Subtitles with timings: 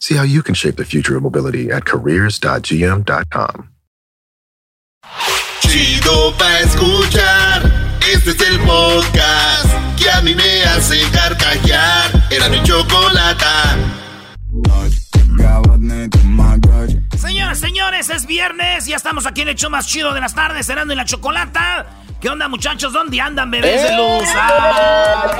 [0.00, 3.68] See how you can shape the future of mobility at careers.gm.com.
[5.62, 7.98] Chido pa escuchar.
[8.12, 12.28] Este es el podcast que a mí me hace carcajear.
[12.30, 13.76] Era mi chocolata.
[17.16, 18.86] Señoras, señores, es viernes.
[18.86, 21.86] Ya estamos aquí en el show más chido de las tardes, cenando en la chocolata.
[22.20, 22.92] ¿Qué onda, muchachos?
[22.92, 24.28] ¿Dónde andan, bebés de luz?
[24.34, 25.36] Ah.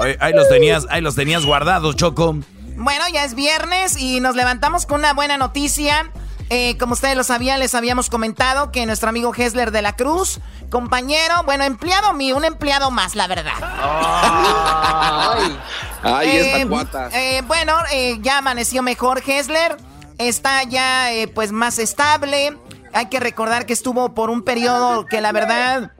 [0.00, 2.38] Oye, ahí los tenías, ahí los tenías guardados, Choco.
[2.80, 6.10] Bueno, ya es viernes y nos levantamos con una buena noticia.
[6.48, 10.38] Eh, como ustedes lo sabían, les habíamos comentado que nuestro amigo Hesler de la Cruz,
[10.70, 13.52] compañero, bueno, empleado mío, un empleado más, la verdad.
[13.60, 15.58] Ay,
[16.04, 17.08] ay esta Eh, cuata.
[17.12, 19.76] eh, bueno, eh, ya amaneció mejor Hesler,
[20.16, 22.56] está ya eh, pues más estable.
[22.94, 25.90] Hay que recordar que estuvo por un periodo que la verdad...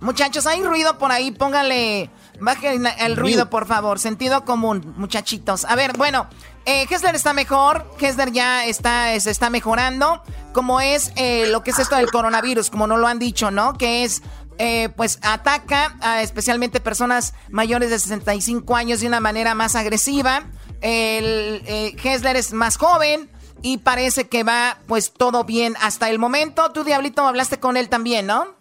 [0.00, 2.10] Muchachos, hay ruido por ahí, póngale...
[2.42, 4.00] Bajen el ruido, por favor.
[4.00, 5.64] Sentido común, muchachitos.
[5.64, 6.26] A ver, bueno,
[6.66, 7.88] eh, Hessler está mejor.
[8.00, 10.22] Hessler ya está, se está mejorando.
[10.52, 13.78] Como es eh, lo que es esto del coronavirus, como no lo han dicho, ¿no?
[13.78, 14.22] Que es,
[14.58, 20.42] eh, pues, ataca a especialmente personas mayores de 65 años de una manera más agresiva.
[20.80, 23.30] El, eh, Hessler es más joven
[23.62, 26.72] y parece que va, pues, todo bien hasta el momento.
[26.72, 28.60] Tú, Diablito, hablaste con él también, ¿no?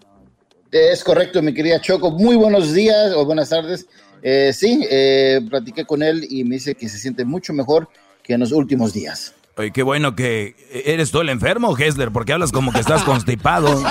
[0.71, 2.11] Es correcto, mi querida Choco.
[2.11, 3.87] Muy buenos días o buenas tardes.
[4.23, 7.89] Eh, sí, eh, platiqué con él y me dice que se siente mucho mejor
[8.23, 9.33] que en los últimos días.
[9.57, 13.67] Oye, qué bueno que eres tú el enfermo, Hessler, porque hablas como que estás constipado.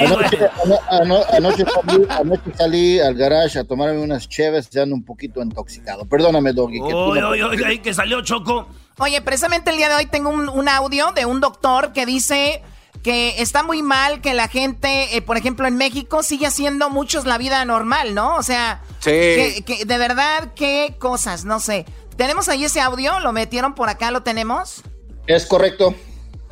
[0.00, 4.94] Anoche, ano- ano- anoche salí, anoche salí al garage a tomarme unas cheves, ya ando
[4.94, 6.04] un poquito intoxicado.
[6.04, 6.78] Perdóname, Doggy.
[6.78, 8.68] que Oye, no- oye, oye, ahí que salió Choco.
[8.98, 12.62] Oye, precisamente el día de hoy tengo un, un audio de un doctor que dice
[13.02, 17.24] que está muy mal que la gente, eh, por ejemplo, en México sigue haciendo muchos
[17.26, 18.36] la vida normal, ¿no?
[18.36, 19.10] O sea, Sí.
[19.10, 21.86] que, que de verdad, qué cosas, no sé.
[22.16, 23.20] ¿Tenemos ahí ese audio?
[23.20, 24.10] ¿Lo metieron por acá?
[24.10, 24.82] ¿Lo tenemos?
[25.26, 25.94] Es correcto.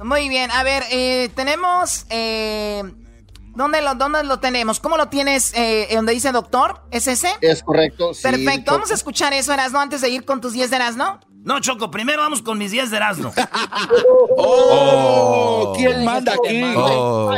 [0.02, 2.06] Muy bien, a ver, eh, tenemos...
[2.10, 2.82] Eh,
[3.56, 4.78] ¿dónde, lo, ¿Dónde lo tenemos?
[4.80, 5.52] ¿Cómo lo tienes?
[5.56, 6.82] Eh, ¿Donde dice doctor?
[6.90, 7.30] ¿Es ese?
[7.40, 8.12] Es correcto.
[8.14, 11.20] sí, Perfecto, vamos a escuchar eso, Erasno, antes de ir con tus 10 de Erasno.
[11.46, 13.32] No, Choco, primero vamos con mis 10 de Erasmo.
[14.38, 16.62] Oh, ¿quién manda aquí?
[16.76, 17.30] Oh.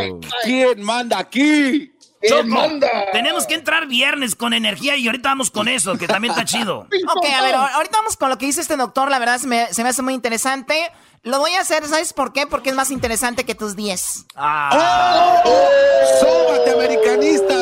[0.43, 1.93] ¿Quién manda aquí?
[2.27, 2.89] Choco, manda?
[3.13, 6.89] tenemos que entrar viernes con energía y ahorita vamos con eso, que también está chido.
[7.17, 9.47] Ok, a ver, ahor- ahorita vamos con lo que dice este doctor, la verdad se
[9.47, 10.91] me, se me hace muy interesante.
[11.23, 12.47] Lo voy a hacer, ¿sabes por qué?
[12.47, 14.27] Porque es más interesante que tus 10.
[14.37, 15.43] Ah,
[16.21, 17.55] ¡Sóbate, americanista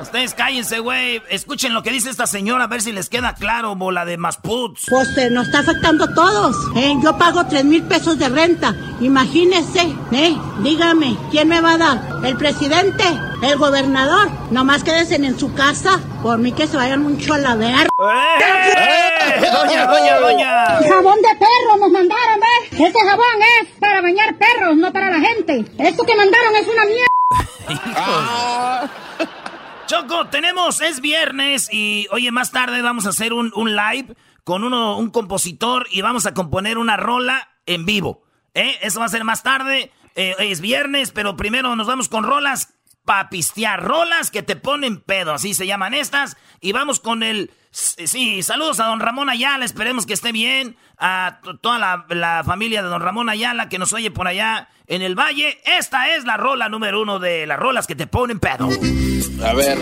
[0.00, 1.22] ustedes cállense, güey.
[1.28, 4.86] Escuchen lo que dice esta señora, a ver si les queda claro, bola de masputs.
[4.88, 6.56] Pues eh, nos está afectando a todos.
[6.76, 6.94] ¿eh?
[7.02, 8.74] Yo pago tres mil pesos de renta.
[9.00, 9.80] Imagínese,
[10.12, 10.36] ¿eh?
[10.60, 12.00] Dígame, ¿quién me va a dar?
[12.24, 13.04] ¿El presidente?
[13.42, 14.30] ¿El gobernador?
[14.50, 15.98] Nomás quédense en su casa.
[16.22, 17.88] Por mí que se vayan mucho a la ver.
[17.98, 19.50] ¡Eh!
[19.52, 20.66] ¡Doña, doña, doña!
[20.88, 22.80] Jabón de perro nos mandaron, ¿ves?
[22.80, 25.64] Ese jabón es para bañar perros, no para la gente.
[25.78, 27.12] Esto que mandaron es una mierda.
[29.92, 34.64] Choco, tenemos, es viernes y oye, más tarde vamos a hacer un, un live con
[34.64, 38.22] uno, un compositor y vamos a componer una rola en vivo.
[38.54, 38.78] ¿eh?
[38.80, 42.72] Eso va a ser más tarde, eh, es viernes, pero primero nos vamos con rolas
[43.04, 46.38] pa' pistear, rolas que te ponen pedo, así se llaman estas.
[46.62, 51.40] Y vamos con el, sí, saludos a don Ramón Ayala, esperemos que esté bien, a
[51.42, 55.02] to- toda la, la familia de don Ramón Ayala que nos oye por allá en
[55.02, 55.58] el valle.
[55.64, 58.68] Esta es la rola número uno de las rolas que te ponen pedo.
[59.44, 59.78] A ver.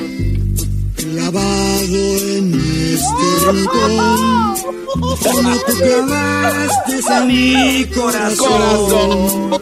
[0.97, 4.57] Clavado en este rincón,
[4.87, 9.61] como tú clavaste a mi corazón.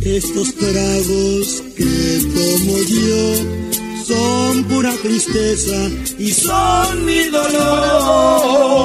[0.00, 5.76] Estos tragos que tomo yo son pura tristeza
[6.18, 8.82] y son mi dolor.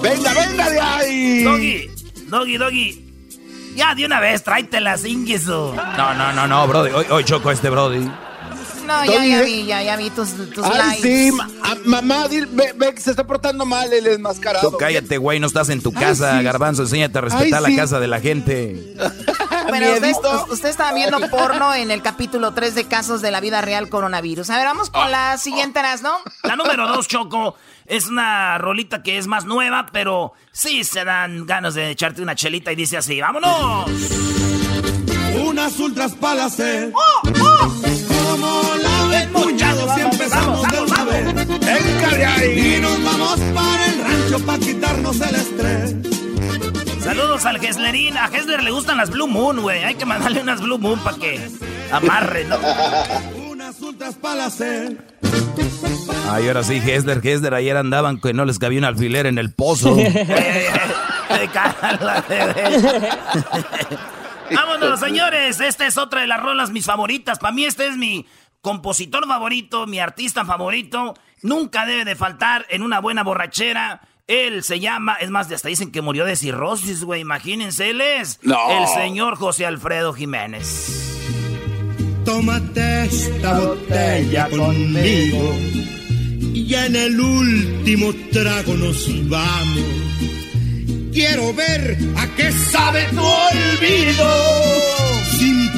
[0.00, 1.42] ¡Venga, venga de ahí!
[1.42, 1.90] Doggy,
[2.28, 3.02] doggy, doggy.
[3.74, 5.74] Ya, de una vez, tráetelas, Ingiso.
[5.96, 6.92] No, no, no, no, Brody.
[6.92, 8.08] Hoy, hoy choco este Brody.
[8.86, 11.02] No, ya, ya vi, ya, ya vi tus, tus Ay, likes.
[11.02, 14.70] sí, ma- a- mamá, ve, ve que se está portando mal el enmascarado.
[14.70, 16.44] Tú cállate, güey, no estás en tu casa, sí.
[16.44, 16.82] Garbanzo.
[16.82, 17.76] Enséñate a respetar Ay, sí.
[17.76, 18.94] la casa de la gente.
[19.68, 20.46] Bueno, ustedes, Miedito.
[20.52, 24.48] usted estaba viendo porno en el capítulo 3 de casos de la vida real coronavirus.
[24.50, 26.18] A ver, vamos con la siguiente, ¿no?
[26.44, 31.46] La número dos, Choco, es una rolita que es más nueva, pero sí se dan
[31.46, 33.90] ganas de echarte una chelita y dice así, ¡vámonos!
[35.44, 36.92] Unas ultras para hacer.
[36.92, 37.82] Como
[39.32, 42.56] la ven, muchachos, si empezamos de una vez.
[42.56, 45.94] Y nos vamos para el rancho para quitarnos el estrés.
[47.02, 48.16] Saludos al Heslerín.
[48.16, 49.84] A Hesler le gustan las Blue Moon, güey.
[49.84, 51.48] Hay que mandarle unas Blue Moon para que
[51.92, 52.58] amarre, ¿no?
[53.48, 54.98] Unas ultras para hacer.
[56.28, 59.52] Ay, ahora sí, Hesler, Hesler, ayer andaban que no les cabía un alfiler en el
[59.52, 59.96] pozo.
[64.52, 65.60] Vámonos, señores.
[65.60, 67.38] Esta es otra de las rolas mis favoritas.
[67.38, 68.26] Para mí este es mi
[68.66, 71.14] compositor favorito, mi artista favorito.
[71.42, 74.00] Nunca debe de faltar en una buena borrachera.
[74.26, 77.20] Él se llama, es más, hasta dicen que murió de cirrosis, güey.
[77.20, 78.58] Imagínense, él es No.
[78.70, 80.66] el señor José Alfredo Jiménez.
[82.24, 85.54] Tómate esta botella conmigo.
[86.52, 89.78] Y ya en el último trago nos vamos.
[91.12, 94.26] Quiero ver a qué sabe tu olvido.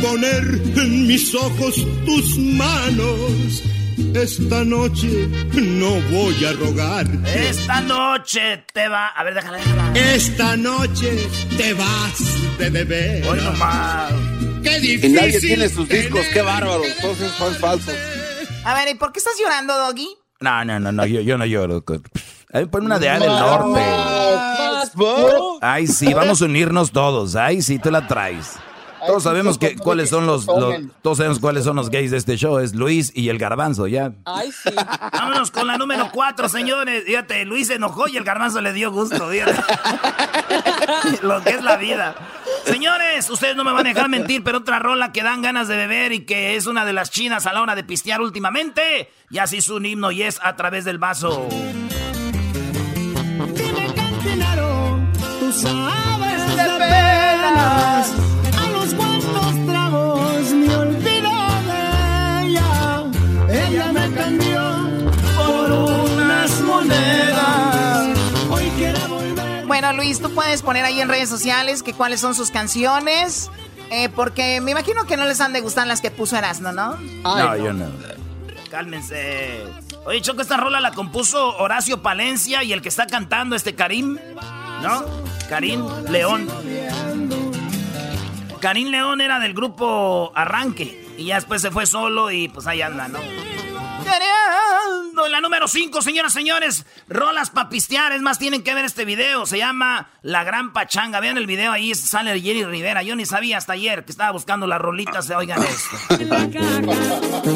[0.03, 0.45] Poner
[0.77, 1.75] en mis ojos
[2.05, 3.63] tus manos.
[4.15, 7.49] Esta noche no voy a rogarte.
[7.49, 9.09] Esta noche te va.
[9.09, 9.93] A ver, déjala, déjala.
[9.95, 13.27] Esta noche te vas de beber.
[13.27, 14.13] Hoy nomás.
[14.63, 15.15] Qué Y difícil.
[15.15, 16.87] nadie tiene sus discos, qué bárbaros.
[17.01, 17.95] Todos esos son falsos.
[18.65, 20.09] A ver, ¿y por qué estás llorando, Doggy?
[20.41, 21.85] No, no, no, no, yo, yo no lloro.
[22.53, 23.81] A ver, ponme una de A del norte.
[25.61, 27.35] Ay, sí, vamos a unirnos todos.
[27.37, 28.53] Ay, sí, tú la traes.
[29.07, 32.37] Todos sabemos que cuáles son los, los- todos sabemos cuáles son los gays de este
[32.37, 34.13] show, es Luis y el Garbanzo, ya.
[34.25, 34.71] Ay, sí.
[35.13, 37.05] Vámonos con la número cuatro, señores.
[37.05, 39.29] Fíjate, Luis se enojó y el garbanzo le dio gusto.
[39.31, 39.55] fíjate.
[41.23, 42.15] Lo que es la vida.
[42.65, 45.77] Señores, ustedes no me van a dejar mentir, pero otra rola que dan ganas de
[45.77, 49.11] beber y que es una de las chinas a la hora de pistear últimamente.
[49.31, 51.49] Y así es un himno y es a través del vaso.
[69.67, 73.51] Bueno, Luis, tú puedes poner ahí en redes sociales que cuáles son sus canciones.
[73.91, 76.97] eh, porque me imagino que no les han de gustar las que puso Erasmo, ¿no?
[77.23, 77.87] No, yo no.
[78.71, 79.63] Cálmense.
[80.05, 84.19] Oye, Choco, esta rola la compuso Horacio Palencia y el que está cantando, este Karim,
[84.83, 85.05] ¿no?
[85.49, 86.49] Karim León.
[88.61, 92.83] Karim León era del grupo Arranque y ya después se fue solo y pues ahí
[92.83, 93.21] anda, ¿no?
[95.29, 98.13] En la número 5, señoras y señores, rolas pa' pistear.
[98.13, 99.45] Es más, tienen que ver este video.
[99.45, 101.21] Se llama La Gran Pachanga.
[101.21, 103.03] Vean el video ahí, sale Jerry Rivera.
[103.03, 105.29] Yo ni sabía hasta ayer que estaba buscando las rolitas.
[105.29, 105.99] Oigan esto.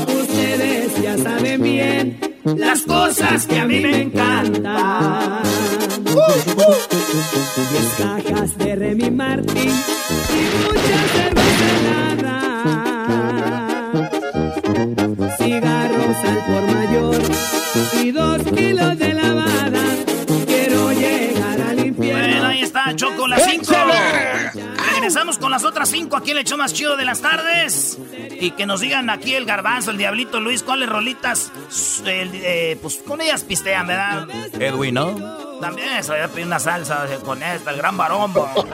[0.06, 5.42] Ustedes ya saben bien las cosas que a mí me encantan.
[7.70, 12.42] Diez cajas de Remy Martin y mucha cerveza helada.
[16.24, 17.22] Al por mayor
[18.02, 19.80] y dos kilos de lavada.
[20.46, 22.46] Quiero llegar al Bueno, infierno.
[22.46, 23.72] ahí está, Choco, las 5.
[24.94, 27.98] Regresamos con las otras 5 aquí en el show más chido de las tardes.
[28.40, 31.50] Y que nos digan aquí el garbanzo, el diablito Luis, cuáles rolitas,
[32.04, 34.28] el, eh, pues con ellas pistean, ¿verdad?
[34.60, 35.14] Edwin, ¿no?
[35.60, 38.32] También se voy a pedir una salsa con esta, el gran varón.
[38.34, 38.48] bo.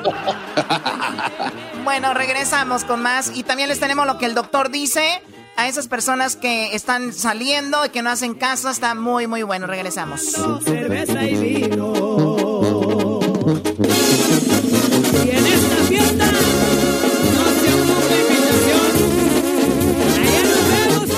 [1.85, 3.33] Bueno, regresamos con más.
[3.35, 5.23] Y también les tenemos lo que el doctor dice
[5.59, 8.71] a esas personas que están saliendo y que no hacen caso.
[8.71, 9.67] Está muy, muy bueno.
[9.67, 10.23] Regresamos.
[10.65, 11.93] cerveza y vino.
[15.25, 18.87] Y en esta fiesta no se ocupa invitación.
[20.23, 21.09] Allá nos vemos.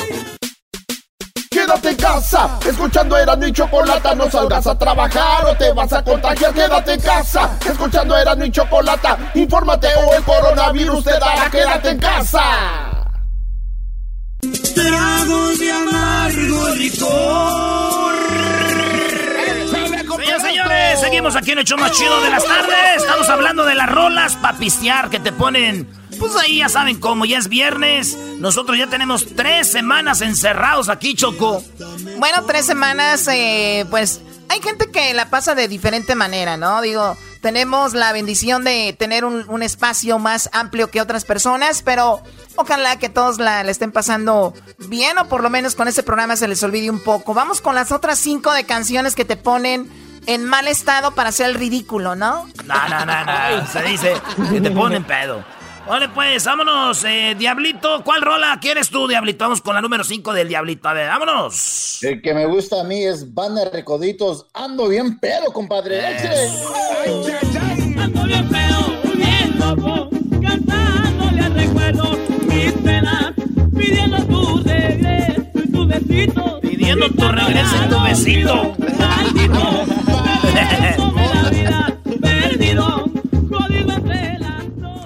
[1.50, 6.02] Quédate en casa, escuchando Erasmo y Chocolata, no salgas a trabajar o te vas a
[6.02, 6.54] contagiar.
[6.54, 11.50] Quédate en casa, escuchando Erasmo y Chocolata, infórmate o el coronavirus te dará.
[11.50, 12.99] Quédate en casa.
[14.74, 18.14] Tragos de amargo licor.
[20.16, 22.96] Señores, señores, seguimos aquí en el show más chido de las tardes.
[22.96, 25.88] Estamos hablando de las rolas pa' pistear que te ponen.
[26.18, 28.16] Pues ahí ya saben cómo, ya es viernes.
[28.38, 31.62] Nosotros ya tenemos tres semanas encerrados aquí, Choco.
[32.18, 36.82] Bueno, tres semanas, eh, pues hay gente que la pasa de diferente manera, ¿no?
[36.82, 42.22] Digo, tenemos la bendición de tener un, espacio más amplio que otras personas, pero
[42.56, 46.48] ojalá que todos la, estén pasando bien o por lo menos con este programa se
[46.48, 47.34] les olvide un poco.
[47.34, 49.90] Vamos con las otras cinco de canciones que te ponen
[50.26, 52.46] en mal estado para hacer el ridículo, ¿no?
[52.64, 53.66] No, no, no, no.
[53.66, 54.14] Se dice
[54.50, 55.44] que te ponen pedo.
[55.90, 58.04] Vale, pues, vámonos, eh, Diablito.
[58.04, 59.42] ¿Cuál rola quieres tú, Diablito?
[59.42, 60.88] Vamos con la número 5 del Diablito.
[60.88, 61.98] A ver, vámonos.
[62.04, 64.46] El que me gusta a mí es Banda Recoditos.
[64.54, 66.06] Ando bien pedo, compadre.
[67.98, 72.16] Ando bien pedo, bien loco, cantándole al recuerdo
[72.46, 73.34] mis penas,
[73.76, 76.60] pidiendo tu regreso y tu besito.
[76.60, 78.76] Pidiendo tu regreso y tu besito.
[78.96, 79.84] Maldito,
[81.34, 83.09] la vida, perdido, entre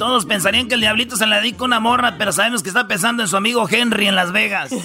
[0.04, 3.22] todos pensarían que el diablito se le dedica una morra, pero sabemos que está pensando
[3.22, 4.70] en su amigo Henry en Las Vegas.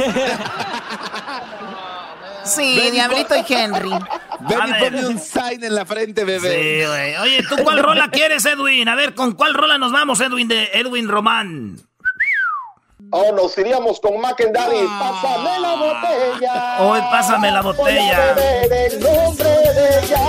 [2.46, 3.92] Sí, Diablito y Henry.
[3.92, 6.50] Ven y ponme un sign en la frente, bebé.
[6.50, 7.16] Sí, güey.
[7.18, 8.90] Oye, ¿tú cuál rola quieres, Edwin?
[8.90, 11.80] A ver, ¿con cuál rola nos vamos, Edwin, de Edwin Román?
[13.12, 14.78] Oh, nos iríamos con Mac and Daddy.
[15.00, 16.78] Pásame la botella.
[16.80, 18.36] Hoy pásame la botella.
[18.72, 20.22] el nombre de ella.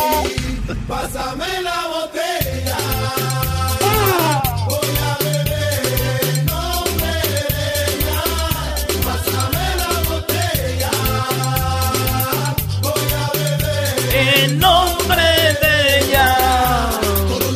[0.87, 2.40] Pásame la botella.
[14.45, 15.23] En nombre
[15.63, 16.91] de ella.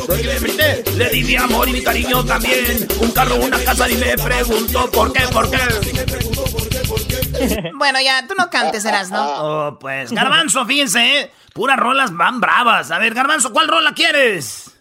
[0.07, 2.87] Todo le le di mi amor y mi cariño también.
[3.01, 5.59] Un carro, una casa y me pregunto por qué, por qué.
[7.75, 9.25] Bueno, ya, tú no cantes, eras, ¿no?
[9.37, 11.31] Oh, pues, Garbanzo, fíjense, ¿eh?
[11.53, 12.91] Puras rolas van bravas.
[12.91, 14.74] A ver, Garbanzo, ¿cuál rola quieres?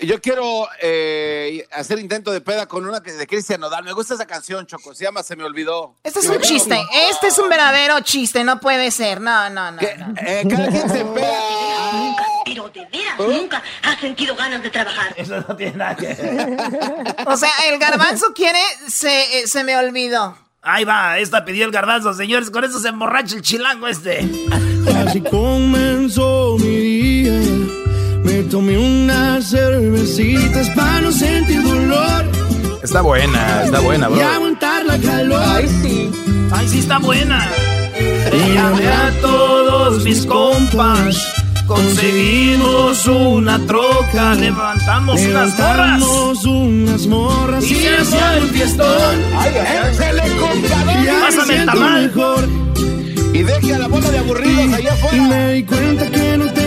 [0.00, 3.82] Yo quiero eh, hacer intento de peda con una de Cristian Nodal.
[3.82, 4.94] Me gusta esa canción, Choco.
[4.94, 5.96] Se llama Se me olvidó.
[6.04, 6.80] Este es un chiste.
[7.10, 8.44] Este es un verdadero chiste.
[8.44, 9.20] No puede ser.
[9.20, 9.78] No, no, no.
[9.80, 12.16] Eh, cada quien se peda.
[12.44, 15.12] Pero de veras, nunca has sentido ganas de trabajar.
[15.16, 16.56] Eso no tiene nada que ver.
[17.26, 20.38] o sea, el garbanzo quiere Se, eh, se me olvidó.
[20.62, 22.50] Ahí va, esta pidió el garbanzo, señores.
[22.50, 24.28] Con eso se emborracha el chilango este.
[24.96, 26.87] Así comenzó mi
[28.48, 32.24] tomé unas cervecitas para no sentir dolor.
[32.82, 34.18] Está buena, está buena, bro.
[34.18, 35.42] Y aguantar la calor.
[35.44, 36.10] Ay, sí.
[36.50, 37.46] Ay, sí, está buena.
[38.54, 41.16] Llamé a todos mis compas.
[41.66, 47.64] Conseguimos una troca, levantamos, levantamos unas morras.
[47.64, 49.22] y se hacía un fiestón.
[49.36, 49.52] Ay,
[49.94, 50.22] se le
[51.20, 52.02] Pásame el tamal.
[52.06, 52.48] Mejor.
[53.34, 55.16] Y deje a la bola de aburridos allá afuera.
[55.16, 56.57] Y me di cuenta que no te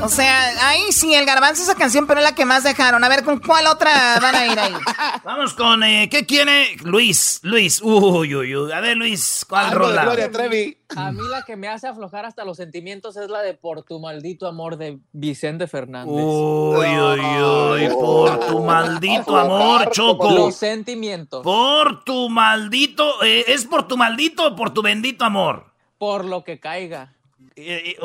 [0.00, 3.02] o sea, ahí sí, el garbanzo esa canción, pero es la que más dejaron.
[3.02, 4.72] A ver, ¿con cuál otra van a ir ahí?
[5.24, 7.40] Vamos con, eh, ¿qué quiere Luis?
[7.42, 8.72] Luis, uy, uy, uy.
[8.72, 10.04] A ver, Luis, ¿cuál rola?
[10.04, 10.78] Gloria Trevi.
[10.96, 14.00] A mí la que me hace aflojar hasta los sentimientos es la de Por tu
[14.00, 16.14] maldito amor de Vicente Fernández.
[16.14, 20.30] Uy, uy, uy, por tu maldito amor, Choco.
[20.30, 21.42] Los sentimientos.
[21.42, 25.72] Por tu maldito, eh, ¿es por tu maldito o por tu bendito amor?
[25.98, 27.17] Por lo que caiga.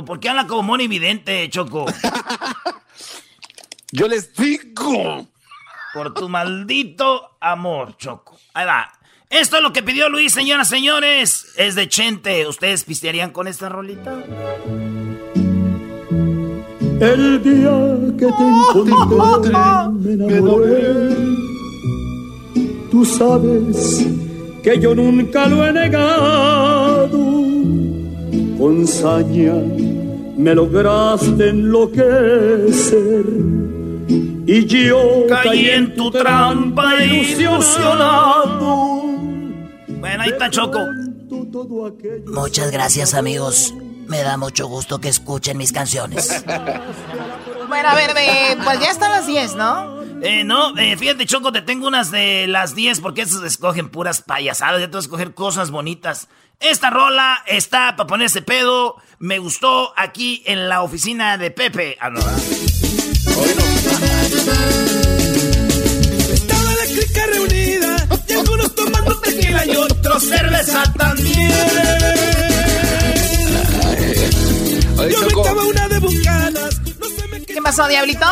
[0.06, 1.86] ¿Por qué habla como evidente, Choco?
[3.92, 5.28] Yo les digo.
[5.94, 8.38] Por tu maldito amor, Choco.
[8.54, 8.92] Ahí va.
[9.30, 11.54] Esto es lo que pidió Luis, señoras, señores.
[11.58, 12.48] Es de Chente.
[12.48, 14.16] ¿Ustedes pistearían con esta rolita?
[17.00, 19.54] El día que te encontré
[19.94, 21.16] me enamoré.
[22.90, 24.08] Tú sabes
[24.64, 27.53] que yo nunca lo he negado
[28.64, 29.56] con saña
[30.38, 33.26] me lograste enloquecer
[34.48, 39.04] y yo caí en tu trampa ilusionado.
[40.00, 40.80] Bueno, ahí está Choco.
[42.28, 43.74] Muchas gracias amigos.
[44.08, 46.42] Me da mucho gusto que escuchen mis canciones.
[47.68, 48.12] bueno, a ver,
[48.64, 50.02] pues ya están las 10, ¿no?
[50.22, 54.22] Eh, no, eh, fíjate, Choco, te tengo unas de las 10 porque esas escogen puras
[54.22, 54.80] payasadas.
[54.80, 56.30] Ya te vas a escoger cosas bonitas.
[56.60, 58.96] Esta rola está para ponerse pedo.
[59.20, 61.98] Me gustó aquí en la oficina de Pepe.
[62.00, 62.20] Ah, no,
[66.32, 71.52] Estaba la clica reunida y algunos tomando tequila y otros cerveza también.
[75.12, 76.82] Yo me estaba una de bucanas.
[77.48, 78.26] ¿Qué pasó, Diablito?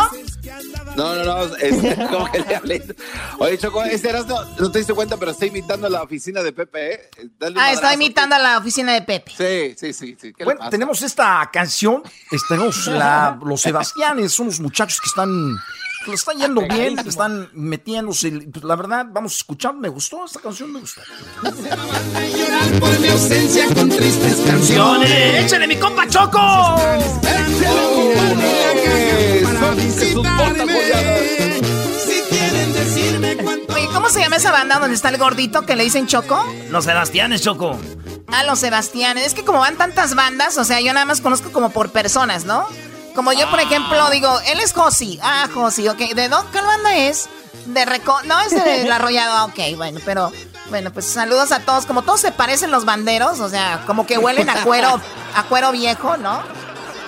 [0.95, 2.93] No, no, no, es como que diablito.
[3.39, 6.43] Oye, Choco, este era, no, no te diste cuenta, pero está imitando a la oficina
[6.43, 7.09] de Pepe, ¿eh?
[7.55, 9.31] ah, está imitando a la oficina de Pepe.
[9.35, 10.17] Sí, sí, sí.
[10.19, 10.33] sí.
[10.43, 12.03] Bueno, tenemos esta canción,
[12.47, 15.57] tenemos la, los Sebastianes, son los muchachos que están
[16.07, 18.31] lo está yendo bien, están metiéndose.
[18.51, 21.01] Pues, la verdad, vamos a escuchar, me gustó esta canción, me gustó.
[21.43, 25.45] llorar por mi ausencia con tristes canciones.
[25.45, 26.77] ¡Échale mi compa Choco!
[32.05, 33.73] Si quieren decirme cuánto...
[33.73, 36.43] Oye, ¿cómo se llama esa banda donde está el gordito que le dicen Choco?
[36.69, 37.77] Los Sebastianes, Choco.
[38.27, 39.27] Ah, los Sebastianes.
[39.27, 42.45] Es que como van tantas bandas, o sea, yo nada más conozco como por personas,
[42.45, 42.65] ¿no?
[43.15, 43.63] Como yo, por ah.
[43.63, 45.19] ejemplo, digo, él es Josi.
[45.21, 45.99] Ah, Josi, ok.
[46.15, 46.51] ¿De dónde?
[46.51, 47.29] ¿Qué banda es?
[47.65, 48.19] De Reco...
[48.23, 49.33] No, es de Arrollado.
[49.33, 50.31] Ah, ok, bueno, pero...
[50.69, 51.85] Bueno, pues saludos a todos.
[51.85, 55.01] Como todos se parecen los banderos, o sea, como que huelen a cuero,
[55.35, 56.41] a cuero viejo, ¿no?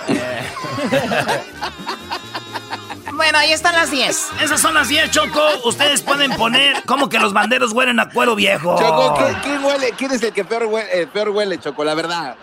[3.14, 4.32] bueno, ahí están las 10.
[4.42, 5.40] Esas son las 10, Choco.
[5.64, 8.76] Ustedes pueden poner como que los banderos huelen a cuero viejo.
[8.78, 9.94] Choco, ¿quién, huele?
[9.96, 11.84] ¿Quién es el que peor huele, eh, peor huele Choco?
[11.84, 12.36] La verdad.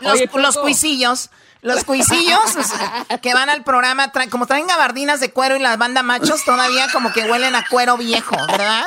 [0.00, 1.30] Los, los cuisillos.
[1.60, 2.40] Los cuisillos
[3.22, 7.12] que van al programa, como traen gabardinas de cuero y las banda machos, todavía como
[7.12, 8.86] que huelen a cuero viejo, ¿verdad?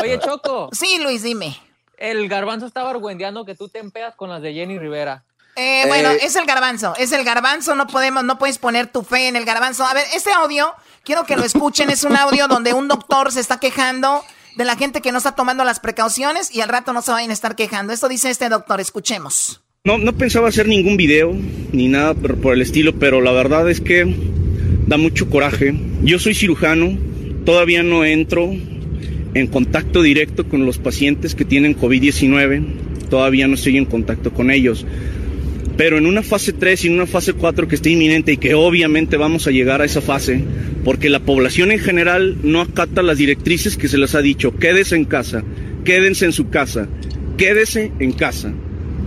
[0.00, 0.68] Oye, Choco.
[0.72, 1.58] Sí, Luis, dime.
[1.96, 5.24] El garbanzo estaba argüendeando que tú te empeas con las de Jenny Rivera.
[5.58, 9.02] Eh, bueno, eh, es el garbanzo, es el garbanzo, no podemos, no puedes poner tu
[9.02, 9.86] fe en el garbanzo.
[9.86, 13.40] A ver, este audio, quiero que lo escuchen, es un audio donde un doctor se
[13.40, 14.22] está quejando
[14.56, 17.30] de la gente que no está tomando las precauciones y al rato no se vayan
[17.30, 17.94] a estar quejando.
[17.94, 19.62] Esto dice este doctor, escuchemos.
[19.86, 21.32] No, no pensaba hacer ningún video
[21.70, 24.04] ni nada por el estilo, pero la verdad es que
[24.88, 25.74] da mucho coraje.
[26.02, 26.98] Yo soy cirujano,
[27.44, 28.52] todavía no entro
[29.34, 32.64] en contacto directo con los pacientes que tienen COVID-19,
[33.08, 34.84] todavía no estoy en contacto con ellos
[35.76, 38.54] pero en una fase 3 y en una fase 4 que está inminente y que
[38.54, 40.42] obviamente vamos a llegar a esa fase,
[40.84, 44.96] porque la población en general no acata las directrices que se les ha dicho, quédese
[44.96, 45.44] en casa,
[45.84, 46.88] quédense en su casa,
[47.36, 48.54] quédese en casa.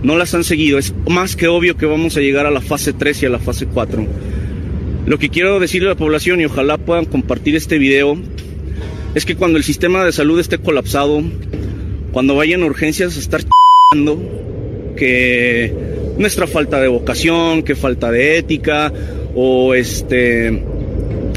[0.02, 2.92] No las han seguido, es más que obvio que vamos a llegar a la fase
[2.92, 4.06] 3 y a la fase 4.
[5.06, 8.16] Lo que quiero decirle a la población y ojalá puedan compartir este video
[9.14, 11.22] es que cuando el sistema de salud esté colapsado,
[12.12, 13.42] cuando vayan urgencias a estar
[14.96, 15.74] que
[16.16, 18.92] nuestra falta de vocación, que falta de ética
[19.34, 20.62] o este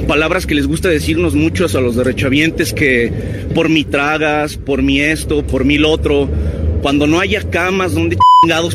[0.08, 3.12] palabras que les gusta decirnos muchos a los derechohabientes que
[3.56, 6.30] por mi tragas, por mi esto, por mi lo otro,
[6.82, 8.18] cuando no haya camas donde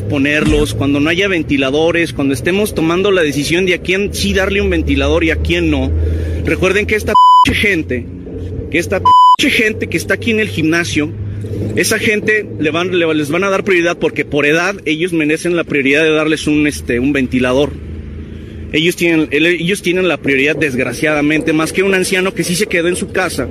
[0.08, 4.62] ponerlos, cuando no haya ventiladores, cuando estemos tomando la decisión de a quién sí darle
[4.62, 5.90] un ventilador y a quién no.
[6.44, 7.12] Recuerden que esta
[7.52, 8.06] gente,
[8.70, 9.02] que esta
[9.38, 11.12] gente que está aquí en el gimnasio,
[11.76, 15.64] esa gente le van, les van a dar prioridad porque por edad ellos merecen la
[15.64, 17.70] prioridad de darles un, este, un ventilador.
[18.72, 22.88] Ellos tienen, ellos tienen la prioridad, desgraciadamente, más que un anciano que sí se quedó
[22.88, 23.48] en su casa,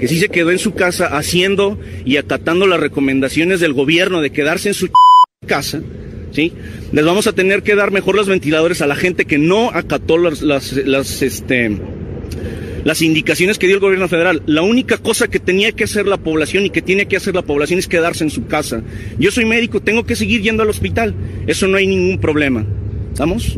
[0.00, 4.30] que sí se quedó en su casa haciendo y acatando las recomendaciones del gobierno de
[4.30, 4.88] quedarse en su
[5.46, 5.80] casa.
[6.32, 6.52] ¿Sí?
[6.92, 10.18] Les vamos a tener que dar mejor los ventiladores a la gente que no acató
[10.18, 10.72] las, las,
[11.22, 11.78] este,
[12.84, 14.42] las indicaciones que dio el gobierno federal.
[14.46, 17.42] La única cosa que tenía que hacer la población y que tiene que hacer la
[17.42, 18.82] población es quedarse en su casa.
[19.18, 21.14] Yo soy médico, tengo que seguir yendo al hospital.
[21.46, 22.66] Eso no hay ningún problema.
[23.12, 23.56] ¿Estamos?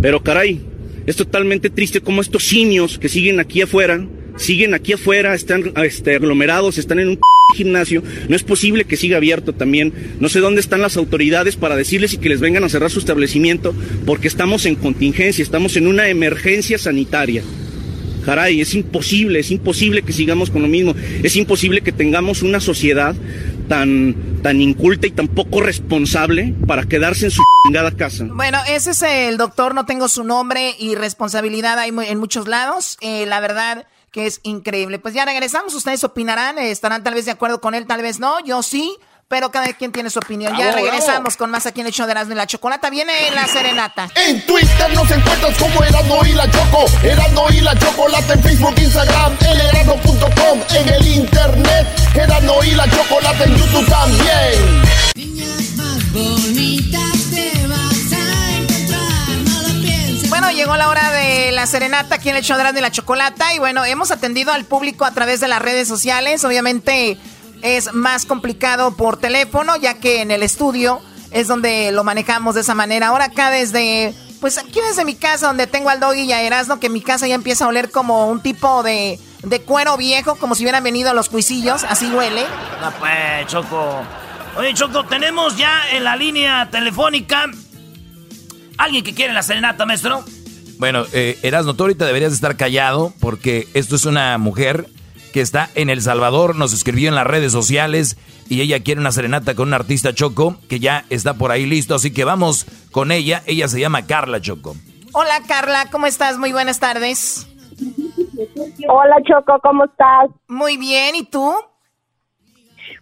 [0.00, 0.60] Pero caray,
[1.06, 6.16] es totalmente triste como estos simios que siguen aquí afuera, siguen aquí afuera, están este,
[6.16, 7.20] aglomerados, están en un
[7.54, 9.92] gimnasio, no es posible que siga abierto también.
[10.20, 12.98] No sé dónde están las autoridades para decirles y que les vengan a cerrar su
[12.98, 13.74] establecimiento
[14.06, 17.42] porque estamos en contingencia, estamos en una emergencia sanitaria.
[18.24, 20.94] Caray, es imposible, es imposible que sigamos con lo mismo.
[21.22, 23.14] Es imposible que tengamos una sociedad
[23.68, 28.26] tan, tan inculta y tan poco responsable para quedarse en su chingada casa.
[28.30, 32.96] Bueno, ese es el doctor, no tengo su nombre y responsabilidad hay en muchos lados.
[33.02, 35.00] Eh, la verdad que es increíble.
[35.00, 38.38] Pues ya regresamos, ustedes opinarán, estarán tal vez de acuerdo con él, tal vez no,
[38.44, 38.96] yo sí
[39.26, 40.56] pero cada quien tiene su opinión.
[40.56, 42.90] Ya regresamos con más aquí en el show de Erasmo y la Chocolata.
[42.90, 44.08] Viene la serenata.
[44.14, 46.84] En Twitter nos encuentras como Erasmo y la Choco.
[47.02, 50.60] Erasmo y la Chocolata en Facebook, Instagram, elerasmo.com.
[50.76, 54.82] En el internet, Erasmo y la Chocolata en YouTube también.
[55.16, 57.13] Niñas más bonitas
[60.64, 63.52] llegó la hora de la serenata aquí en el show de la Chocolata.
[63.52, 66.42] Y bueno, hemos atendido al público a través de las redes sociales.
[66.42, 67.18] Obviamente
[67.60, 72.62] es más complicado por teléfono, ya que en el estudio es donde lo manejamos de
[72.62, 73.08] esa manera.
[73.08, 76.80] Ahora acá desde, pues aquí desde mi casa, donde tengo al doggy y a Erasmo,
[76.80, 80.54] que mi casa ya empieza a oler como un tipo de, de cuero viejo, como
[80.54, 82.46] si hubieran venido los cuisillos, así huele.
[82.80, 84.02] No pues, Choco.
[84.56, 87.50] Oye, Choco, tenemos ya en la línea telefónica
[88.78, 90.24] alguien que quiere la serenata, maestro.
[90.78, 91.38] Bueno, eh,
[91.76, 94.86] tú ahorita deberías estar callado porque esto es una mujer
[95.32, 98.16] que está en El Salvador, nos escribió en las redes sociales
[98.48, 101.94] y ella quiere una serenata con un artista Choco que ya está por ahí listo,
[101.94, 103.42] así que vamos con ella.
[103.46, 104.76] Ella se llama Carla Choco.
[105.12, 106.38] Hola Carla, ¿cómo estás?
[106.38, 107.48] Muy buenas tardes.
[108.88, 110.30] Hola Choco, ¿cómo estás?
[110.48, 111.52] Muy bien, ¿y tú?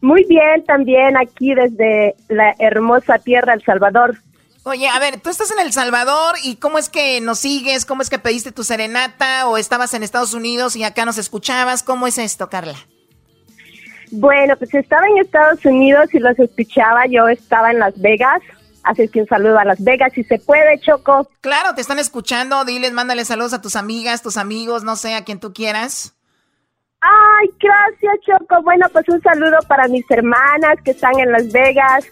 [0.01, 4.17] Muy bien, también aquí desde la hermosa tierra El Salvador.
[4.65, 7.85] Oye, a ver, tú estás en El Salvador y ¿cómo es que nos sigues?
[7.85, 11.83] ¿Cómo es que pediste tu serenata o estabas en Estados Unidos y acá nos escuchabas?
[11.83, 12.79] ¿Cómo es esto, Carla?
[14.13, 17.07] Bueno, pues estaba en Estados Unidos y los escuchaba.
[17.07, 18.41] Yo estaba en Las Vegas.
[18.85, 21.29] Así que un saludo a Las Vegas, si se puede, Choco.
[21.41, 22.65] Claro, te están escuchando.
[22.65, 26.15] Diles, mándale saludos a tus amigas, tus amigos, no sé, a quien tú quieras.
[27.01, 28.63] Ay, gracias, Choco.
[28.63, 32.05] Bueno, pues un saludo para mis hermanas que están en Las Vegas,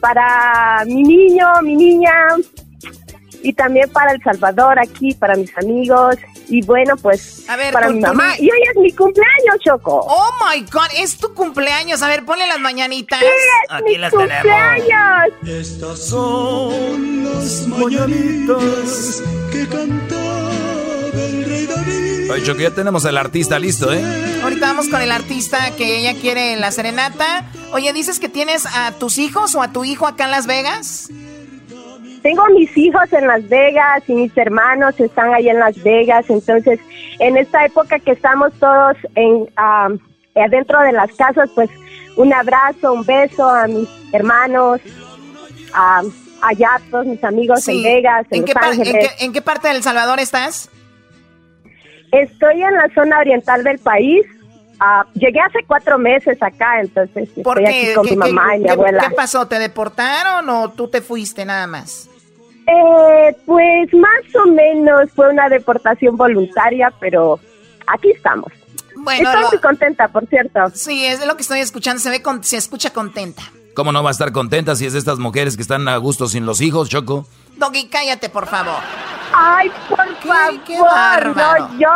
[0.00, 2.12] para mi niño, mi niña,
[3.42, 6.16] y también para El Salvador aquí, para mis amigos.
[6.48, 8.14] Y bueno, pues A ver, para mi mamá.
[8.26, 10.04] ma- Y hoy es mi cumpleaños, Choco.
[10.04, 12.02] Oh my God, es tu cumpleaños.
[12.02, 13.20] A ver, ponle las mañanitas.
[13.20, 15.28] Sí, es Aquí mi las cumpleaños.
[15.46, 20.50] Estas son las mañanitas que cantaba
[21.14, 22.19] el rey David.
[22.32, 24.02] Oye, Choco, ya tenemos al artista listo, ¿eh?
[24.42, 27.44] Ahorita vamos con el artista que ella quiere en la serenata.
[27.72, 31.10] Oye, ¿dices que tienes a tus hijos o a tu hijo acá en Las Vegas?
[32.22, 36.26] Tengo mis hijos en Las Vegas y mis hermanos están ahí en Las Vegas.
[36.28, 36.78] Entonces,
[37.18, 39.98] en esta época que estamos todos en am,
[40.36, 41.68] adentro de las casas, pues
[42.16, 44.80] un abrazo, un beso a mis hermanos,
[45.72, 46.02] a,
[46.42, 47.82] allá todos mis amigos en.
[47.82, 50.68] Vegas, en, ¿En qué, Los en qué- en qué parte del Salvador estás?
[52.12, 54.24] Estoy en la zona oriental del país.
[54.80, 57.86] Ah, llegué hace cuatro meses acá, entonces ¿Por estoy qué?
[57.86, 59.06] aquí con ¿Qué- mi qué- mamá y mi qué- abuela.
[59.08, 59.46] ¿Qué pasó?
[59.46, 62.08] ¿Te deportaron o tú te fuiste nada más?
[62.66, 67.38] Eh, pues más o menos fue una deportación voluntaria, pero
[67.86, 68.52] aquí estamos.
[68.96, 70.60] Bueno, Estoy lo- muy contenta, por cierto.
[70.74, 72.00] Sí, es lo que estoy escuchando.
[72.00, 73.42] Se ve, con- se escucha contenta.
[73.74, 76.26] ¿Cómo no va a estar contenta si es de estas mujeres que están a gusto
[76.26, 77.26] sin los hijos, Choco?
[77.60, 78.80] Doggy, cállate, por favor.
[79.32, 80.60] Ay, por favor.
[80.66, 81.68] qué bárbaro.
[81.68, 81.88] no, yo,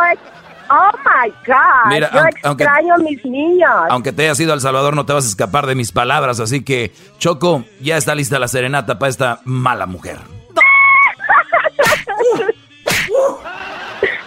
[0.69, 3.71] oh my God, Mira, yo aunque- aunque- extraño a mis niños.
[3.89, 6.39] Aunque te hayas ido al Salvador, no te vas a escapar de mis palabras.
[6.39, 10.19] Así que, Choco, ya está lista la serenata para esta mala mujer.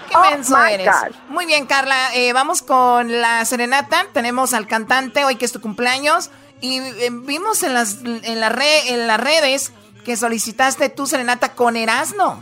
[0.09, 0.87] Qué Oh menso eres.
[0.87, 1.14] God.
[1.29, 2.14] Muy bien, Carla.
[2.14, 4.07] eh, vamos con la serenata.
[4.12, 6.31] Tenemos al cantante hoy que es tu cumpleaños.
[6.61, 9.72] Y eh, vimos en las, en, la re- en las redes
[10.04, 12.38] que solicitaste tu serenata con Erasno.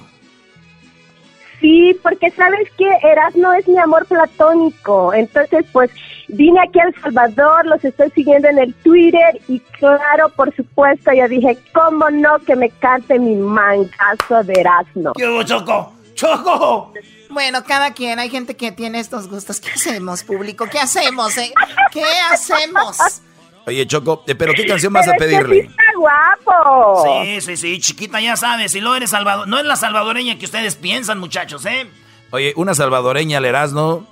[1.61, 5.15] Sí, porque sabes que Erasmo es mi amor platónico.
[5.15, 5.91] Entonces, pues
[6.29, 11.13] vine aquí a El Salvador, los estoy siguiendo en el Twitter y claro, por supuesto,
[11.13, 15.13] yo dije, ¿cómo no que me cante mi mangazo de Erasmo?
[15.15, 15.93] ¿Qué hubo, Choco?
[16.15, 16.93] ¡Choco!
[17.31, 19.61] Bueno, cada quien, hay gente que tiene estos gustos.
[19.61, 20.67] ¿Qué hacemos, público?
[20.71, 21.53] ¿Qué hacemos, eh?
[21.93, 23.23] ¿Qué hacemos?
[23.67, 25.71] Oye, Choco, eh, ¿pero qué canción vas a Pero es que sí pedirle?
[25.71, 27.05] está guapo.
[27.25, 28.71] Sí, sí, sí, chiquita, ya sabes.
[28.73, 31.91] Si lo eres salvador, no es la salvadoreña que ustedes piensan, muchachos, ¿eh?
[32.31, 34.07] Oye, una salvadoreña al Erasmo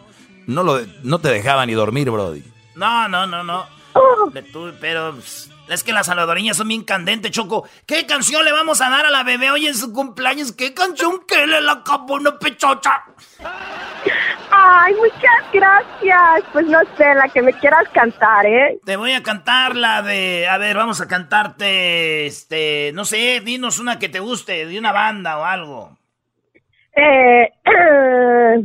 [0.47, 2.43] no, lo, no te dejaba ni dormir, Brody.
[2.75, 3.67] No, no, no, no.
[4.81, 5.15] Pero
[5.69, 7.69] es que las salvadoreñas son bien candentes, Choco.
[7.87, 10.51] ¿Qué canción le vamos a dar a la bebé hoy en su cumpleaños?
[10.51, 13.05] ¿Qué canción que le la acabó una pechocha?
[14.67, 16.45] Ay, muchas gracias.
[16.53, 18.79] Pues no sé, la que me quieras cantar, ¿eh?
[18.87, 20.49] Te voy a cantar la de.
[20.49, 22.25] A ver, vamos a cantarte.
[22.25, 22.91] Este.
[22.95, 25.99] No sé, dinos una que te guste, de una banda o algo.
[26.97, 27.53] Eh,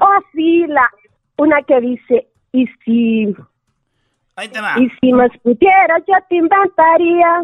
[0.00, 0.88] oh, sí, la,
[1.36, 3.34] una que dice, y si,
[4.36, 4.74] Ahí te va.
[4.78, 7.42] y si más pudieras, yo te inventaría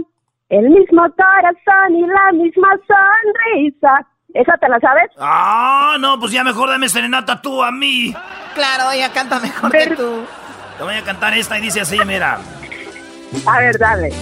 [0.50, 4.06] el mismo corazón y la misma sonrisa.
[4.34, 5.10] ¿Esa te la sabes?
[5.18, 8.12] Ah, no, pues ya mejor dame serenata tú a mí.
[8.54, 10.24] Claro, ella canta mejor que tú.
[10.76, 12.38] Te voy a cantar esta y dice así, mira.
[13.46, 14.12] A ver, dale.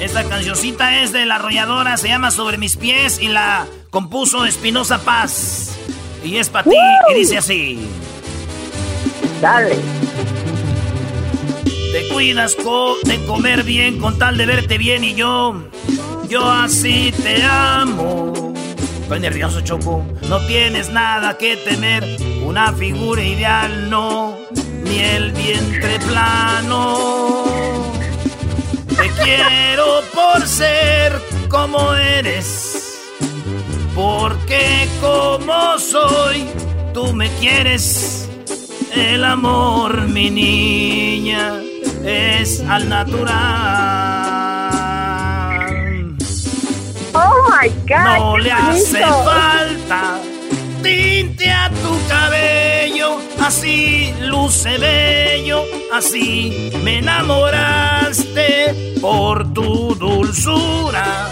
[0.00, 4.98] Esta cancioncita es de la arrolladora, se llama Sobre mis pies y la compuso Espinosa
[4.98, 5.76] Paz.
[6.22, 6.76] Y es para ti,
[7.10, 7.88] y dice así.
[9.40, 9.76] Dale.
[11.92, 15.64] Te cuidas co- de comer bien con tal de verte bien y yo,
[16.28, 18.32] yo así te amo.
[19.06, 20.04] Estoy nervioso, Choco.
[20.28, 22.04] No tienes nada que temer,
[22.44, 24.36] una figura ideal no,
[24.82, 27.84] ni el vientre plano.
[28.88, 32.98] Te quiero por ser como eres,
[33.94, 36.48] porque como soy,
[36.92, 38.28] tú me quieres.
[38.92, 41.62] El amor, mi niña,
[42.04, 44.45] es al natural.
[47.14, 48.18] Oh my God.
[48.18, 50.20] No le hace falta
[50.86, 61.28] tinte a tu cabello, así luce bello, así me enamoraste por tu dulzura.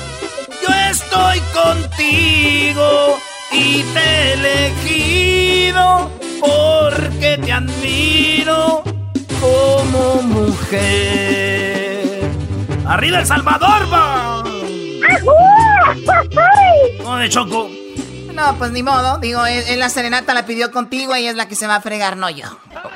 [0.63, 3.19] Yo estoy contigo
[3.53, 6.11] y te he elegido
[6.41, 8.83] porque te admiro
[9.41, 12.01] como mujer.
[12.87, 14.43] ¡Arriba El Salvador, va!
[17.03, 17.69] ¿Cómo de Choco?
[18.33, 19.19] No, pues ni modo.
[19.19, 22.17] Digo, él, la serenata la pidió contigo y es la que se va a fregar,
[22.17, 22.47] no yo.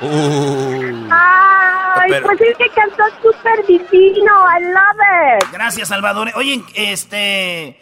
[0.01, 1.07] Uh.
[1.09, 4.31] Ay, pues es que cantó súper divino.
[4.57, 5.51] I love it.
[5.51, 6.31] Gracias, Salvador.
[6.35, 7.81] Oye, este...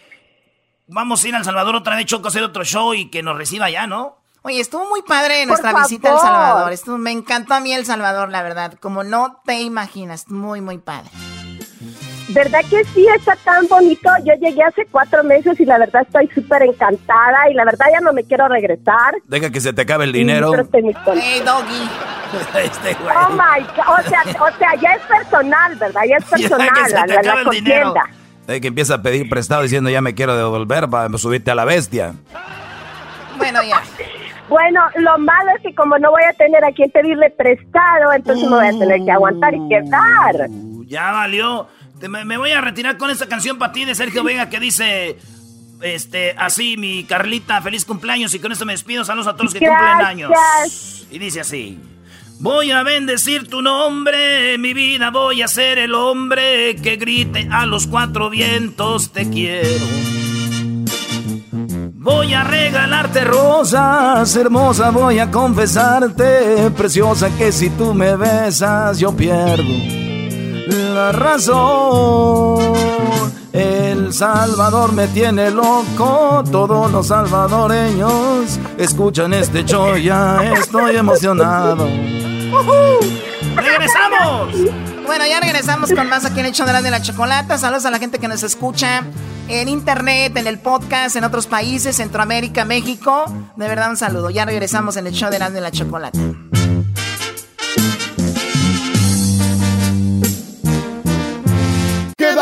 [0.90, 3.38] Vamos a ir al Salvador otra vez, Choco, a hacer otro show y que nos
[3.38, 4.22] reciba ya, ¿no?
[4.44, 6.72] Oye, estuvo muy padre nuestra visita al Salvador.
[6.72, 8.76] Estuvo, me encantó a mí El Salvador, la verdad.
[8.80, 11.10] Como no te imaginas, muy, muy padre.
[12.30, 13.08] ¿Verdad que sí?
[13.16, 14.10] Está tan bonito.
[14.26, 18.02] Yo llegué hace cuatro meses y la verdad estoy súper encantada y la verdad ya
[18.02, 19.16] no me quiero regresar.
[19.26, 20.52] Deja que se te acabe el dinero.
[20.74, 21.90] hey, doggy.
[22.64, 24.00] este oh my God.
[24.00, 26.02] O sea, o sea, ya es personal, ¿verdad?
[26.08, 28.04] Ya es personal la, la, contienda.
[28.46, 31.66] Deja que empieza a pedir prestado diciendo ya me quiero devolver para subirte a la
[31.66, 32.14] bestia.
[33.38, 33.82] Bueno, ya.
[34.50, 38.50] Bueno, lo malo es que como no voy a tener a quien pedirle prestado, entonces
[38.50, 40.50] me voy a tener que aguantar y quedar.
[40.50, 41.68] Uh, ya valió.
[42.02, 45.18] Me, voy a retirar con esta canción para ti de Sergio Vega que dice,
[45.82, 49.04] este, así, mi Carlita, feliz cumpleaños y con esto me despido.
[49.04, 50.32] Saludos a todos los que cumplen años.
[51.10, 51.80] Y dice así.
[52.40, 57.66] Voy a bendecir tu nombre, mi vida voy a ser el hombre que grite a
[57.66, 59.86] los cuatro vientos te quiero.
[61.96, 69.18] Voy a regalarte rosas, hermosa, voy a confesarte, preciosa, que si tú me besas yo
[69.18, 70.08] pierdo
[70.70, 72.74] la razón.
[73.54, 81.88] El Salvador me tiene loco, todos los salvadoreños escuchan este show, ya estoy emocionado.
[83.56, 84.54] ¡Regresamos!
[85.06, 87.58] Bueno, ya regresamos con más aquí en el show de la, de la chocolata.
[87.58, 89.04] Saludos a la gente que nos escucha
[89.48, 93.26] en internet, en el podcast, en otros países, Centroamérica, México.
[93.56, 94.30] De verdad, un saludo.
[94.30, 96.20] Ya regresamos en el show de la, de la chocolata.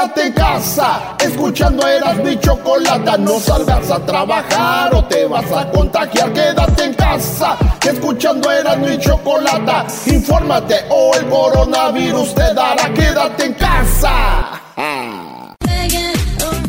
[0.05, 3.17] Quédate en casa, escuchando eras mi chocolata.
[3.17, 6.31] No salgas a trabajar o te vas a contagiar.
[6.31, 9.87] Quédate en casa, escuchando eras mi chocolata.
[10.05, 12.93] Infórmate o el coronavirus te dará.
[12.93, 14.61] Quédate en casa.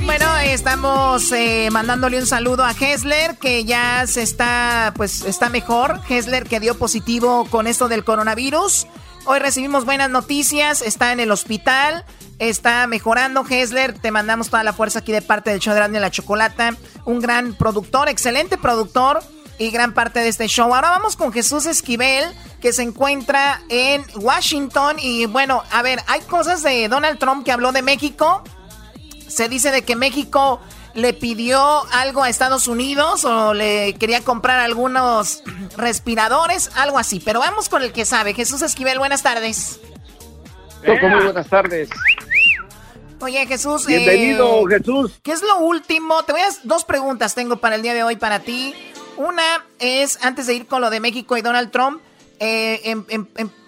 [0.07, 6.01] Bueno, estamos eh, mandándole un saludo a Hessler, que ya se está, pues está mejor.
[6.09, 8.87] Hessler que dio positivo con esto del coronavirus.
[9.27, 12.07] Hoy recibimos buenas noticias, está en el hospital
[12.39, 13.45] está mejorando.
[13.49, 16.77] Hessler, te mandamos toda la fuerza aquí de parte del show de Grande la Chocolata.
[17.05, 19.23] Un gran productor, excelente productor
[19.59, 20.75] y gran parte de este show.
[20.75, 22.25] Ahora vamos con Jesús Esquivel,
[22.61, 24.97] que se encuentra en Washington.
[25.01, 28.43] Y bueno, a ver, hay cosas de Donald Trump que habló de México.
[29.29, 30.61] Se dice de que México
[30.95, 35.43] le pidió algo a Estados Unidos o le quería comprar algunos
[35.77, 37.21] respiradores, algo así.
[37.21, 38.35] Pero vamos con el que sabe.
[38.35, 39.81] Jesús Esquivel, buenas tardes.
[40.85, 41.89] muy buenas tardes.
[43.21, 43.87] Oye, Jesús.
[43.87, 45.13] Bienvenido, eh, Jesús.
[45.23, 46.23] ¿Qué es lo último?
[46.25, 48.75] Te voy a dos preguntas tengo para el día de hoy para ti.
[49.17, 52.03] Una es, antes de ir con lo de México y Donald Trump,
[52.39, 52.95] eh,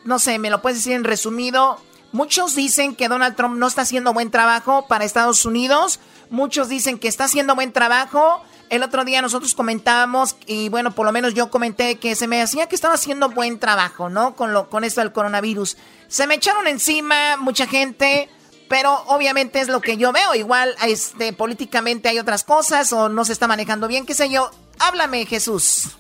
[0.05, 1.79] no sé, me lo puedes decir en resumido.
[2.13, 6.01] Muchos dicen que Donald Trump no está haciendo buen trabajo para Estados Unidos.
[6.29, 8.43] Muchos dicen que está haciendo buen trabajo.
[8.69, 12.43] El otro día nosotros comentábamos, y bueno, por lo menos yo comenté que se me
[12.43, 14.37] hacía que estaba haciendo buen trabajo, ¿no?
[14.37, 15.79] Con, lo, con esto del coronavirus.
[16.07, 18.29] Se me echaron encima mucha gente
[18.69, 20.35] pero obviamente es lo que yo veo.
[20.35, 24.51] Igual este, políticamente hay otras cosas o no se está manejando bien, qué sé yo.
[24.79, 25.97] Háblame, Jesús.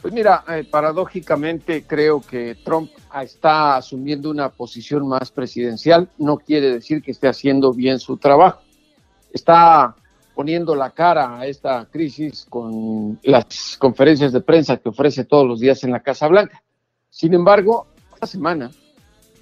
[0.00, 2.90] Pues mira, eh, paradójicamente creo que Trump
[3.22, 6.08] está asumiendo una posición más presidencial.
[6.18, 8.62] No quiere decir que esté haciendo bien su trabajo.
[9.32, 9.96] Está
[10.34, 15.58] poniendo la cara a esta crisis con las conferencias de prensa que ofrece todos los
[15.58, 16.62] días en la Casa Blanca.
[17.10, 18.70] Sin embargo, esta semana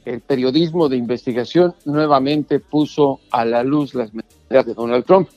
[0.07, 5.29] el periodismo de investigación nuevamente puso a la luz las mentiras de Donald Trump.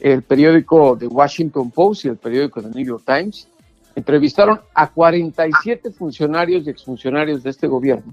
[0.00, 3.46] El periódico The Washington Post y el periódico The New York Times
[3.94, 8.12] entrevistaron a 47 funcionarios y exfuncionarios de este gobierno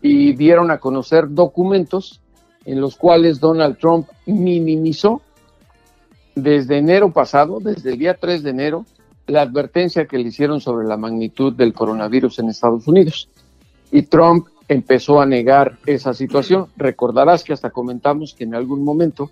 [0.00, 2.20] y dieron a conocer documentos
[2.64, 5.20] en los cuales Donald Trump minimizó
[6.34, 8.86] desde enero pasado, desde el día 3 de enero,
[9.26, 13.28] la advertencia que le hicieron sobre la magnitud del coronavirus en Estados Unidos.
[13.90, 16.68] Y Trump empezó a negar esa situación.
[16.76, 19.30] Recordarás que hasta comentamos que en algún momento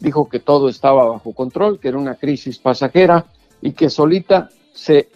[0.00, 3.26] dijo que todo estaba bajo control, que era una crisis pasajera
[3.60, 5.08] y que solita se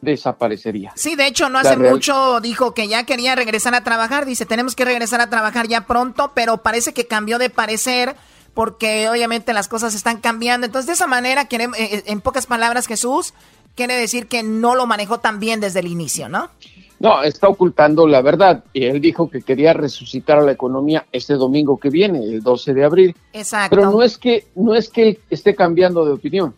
[0.00, 0.92] desaparecería.
[0.94, 4.26] Sí, de hecho, no hace mucho dijo que ya quería regresar a trabajar.
[4.26, 8.16] Dice, tenemos que regresar a trabajar ya pronto, pero parece que cambió de parecer
[8.54, 10.66] porque obviamente las cosas están cambiando.
[10.66, 13.34] Entonces, de esa manera, eh, eh, en pocas palabras, Jesús,
[13.74, 16.50] quiere decir que no lo manejó tan bien desde el inicio, ¿no?
[16.98, 18.64] No, está ocultando la verdad.
[18.72, 22.74] Y él dijo que quería resucitar a la economía este domingo que viene, el 12
[22.74, 23.16] de abril.
[23.32, 23.76] Exacto.
[23.76, 26.54] Pero no es que, no es que él esté cambiando de opinión,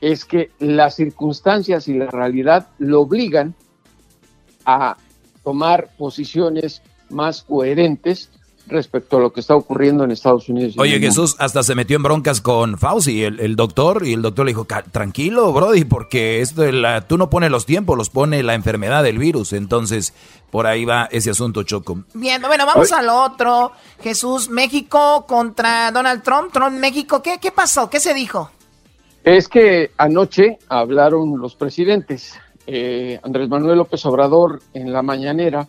[0.00, 3.54] es que las circunstancias y la realidad lo obligan
[4.64, 4.96] a
[5.42, 8.30] tomar posiciones más coherentes
[8.68, 10.74] respecto a lo que está ocurriendo en Estados Unidos.
[10.78, 10.98] Oye.
[10.98, 14.50] Jesús hasta se metió en broncas con Fauci, el, el doctor, y el doctor le
[14.50, 18.42] dijo, "Ca- tranquilo, Brody, porque esto de la, tú no pones los tiempos, los pone
[18.42, 19.52] la enfermedad del virus.
[19.52, 20.14] Entonces,
[20.50, 22.04] por ahí va ese asunto, Choco.
[22.14, 23.72] Bien, bueno, vamos a lo otro.
[24.02, 26.52] Jesús, México contra Donald Trump.
[26.52, 27.88] Trump, México, ¿qué, qué pasó?
[27.88, 28.50] ¿Qué se dijo?
[29.22, 32.34] Es que anoche hablaron los presidentes.
[32.66, 35.68] Eh, Andrés Manuel López Obrador en la mañanera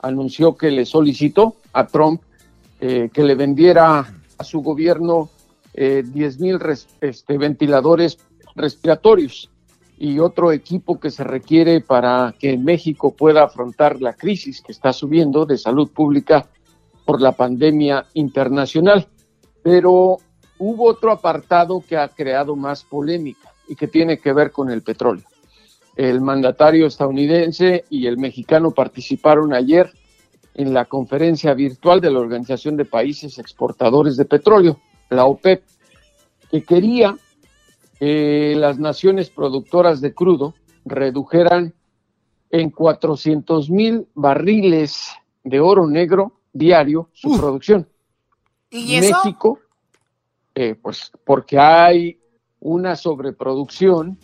[0.00, 2.20] anunció que le solicitó a Trump
[2.80, 4.06] eh, que le vendiera
[4.38, 5.30] a su gobierno
[5.72, 6.58] eh, 10 mil
[7.00, 8.18] este, ventiladores
[8.54, 9.50] respiratorios
[9.98, 14.92] y otro equipo que se requiere para que México pueda afrontar la crisis que está
[14.92, 16.48] subiendo de salud pública
[17.04, 19.06] por la pandemia internacional.
[19.62, 20.18] Pero
[20.58, 24.82] hubo otro apartado que ha creado más polémica y que tiene que ver con el
[24.82, 25.24] petróleo.
[25.96, 29.90] El mandatario estadounidense y el mexicano participaron ayer
[30.56, 35.62] en la conferencia virtual de la Organización de Países Exportadores de Petróleo, la OPEP,
[36.50, 37.14] que quería
[38.00, 40.54] que las naciones productoras de crudo
[40.86, 41.74] redujeran
[42.50, 45.10] en 400 mil barriles
[45.44, 47.86] de oro negro diario su producción.
[48.70, 49.18] ¿Y eso?
[49.24, 49.58] México,
[50.54, 52.18] eh, pues porque hay
[52.60, 54.18] una sobreproducción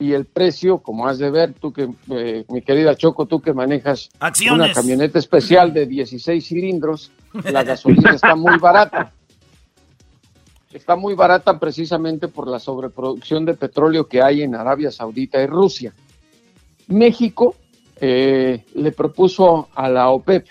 [0.00, 3.52] y el precio, como has de ver, tú que, eh, mi querida Choco, tú que
[3.52, 4.64] manejas Acciones.
[4.64, 7.12] una camioneta especial de 16 cilindros,
[7.44, 9.12] la gasolina está muy barata.
[10.72, 15.46] Está muy barata precisamente por la sobreproducción de petróleo que hay en Arabia Saudita y
[15.46, 15.92] Rusia.
[16.86, 17.56] México
[18.00, 20.46] eh, le propuso a la OPEP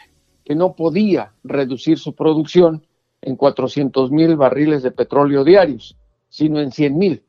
[0.46, 2.86] que no podía reducir su producción
[3.22, 5.96] en 400 mil barriles de petróleo diarios,
[6.30, 7.24] sino en 100 mil.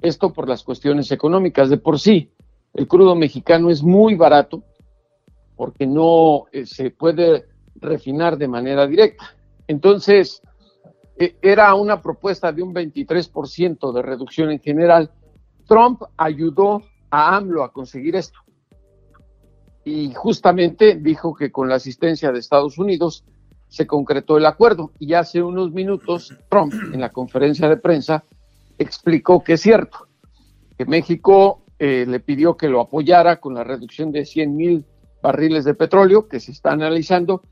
[0.00, 1.70] Esto por las cuestiones económicas.
[1.70, 2.30] De por sí,
[2.74, 4.62] el crudo mexicano es muy barato
[5.56, 9.34] porque no eh, se puede refinar de manera directa.
[9.66, 10.42] Entonces,
[11.18, 15.10] eh, era una propuesta de un 23% de reducción en general.
[15.66, 18.38] Trump ayudó a AMLO a conseguir esto.
[19.84, 23.24] Y justamente dijo que con la asistencia de Estados Unidos
[23.68, 24.92] se concretó el acuerdo.
[24.98, 28.24] Y hace unos minutos, Trump, en la conferencia de prensa,
[28.78, 30.08] explicó que es cierto,
[30.76, 34.84] que México eh, le pidió que lo apoyara con la reducción de 100 mil
[35.22, 37.42] barriles de petróleo que se está analizando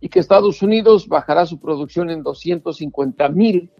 [0.00, 3.70] y que Estados Unidos bajará su producción en 250 mil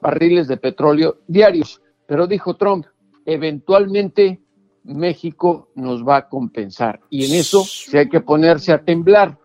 [0.00, 1.80] barriles de petróleo diarios.
[2.06, 2.86] Pero dijo Trump,
[3.24, 4.42] eventualmente
[4.84, 7.00] México nos va a compensar.
[7.08, 9.38] Y en eso sí hay que ponerse a temblar,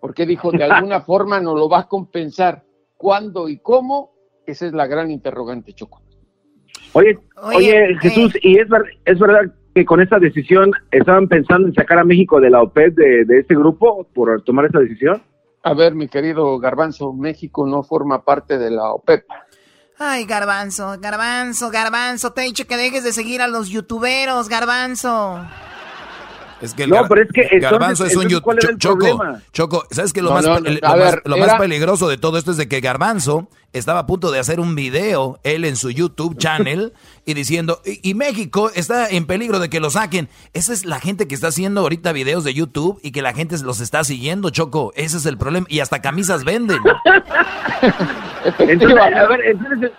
[0.00, 2.64] porque dijo, de alguna forma nos lo va a compensar.
[2.96, 4.12] ¿Cuándo y cómo?
[4.46, 6.02] Esa es la gran interrogante, Choco.
[6.92, 9.42] Oye, Oye, oye, Jesús, ¿y es, ver- es verdad
[9.74, 13.38] que con esta decisión estaban pensando en sacar a México de la OPEP de, de
[13.40, 15.22] este grupo por tomar esta decisión?
[15.64, 19.24] A ver, mi querido Garbanzo, México no forma parte de la OPEP.
[19.98, 22.32] Ay, garbanzo, garbanzo, garbanzo.
[22.32, 25.38] Te he dicho que dejes de seguir a los youtuberos, garbanzo.
[26.62, 28.56] Es que el No, gar- pero es que entonces- garbanzo es un entonces, yu- ¿cuál
[28.58, 29.42] era Cho- el Choco, problema?
[29.52, 32.52] Choco, ¿sabes qué lo, No, más, no, pe- no, lo más- peligroso de todo esto
[32.52, 36.36] es de que Garbanzo estaba a punto de hacer un video, él en su YouTube
[36.38, 36.92] channel,
[37.26, 40.28] y diciendo, y, y México está en peligro de que lo saquen.
[40.52, 43.56] Esa es la gente que está haciendo ahorita videos de YouTube y que la gente
[43.62, 44.92] los está siguiendo, Choco.
[44.94, 45.66] Ese es el problema.
[45.68, 46.78] Y hasta camisas venden.
[48.58, 49.90] Entonces, a ver, entonces,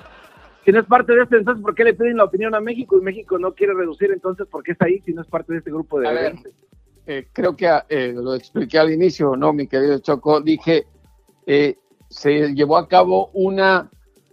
[0.65, 2.97] si no es parte de esto, entonces, ¿por qué le piden la opinión a México?
[2.97, 5.59] Y México no quiere reducir, entonces, ¿por qué está ahí si no es parte de
[5.59, 6.07] este grupo de...
[6.07, 6.35] A ver,
[7.05, 10.39] eh, creo que eh, lo expliqué al inicio, ¿no, mi querido Choco?
[10.39, 10.85] Dije,
[11.45, 11.75] eh,
[12.09, 13.89] se llevó a cabo una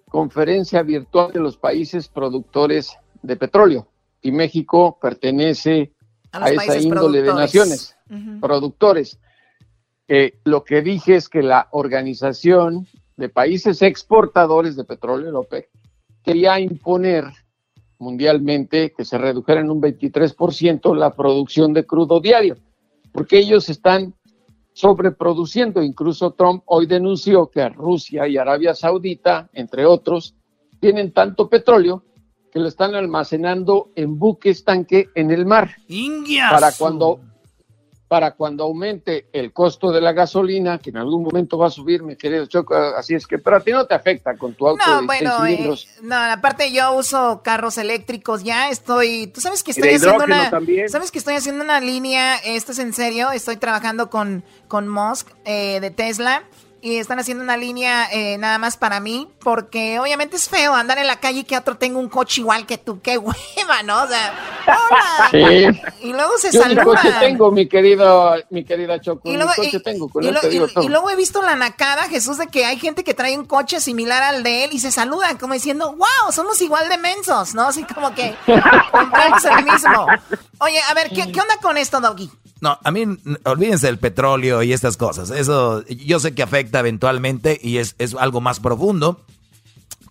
[0.08, 3.88] conferencia virtual de los países productores de petróleo
[4.22, 5.92] y México pertenece
[6.32, 8.40] A a, esa índole de naciones Ujú.
[8.40, 9.18] productores.
[10.08, 15.68] Eh, lo que dije es que la organización de países exportadores de petróleo, OPEC,
[16.22, 17.24] quería imponer
[17.98, 22.56] mundialmente que se redujera en un 23% la producción de crudo diario,
[23.12, 24.14] porque ellos están
[24.72, 25.82] sobreproduciendo.
[25.82, 30.34] Incluso Trump hoy denunció que Rusia y Arabia Saudita, entre otros,
[30.80, 32.04] tienen tanto petróleo
[32.50, 35.70] que lo están almacenando en buques tanque en el mar.
[35.88, 36.50] Indias.
[36.50, 37.20] Para cuando
[38.10, 42.02] para cuando aumente el costo de la gasolina, que en algún momento va a subir,
[42.02, 44.82] mi querido Choco, así es que, pero a ti no te afecta con tu auto
[44.84, 49.62] No, de bueno, seis eh, no, aparte yo uso carros eléctricos ya, estoy, tú sabes
[49.62, 50.88] que estoy haciendo una, también.
[50.88, 55.28] sabes que estoy haciendo una línea, esto es en serio, estoy trabajando con, con Musk
[55.44, 56.42] eh, de Tesla
[56.82, 60.98] y están haciendo una línea eh, nada más para mí, porque obviamente es feo andar
[60.98, 64.02] en la calle y que otro tenga un coche igual que tú, qué hueva, ¿no?
[64.02, 64.32] O sea,
[64.66, 65.28] hola.
[65.30, 65.80] Sí.
[66.08, 67.20] Y luego se Yo mi coche saludan.
[67.20, 70.34] tengo, mi querido, mi querida Choco, Y mi luego, coche y- tengo, con y él
[70.34, 70.84] lo- te digo y- todo.
[70.84, 73.80] y luego he visto la nacada, Jesús, de que hay gente que trae un coche
[73.80, 77.68] similar al de él y se saludan como diciendo, wow, somos igual de mensos, ¿no?
[77.68, 78.34] Así como que
[78.90, 80.06] compramos el mismo.
[80.60, 82.30] Oye, a ver, ¿qué, qué onda con esto, Doggy?
[82.60, 83.04] No, a mí,
[83.44, 85.30] olvídense del petróleo y estas cosas.
[85.30, 89.24] Eso yo sé que afecta eventualmente y es, es algo más profundo.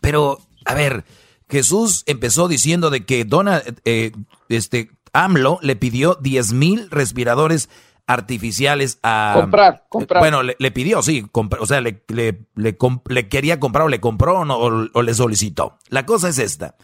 [0.02, 1.04] Pero, a ver,
[1.50, 4.12] Jesús empezó diciendo de que Dona, eh,
[4.50, 7.70] este, AMLO le pidió 10 mil respiradores
[8.08, 9.34] artificiales a...
[9.40, 10.22] Comprar, comprar.
[10.22, 14.40] Bueno, le, le pidió, sí, o sea, le, le, le quería comprar o le compró
[14.40, 15.78] o, no, o- o le solicitó.
[15.90, 16.76] La cosa es esta.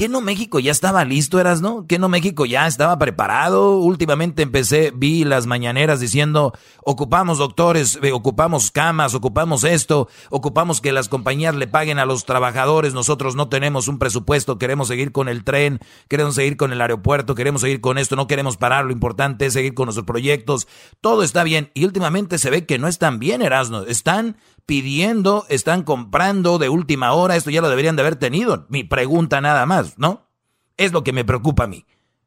[0.00, 1.84] ¿Qué no México ya estaba listo, eras, no?
[1.86, 3.76] ¿Qué no México ya estaba preparado?
[3.80, 10.92] Últimamente empecé, vi las mañaneras diciendo, ocupamos doctores, eh, ocupamos camas, ocupamos esto, ocupamos que
[10.92, 15.28] las compañías le paguen a los trabajadores, nosotros no tenemos un presupuesto, queremos seguir con
[15.28, 18.92] el tren, queremos seguir con el aeropuerto, queremos seguir con esto, no queremos parar, lo
[18.92, 20.66] importante es seguir con nuestros proyectos,
[21.02, 21.72] todo está bien.
[21.74, 24.38] Y últimamente se ve que no están bien, Erasmo, están
[24.70, 28.66] pidiendo, están comprando de última hora, esto ya lo deberían de haber tenido.
[28.68, 30.28] Mi pregunta nada más, ¿no?
[30.76, 31.84] Es lo que me preocupa a mí.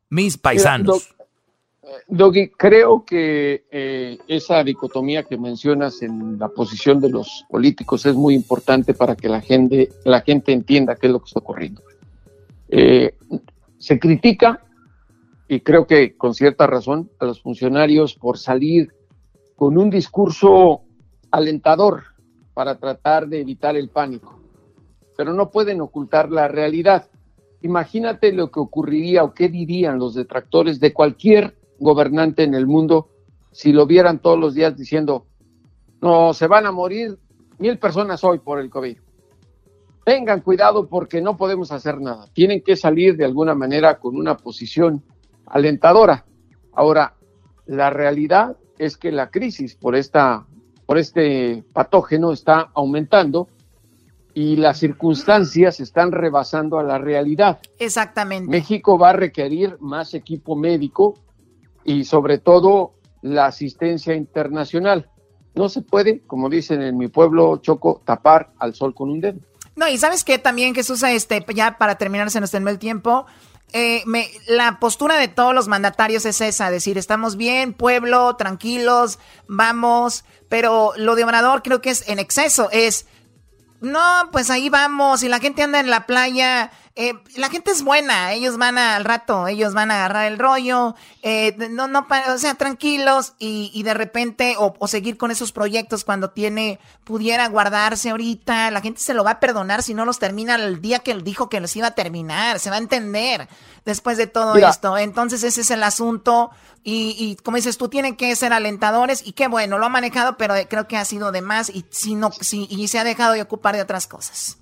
[0.10, 1.16] Mis paisanos.
[2.10, 8.14] Doggy, creo que eh, esa dicotomía que mencionas en la posición de los políticos es
[8.14, 11.82] muy importante para que la gente, la gente entienda qué es lo que está ocurriendo.
[12.68, 13.16] Eh,
[13.78, 14.66] se critica,
[15.48, 18.92] y creo que con cierta razón, a los funcionarios por salir
[19.56, 20.82] con un discurso
[21.32, 22.13] alentador
[22.54, 24.40] para tratar de evitar el pánico,
[25.18, 27.10] pero no pueden ocultar la realidad.
[27.62, 33.10] Imagínate lo que ocurriría o qué dirían los detractores de cualquier gobernante en el mundo
[33.52, 35.28] si lo vieran todos los días diciendo,
[36.02, 37.18] no, se van a morir
[37.60, 38.98] mil personas hoy por el COVID.
[40.04, 42.28] Tengan cuidado porque no podemos hacer nada.
[42.34, 45.02] Tienen que salir de alguna manera con una posición
[45.46, 46.26] alentadora.
[46.74, 47.16] Ahora,
[47.66, 50.46] la realidad es que la crisis por, esta,
[50.94, 53.50] por este patógeno está aumentando
[54.36, 57.60] y las circunstancias están rebasando a la realidad.
[57.80, 58.48] Exactamente.
[58.48, 61.16] México va a requerir más equipo médico
[61.84, 65.10] y sobre todo la asistencia internacional.
[65.56, 69.40] No se puede, como dicen en mi pueblo Choco, tapar al sol con un dedo.
[69.76, 73.26] No, y sabes que también, Jesús, este, ya para terminar, se nos terminó el tiempo.
[73.74, 79.20] Eh, me- la postura de todos los mandatarios es esa, decir, estamos bien, pueblo, tranquilos,
[79.48, 83.08] vamos, pero lo de Obrador creo que es en exceso, es,
[83.82, 87.82] no, pues ahí vamos, y la gente anda en la playa, eh, la gente es
[87.84, 92.06] buena, ellos van a- al rato, ellos van a agarrar el rollo, eh, no, no,
[92.32, 96.80] o sea, tranquilos y, y de repente, o, o seguir con esos proyectos cuando tiene,
[97.04, 100.82] pudiera guardarse ahorita, la gente se lo va a perdonar si no los termina el
[100.82, 103.48] día que él dijo que los iba a terminar, se va a entender
[103.86, 104.70] después de todo Mira.
[104.70, 104.98] esto.
[104.98, 106.52] Entonces ese es el asunto
[106.84, 110.38] y, y como dices tú, tienen que ser alentadores y qué bueno, lo ha manejado,
[110.38, 113.34] pero creo que ha sido de más y, si no, si, y se ha dejado
[113.34, 114.58] de ocupar de otras cosas.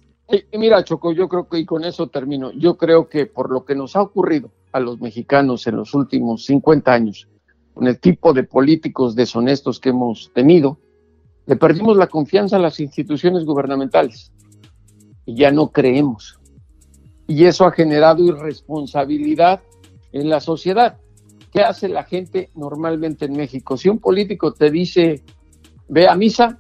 [0.54, 3.76] Mira, Choco, yo creo que, y con eso termino, yo creo que por lo que
[3.76, 7.28] nos ha ocurrido a los mexicanos en los últimos 50 años,
[7.74, 10.78] con el tipo de políticos deshonestos que hemos tenido,
[11.46, 14.32] le perdimos la confianza a las instituciones gubernamentales
[15.26, 16.40] y ya no creemos.
[17.28, 19.62] Y eso ha generado irresponsabilidad
[20.12, 20.98] en la sociedad.
[21.52, 23.78] ¿Qué hace la gente normalmente en México?
[23.78, 25.24] Si un político te dice,
[25.90, 26.60] ve a misa,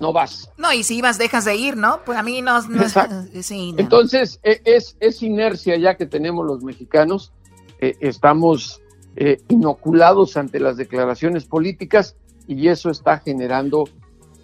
[0.00, 0.50] no vas.
[0.56, 2.00] No, y si ibas, dejas de ir, ¿no?
[2.04, 2.60] Pues a mí no...
[2.62, 2.84] no
[3.42, 3.78] sí, no.
[3.78, 7.32] Entonces, e- es, es inercia ya que tenemos los mexicanos,
[7.80, 8.80] eh, estamos
[9.16, 12.16] eh, inoculados ante las declaraciones políticas
[12.46, 13.88] y eso está generando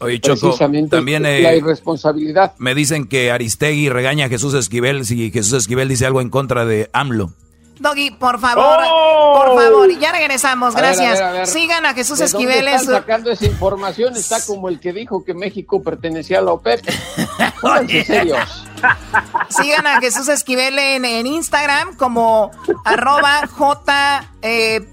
[0.00, 2.54] Oye, Choco, precisamente también la eh, irresponsabilidad.
[2.58, 6.64] me dicen que Aristegui regaña a Jesús Esquivel si Jesús Esquivel dice algo en contra
[6.64, 7.34] de AMLO.
[7.80, 9.34] Doggy, por favor, ¡Oh!
[9.42, 11.18] por favor, ya regresamos, A ver, a gracias.
[11.18, 11.46] ver, a ver.
[11.46, 14.14] Sigan a Jesús ¿De dónde Esquivel están sacando esa información?
[14.16, 16.84] Está como el que dijo que México pertenecía a la OPEP.
[18.06, 18.66] Serios.
[19.48, 22.50] Sigan a Jesús Esquivel en, en Instagram como
[22.84, 24.86] arroba J, eh,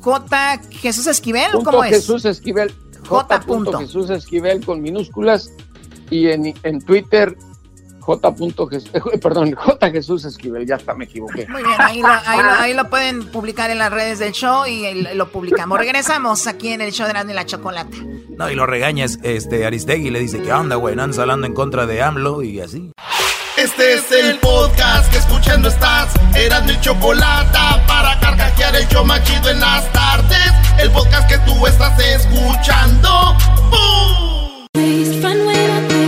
[0.00, 1.90] J Jesús Esquivel, Punto ¿cómo es?
[1.90, 2.74] Jesús Esquivel.
[3.06, 3.22] J.
[3.36, 3.40] J.
[3.40, 5.52] punto Jesús Esquivel con minúsculas
[6.10, 7.36] y en, en Twitter
[8.00, 8.34] J.
[8.70, 9.90] Jesús, eh, perdón, J.
[9.90, 11.46] Jesús Esquivel, ya está, me equivoqué.
[11.48, 15.30] Muy bien, ahí lo, ahí, lo, pueden publicar en las redes del show y lo
[15.30, 15.78] publicamos.
[15.78, 17.96] Regresamos aquí en el show de Grande la Chocolata.
[18.36, 20.98] No, y lo regañas este, Aristegui y le dice, ¿qué onda, güey?
[20.98, 22.90] Andas hablando en contra de AMLO y así.
[23.56, 26.14] Este es el podcast que escuchando estás.
[26.34, 30.52] Eran mi chocolate para carcajear el show machido en las tardes.
[30.78, 33.36] El podcast que tú estás escuchando.
[34.72, 35.99] Bueno,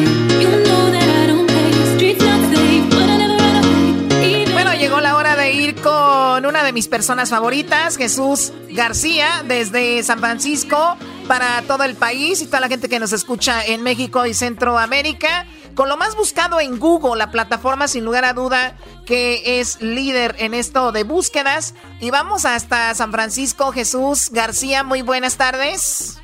[6.62, 10.96] una de mis personas favoritas, Jesús García, desde San Francisco
[11.26, 15.44] para todo el país y toda la gente que nos escucha en México y Centroamérica
[15.74, 20.36] con lo más buscado en Google, la plataforma sin lugar a duda que es líder
[20.38, 21.74] en esto de búsquedas.
[21.98, 26.20] Y vamos hasta San Francisco, Jesús García, muy buenas tardes.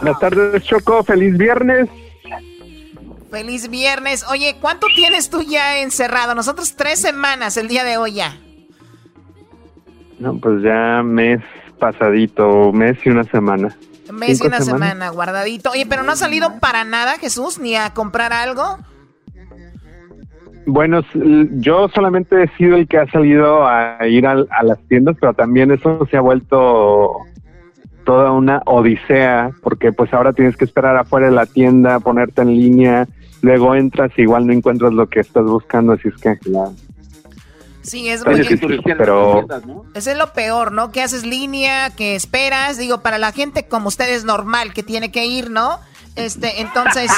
[0.00, 1.88] Buenas tardes, Choco, feliz viernes.
[3.32, 4.24] Feliz viernes.
[4.28, 6.36] Oye, ¿cuánto tienes tú ya encerrado?
[6.36, 8.38] Nosotros tres semanas el día de hoy ya.
[10.20, 11.40] No, pues ya mes
[11.78, 13.76] pasadito, mes y una semana
[14.12, 15.70] mes y una semana guardadito.
[15.70, 18.78] Oye, pero no ha salido para nada, Jesús, ni a comprar algo.
[20.66, 25.34] Bueno, yo solamente he sido el que ha salido a ir a, las tiendas, pero
[25.34, 27.12] también eso se ha vuelto
[28.04, 32.48] toda una odisea, porque pues ahora tienes que esperar afuera de la tienda, ponerte en
[32.48, 33.08] línea,
[33.42, 36.38] luego entras y igual no encuentras lo que estás buscando, así es que
[37.82, 39.46] Sí, es muy difícil, pero...
[39.94, 40.92] Eso es lo peor, ¿no?
[40.92, 42.78] Que haces línea, que esperas.
[42.78, 45.78] Digo, para la gente como usted es normal, que tiene que ir, ¿no?
[46.16, 47.10] Este, entonces,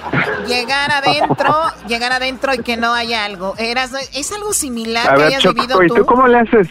[0.46, 1.54] llegar adentro,
[1.88, 3.54] llegar adentro y que no haya algo.
[3.58, 6.06] Eras, ¿Es algo similar que hayas vivido ¿y tú?
[6.06, 6.68] cómo le haces?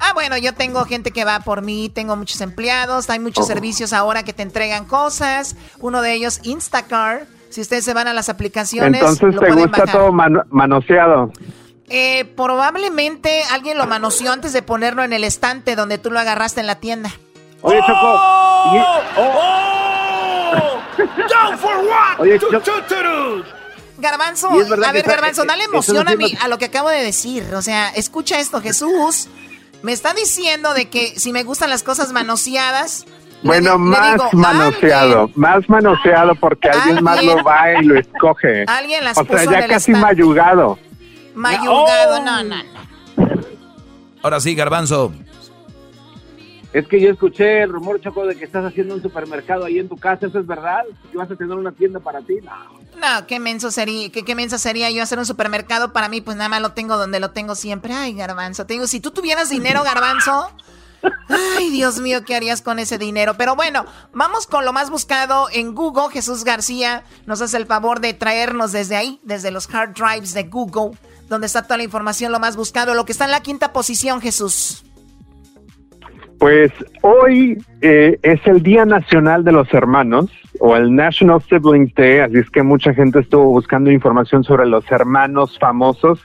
[0.00, 3.48] Ah, bueno, yo tengo gente que va por mí, tengo muchos empleados, hay muchos oh.
[3.48, 5.56] servicios ahora que te entregan cosas.
[5.80, 7.24] Uno de ellos, Instacart.
[7.50, 9.00] Si ustedes se van a las aplicaciones.
[9.00, 11.32] Entonces te gusta todo manoseado.
[11.90, 16.60] Eh, probablemente alguien lo manoseó antes de ponerlo en el estante donde tú lo agarraste
[16.60, 17.10] en la tienda.
[17.62, 17.94] Oye, Choco.
[17.94, 19.00] ¡Oh!
[19.16, 19.68] ¡Oh!
[20.98, 22.20] ¿Down for what?
[22.20, 22.38] Oye,
[23.98, 27.52] Garbanzo, a ver, Garbanzo, dale emoción a, mí, a lo que acabo de decir.
[27.54, 29.28] O sea, escucha esto, Jesús.
[29.82, 33.06] Me está diciendo de que si me gustan las cosas manoseadas.
[33.42, 38.64] Bueno, más manoseado, más manoseado porque alguien, más lo va y lo escoge.
[38.66, 40.76] Alguien las O sea, ya casi mayugado.
[41.38, 42.88] Mayugado, no, no, no.
[44.22, 45.12] Ahora sí, Garbanzo.
[46.72, 49.88] Es que yo escuché el rumor, Choco, de que estás haciendo un supermercado ahí en
[49.88, 50.26] tu casa.
[50.26, 50.82] ¿Eso es verdad?
[51.10, 52.34] ¿Que vas a tener una tienda para ti?
[52.42, 52.78] No.
[53.00, 56.36] No, qué menso sería, qué, qué menso sería yo hacer un supermercado para mí, pues
[56.36, 57.94] nada más lo tengo donde lo tengo siempre.
[57.94, 60.50] Ay, Garbanzo, te digo, si tú tuvieras dinero, Garbanzo,
[61.28, 63.34] Ay, Dios mío, ¿qué harías con ese dinero?
[63.36, 66.10] Pero bueno, vamos con lo más buscado en Google.
[66.12, 70.44] Jesús García nos hace el favor de traernos desde ahí, desde los hard drives de
[70.44, 73.72] Google, donde está toda la información, lo más buscado, lo que está en la quinta
[73.72, 74.84] posición, Jesús.
[76.38, 76.70] Pues
[77.02, 82.38] hoy eh, es el Día Nacional de los Hermanos o el National Siblings Day, así
[82.38, 86.20] es que mucha gente estuvo buscando información sobre los hermanos famosos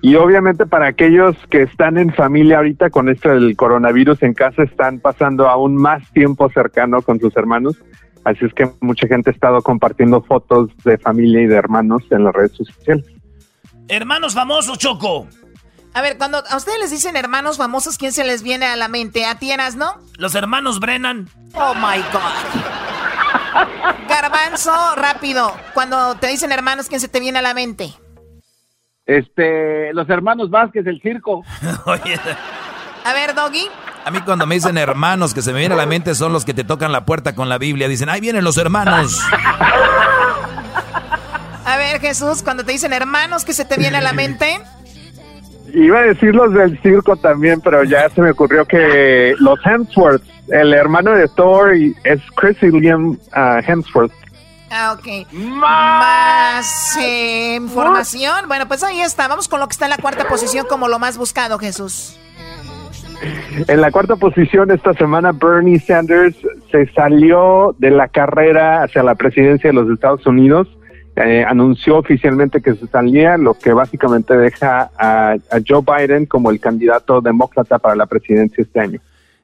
[0.00, 4.62] y obviamente para aquellos que están en familia ahorita con esto del coronavirus en casa
[4.62, 7.76] están pasando aún más tiempo cercano con sus hermanos,
[8.22, 12.24] así es que mucha gente ha estado compartiendo fotos de familia y de hermanos en
[12.24, 13.17] las redes sociales.
[13.88, 15.26] Hermanos famosos, Choco.
[15.94, 18.88] A ver, cuando a ustedes les dicen hermanos famosos, ¿quién se les viene a la
[18.88, 19.24] mente?
[19.26, 19.94] ¿A tienes, no?
[20.16, 21.28] Los hermanos Brennan.
[21.54, 22.62] Oh my God.
[24.08, 25.52] Garbanzo, rápido.
[25.74, 27.92] Cuando te dicen hermanos, ¿quién se te viene a la mente?
[29.06, 31.42] Este, los hermanos Vázquez, el circo.
[33.04, 33.66] A ver, Doggy.
[34.04, 36.44] A mí cuando me dicen hermanos que se me viene a la mente son los
[36.44, 37.88] que te tocan la puerta con la Biblia.
[37.88, 39.20] Dicen, ahí vienen los hermanos.
[41.68, 44.58] A ver, Jesús, cuando te dicen hermanos, ¿qué se te viene a la mente?
[45.74, 50.22] Iba a decir los del circo también, pero ya se me ocurrió que los Hemsworth,
[50.48, 54.14] el hermano de Thor es Chris y Liam uh, Hemsworth.
[54.70, 55.30] Ah, ok.
[55.30, 58.48] Más, eh, información.
[58.48, 59.28] Bueno, pues ahí está.
[59.28, 62.18] Vamos con lo que está en la cuarta posición como lo más buscado, Jesús.
[63.66, 66.36] En la cuarta posición esta semana Bernie Sanders
[66.70, 70.66] se salió de la carrera hacia la presidencia de los Estados Unidos
[71.18, 76.60] eh, anunció oficialmente que se salía, lo que básicamente deja a, Joe Biden como el
[76.60, 79.00] candidato demócrata para la presidencia este año.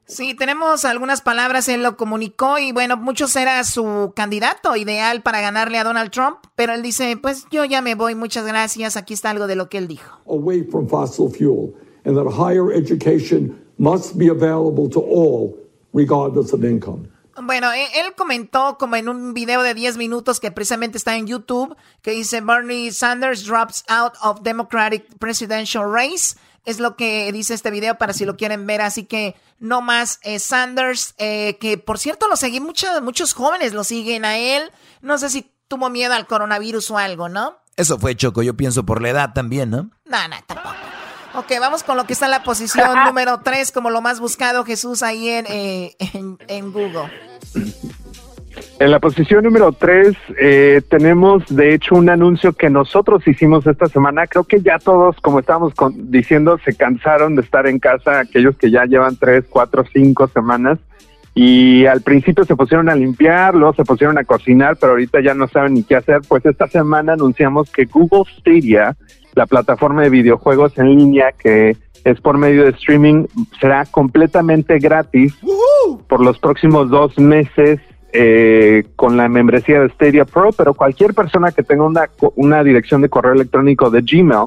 [0.07, 5.41] Sí, tenemos algunas palabras, él lo comunicó y bueno, muchos era su candidato ideal para
[5.41, 9.14] ganarle a Donald Trump, pero él dice, pues yo ya me voy, muchas gracias, aquí
[9.14, 10.20] está algo de lo que él dijo.
[10.27, 15.57] Away from fossil fuel and that higher education must be available to all
[15.93, 17.09] regardless of income.
[17.43, 21.26] Bueno, e- él comentó como en un video de 10 minutos que precisamente está en
[21.26, 26.37] YouTube, que dice Bernie Sanders drops out of Democratic Presidential Race.
[26.64, 28.80] Es lo que dice este video para si lo quieren ver.
[28.80, 33.74] Así que no más eh, Sanders, eh, que por cierto lo seguí, muchos muchos jóvenes
[33.74, 34.70] lo siguen a él.
[35.03, 37.59] No sé si tuvo miedo al coronavirus o algo, ¿no?
[37.76, 39.91] Eso fue Choco, yo pienso por la edad también, ¿no?
[40.05, 40.76] No, no, tampoco.
[41.37, 44.64] Ok, vamos con lo que está en la posición número 3 como lo más buscado,
[44.64, 47.11] Jesús, ahí en, eh, en, en Google.
[48.78, 53.87] En la posición número 3 eh, tenemos de hecho un anuncio que nosotros hicimos esta
[53.87, 54.26] semana.
[54.28, 58.57] Creo que ya todos, como estábamos con- diciendo, se cansaron de estar en casa, aquellos
[58.57, 60.78] que ya llevan 3, 4, 5 semanas.
[61.37, 65.35] Y al principio se pusieron a limpiar, luego se pusieron a cocinar, pero ahorita ya
[65.35, 66.20] no saben ni qué hacer.
[66.28, 68.97] Pues esta semana anunciamos que Google Stadia,
[69.35, 73.26] la plataforma de videojuegos en línea que es por medio de streaming,
[73.61, 75.35] será completamente gratis
[76.09, 77.80] por los próximos dos meses
[78.12, 82.62] eh, con la membresía de Stadia Pro, pero cualquier persona que tenga una, co- una
[82.62, 84.47] dirección de correo electrónico de Gmail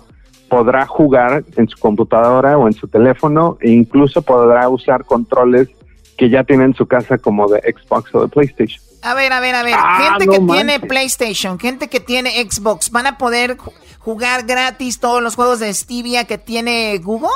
[0.49, 5.67] podrá jugar en su computadora o en su teléfono e incluso podrá usar controles
[6.17, 8.81] que ya tiene en su casa como de Xbox o de PlayStation.
[9.03, 9.73] A ver, a ver, a ver.
[9.77, 10.55] Ah, gente no que manches.
[10.67, 13.57] tiene PlayStation, gente que tiene Xbox, ¿van a poder
[14.07, 17.27] jugar gratis todos los juegos de Stevia que tiene Google?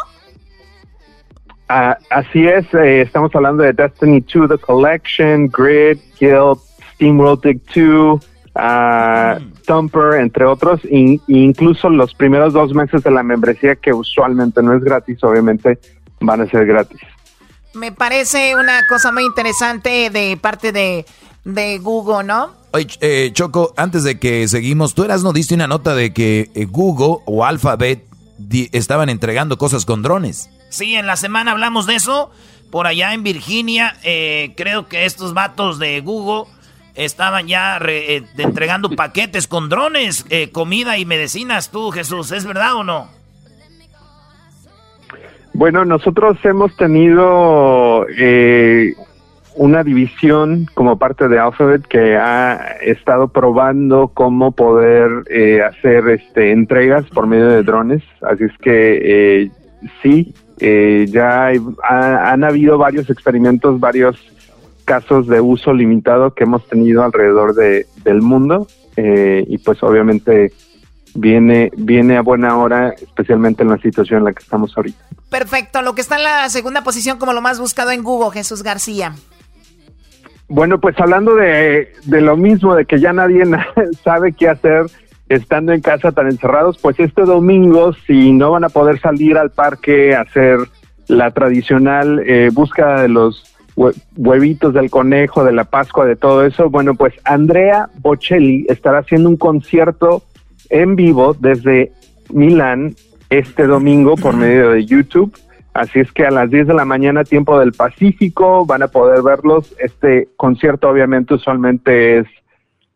[1.68, 6.60] Ah, así es, eh, estamos hablando de Destiny 2, The Collection, Grid, Guild,
[6.94, 13.22] SteamWorld Dig 2, ah, Thumper, entre otros, e incluso los primeros dos meses de la
[13.22, 15.78] membresía, que usualmente no es gratis, obviamente
[16.22, 17.02] van a ser gratis.
[17.74, 21.06] Me parece una cosa muy interesante de parte de,
[21.44, 22.52] de Google, ¿no?
[22.74, 26.50] Oye, eh, Choco, antes de que seguimos, tú eras no diste una nota de que
[26.56, 28.06] eh, Google o Alphabet
[28.38, 30.50] di- estaban entregando cosas con drones.
[30.70, 32.32] Sí, en la semana hablamos de eso.
[32.70, 36.50] Por allá en Virginia, eh, creo que estos vatos de Google
[36.96, 41.70] estaban ya re- eh, entregando paquetes con drones, eh, comida y medicinas.
[41.72, 43.10] Tú, Jesús, ¿es verdad o no?
[45.54, 48.94] Bueno, nosotros hemos tenido eh,
[49.56, 56.52] una división como parte de Alphabet que ha estado probando cómo poder eh, hacer este,
[56.52, 58.02] entregas por medio de drones.
[58.22, 59.52] Así es que eh,
[60.02, 64.18] sí, eh, ya hay- ha- han habido varios experimentos, varios
[64.86, 70.52] casos de uso limitado que hemos tenido alrededor de, del mundo eh, y pues obviamente
[71.14, 74.98] viene viene a buena hora, especialmente en la situación en la que estamos ahorita.
[75.30, 78.64] Perfecto, lo que está en la segunda posición como lo más buscado en Google, Jesús
[78.64, 79.14] García.
[80.54, 83.68] Bueno, pues hablando de, de lo mismo, de que ya nadie na-
[84.04, 84.86] sabe qué hacer
[85.30, 89.52] estando en casa tan encerrados, pues este domingo, si no van a poder salir al
[89.52, 90.58] parque a hacer
[91.08, 96.46] la tradicional eh, búsqueda de los hue- huevitos del conejo, de la Pascua, de todo
[96.46, 100.24] eso, bueno, pues Andrea Bocelli estará haciendo un concierto
[100.70, 101.94] en vivo desde
[102.34, 102.94] Milán
[103.30, 105.34] este domingo por medio de YouTube.
[105.74, 109.22] Así es que a las 10 de la mañana, tiempo del Pacífico, van a poder
[109.22, 109.74] verlos.
[109.80, 112.28] Este concierto obviamente usualmente es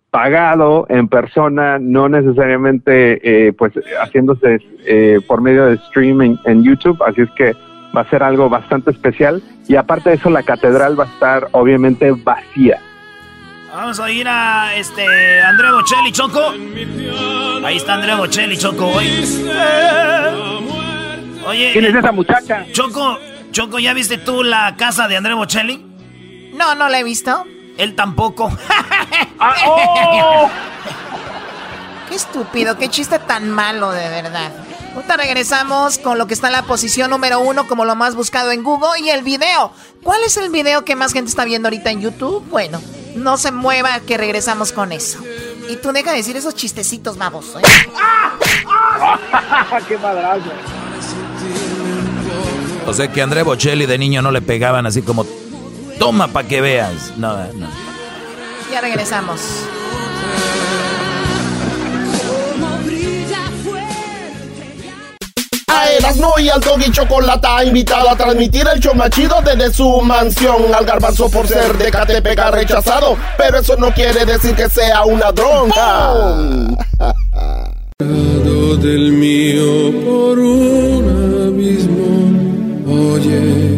[0.09, 7.01] pagado en persona, no necesariamente eh, pues haciéndose eh, por medio de streaming en YouTube.
[7.03, 7.53] Así es que
[7.95, 9.41] va a ser algo bastante especial.
[9.67, 12.79] Y aparte de eso, la catedral va a estar obviamente vacía.
[13.73, 16.53] Vamos a ir a este Andrea Bocelli, Choco.
[17.65, 18.89] Ahí está Andrea Bocelli, Choco.
[21.45, 22.65] Oye, ¿Quién es esa muchacha?
[22.71, 23.17] Choco,
[23.51, 25.85] Choco, ¿ya viste tú la casa de Andrea Bocelli?
[26.53, 27.45] No, no la he visto.
[27.77, 28.49] Él tampoco.
[32.09, 34.51] Qué estúpido, qué chiste tan malo, de verdad.
[34.93, 38.51] Ahorita regresamos con lo que está en la posición número uno como lo más buscado
[38.51, 39.71] en Google y el video.
[40.03, 42.45] ¿Cuál es el video que más gente está viendo ahorita en YouTube?
[42.49, 42.81] Bueno,
[43.15, 45.19] no se mueva que regresamos con eso.
[45.67, 47.55] Y tú deja de decir esos chistecitos, babos.
[47.55, 47.61] ¿eh?
[49.87, 50.51] ¡Qué madrazo!
[52.87, 55.25] O sea que André Bocelli de niño no le pegaban así como,
[55.99, 57.13] toma para que veas.
[57.17, 57.67] No, no.
[58.71, 59.41] Ya regresamos.
[65.67, 70.01] A Erasmo y al Doggy Chocolata invitado a transmitir el show más chido desde su
[70.01, 70.73] mansión.
[70.73, 75.03] Al garbanzo por ser de Catepec ha rechazado, pero eso no quiere decir que sea
[75.03, 76.13] una dronca.
[77.99, 82.44] del mío por un abismo.
[82.95, 83.77] Oye,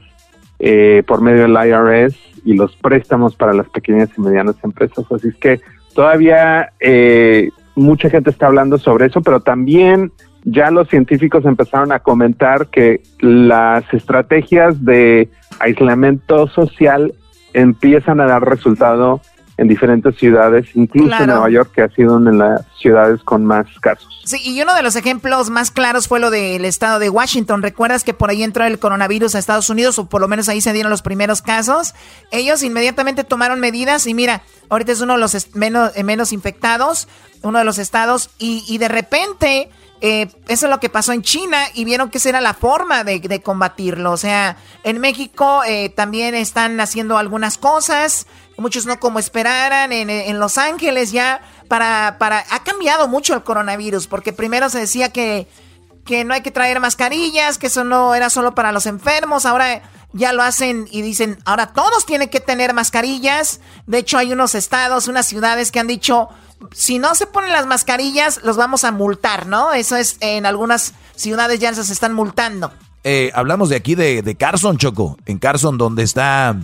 [1.07, 5.05] por medio del IRS y los préstamos para las pequeñas y medianas empresas.
[5.11, 5.61] Así es que
[5.93, 10.11] todavía eh, mucha gente está hablando sobre eso, pero también
[10.45, 15.29] ya los científicos empezaron a comentar que las estrategias de
[15.59, 17.13] aislamiento social
[17.53, 19.21] empiezan a dar resultado
[19.57, 23.45] en diferentes ciudades, incluso en Nueva York, que ha sido una de las ciudades con
[23.45, 24.07] más casos.
[24.25, 27.61] Sí, y uno de los ejemplos más claros fue lo del estado de Washington.
[27.61, 30.61] ¿Recuerdas que por ahí entró el coronavirus a Estados Unidos, o por lo menos ahí
[30.61, 31.93] se dieron los primeros casos?
[32.31, 37.07] Ellos inmediatamente tomaron medidas y mira, ahorita es uno de los menos, eh, menos infectados,
[37.43, 39.69] uno de los estados, y, y de repente...
[40.05, 43.05] Eh, eso es lo que pasó en China y vieron que esa era la forma
[43.05, 44.11] de, combatirlo.
[44.11, 48.27] O sea, en México eh, también están haciendo algunas cosas
[48.57, 54.07] muchos no como esperaran, en, Los Ángeles ya, para, para, ha cambiado mucho el coronavirus,
[54.07, 55.47] porque primero se decía que,
[56.05, 59.81] que no hay que traer mascarillas, que eso no era solo para los enfermos, ahora
[60.13, 64.55] ya lo hacen y dicen, ahora todos tienen que tener mascarillas, de hecho hay unos
[64.55, 66.29] estados, unas ciudades que han dicho,
[66.71, 69.73] si no se ponen las mascarillas, los vamos a multar, ¿no?
[69.73, 72.71] Eso es, en algunas ciudades ya se están multando.
[73.03, 76.55] Eh, hablamos de aquí de, de Carson, Choco, en Carson donde está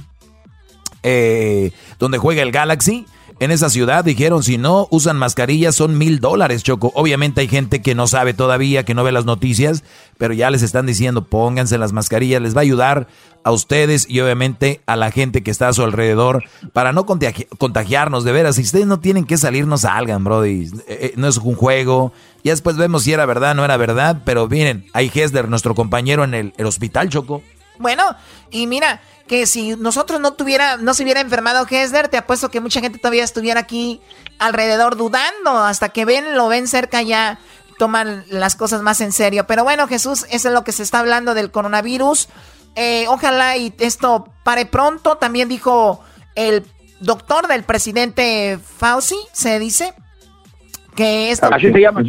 [1.04, 3.06] eh, donde juega el Galaxy.
[3.42, 6.92] En esa ciudad dijeron, si no usan mascarillas son mil dólares, Choco.
[6.94, 9.86] Obviamente hay gente que no sabe todavía, que no ve las noticias,
[10.18, 13.08] pero ya les están diciendo, pónganse las mascarillas, les va a ayudar
[13.46, 16.44] a ustedes y obviamente a la gente que está a su alrededor
[16.74, 18.58] para no contagiarnos, de veras.
[18.58, 20.66] Si ustedes no tienen que salir, no salgan, brody.
[20.66, 22.12] Eh, eh, no es un juego.
[22.44, 25.76] Ya después vemos si era verdad o no era verdad, pero miren, hay Hesler, nuestro
[25.76, 27.42] compañero en el hospital, Choco.
[27.80, 28.04] Bueno,
[28.52, 32.60] y mira, que si nosotros no tuviera, no se hubiera enfermado Hesler, te apuesto que
[32.60, 34.02] mucha gente todavía estuviera aquí
[34.40, 37.38] alrededor dudando, hasta que ven, lo ven cerca ya
[37.78, 39.46] toman las cosas más en serio.
[39.46, 42.28] Pero bueno, Jesús, eso es lo que se está hablando del coronavirus.
[42.76, 45.18] Eh, ojalá y esto pare pronto.
[45.18, 46.04] También dijo
[46.34, 46.66] el
[47.00, 49.94] doctor del presidente Fauci, se dice,
[50.96, 52.02] que esto Así se llama,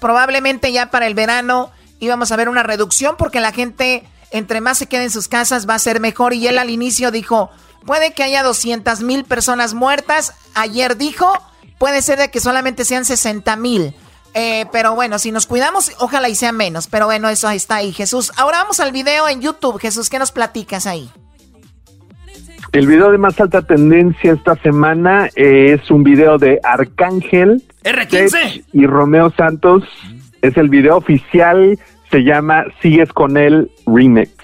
[0.00, 4.78] probablemente ya para el verano íbamos a ver una reducción porque la gente entre más
[4.78, 6.34] se queden en sus casas va a ser mejor.
[6.34, 7.50] Y él al inicio dijo,
[7.84, 10.34] puede que haya 200 mil personas muertas.
[10.54, 11.32] Ayer dijo,
[11.78, 13.94] puede ser de que solamente sean 60 mil.
[14.34, 16.88] Eh, pero bueno, si nos cuidamos, ojalá y sea menos.
[16.88, 18.32] Pero bueno, eso está ahí, Jesús.
[18.36, 19.80] Ahora vamos al video en YouTube.
[19.80, 21.10] Jesús, ¿qué nos platicas ahí?
[22.72, 28.86] El video de más alta tendencia esta semana es un video de Arcángel R15 y
[28.86, 29.84] Romeo Santos.
[30.42, 31.78] Es el video oficial
[32.10, 34.36] se llama Sigues con él Remix.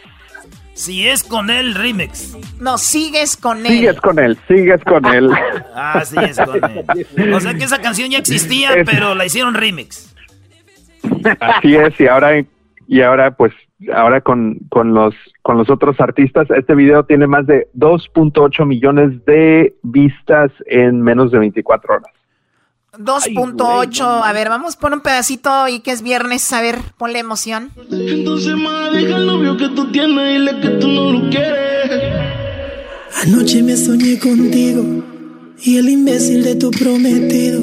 [0.74, 2.36] Si es con él, remix.
[2.58, 3.66] No, sigues con él.
[3.66, 5.30] Sigues con él, sigues con él.
[5.74, 6.60] ah, sigues con
[7.16, 7.34] él.
[7.34, 10.14] O sea que esa canción ya existía, pero la hicieron remix.
[11.40, 12.44] Así es, y ahora,
[12.88, 13.52] y ahora pues,
[13.94, 19.24] ahora con, con, los, con los otros artistas, este video tiene más de 2.8 millones
[19.26, 22.12] de vistas en menos de 24 horas.
[22.99, 24.20] 2.8.
[24.24, 26.53] A ver, vamos por un pedacito y que es viernes.
[26.53, 27.70] A ver, ponle emoción.
[27.90, 32.32] Entonces, ma, deja el novio que tú tienes y dile que tú no lo quieres.
[33.22, 35.05] Anoche me soñé contigo
[35.62, 37.62] y el imbécil de tu prometido.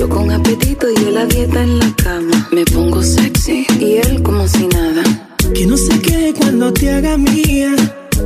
[0.00, 2.48] Yo con apetito y él la dieta en la cama.
[2.52, 5.02] Me pongo sexy y él como si nada.
[5.54, 7.76] Que no se quede cuando te haga mía.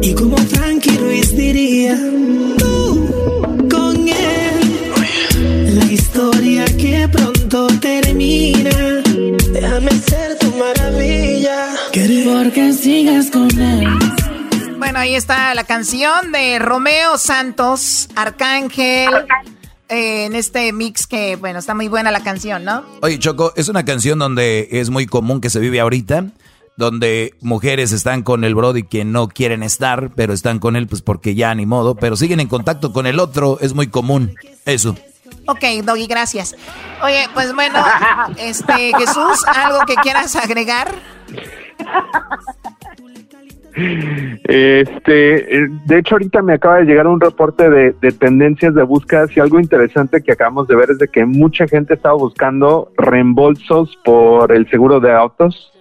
[0.01, 1.97] Y como Frankie Ruiz diría,
[2.59, 3.09] tú
[3.69, 5.75] con él.
[5.75, 9.03] La historia que pronto termina.
[9.51, 11.75] Déjame ser tu maravilla.
[12.25, 13.89] Porque sigues con él.
[14.79, 19.11] Bueno, ahí está la canción de Romeo Santos, Arcángel.
[19.89, 22.85] Eh, en este mix que, bueno, está muy buena la canción, ¿no?
[23.03, 26.27] Oye, Choco, es una canción donde es muy común que se vive ahorita,
[26.77, 31.03] donde mujeres están con el Brody que no quieren estar, pero están con él pues
[31.03, 34.97] porque ya ni modo, pero siguen en contacto con el otro, es muy común eso.
[35.47, 36.57] Ok, Doggy, gracias.
[37.03, 37.85] Oye, pues bueno,
[38.39, 40.95] este, Jesús, ¿algo que quieras agregar?
[43.75, 48.83] Este, eh, de hecho, ahorita me acaba de llegar un reporte de, de tendencias de
[48.83, 52.93] búsquedas y algo interesante que acabamos de ver es de que mucha gente estaba buscando
[52.97, 55.73] reembolsos por el seguro de autos.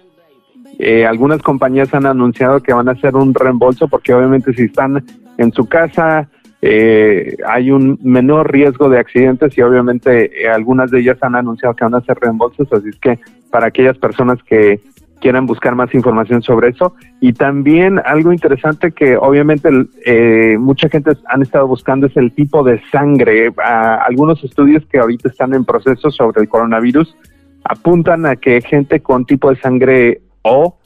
[0.78, 5.04] Eh, algunas compañías han anunciado que van a hacer un reembolso porque obviamente si están
[5.38, 6.28] en su casa
[6.62, 11.76] eh, hay un menor riesgo de accidentes y obviamente eh, algunas de ellas han anunciado
[11.76, 13.18] que van a hacer reembolsos, así es que
[13.50, 14.80] para aquellas personas que
[15.20, 16.94] quieran buscar más información sobre eso.
[17.20, 19.70] Y también algo interesante que obviamente
[20.04, 23.52] eh, mucha gente han estado buscando es el tipo de sangre.
[23.56, 27.16] Algunos estudios que ahorita están en proceso sobre el coronavirus
[27.64, 30.78] apuntan a que gente con tipo de sangre O,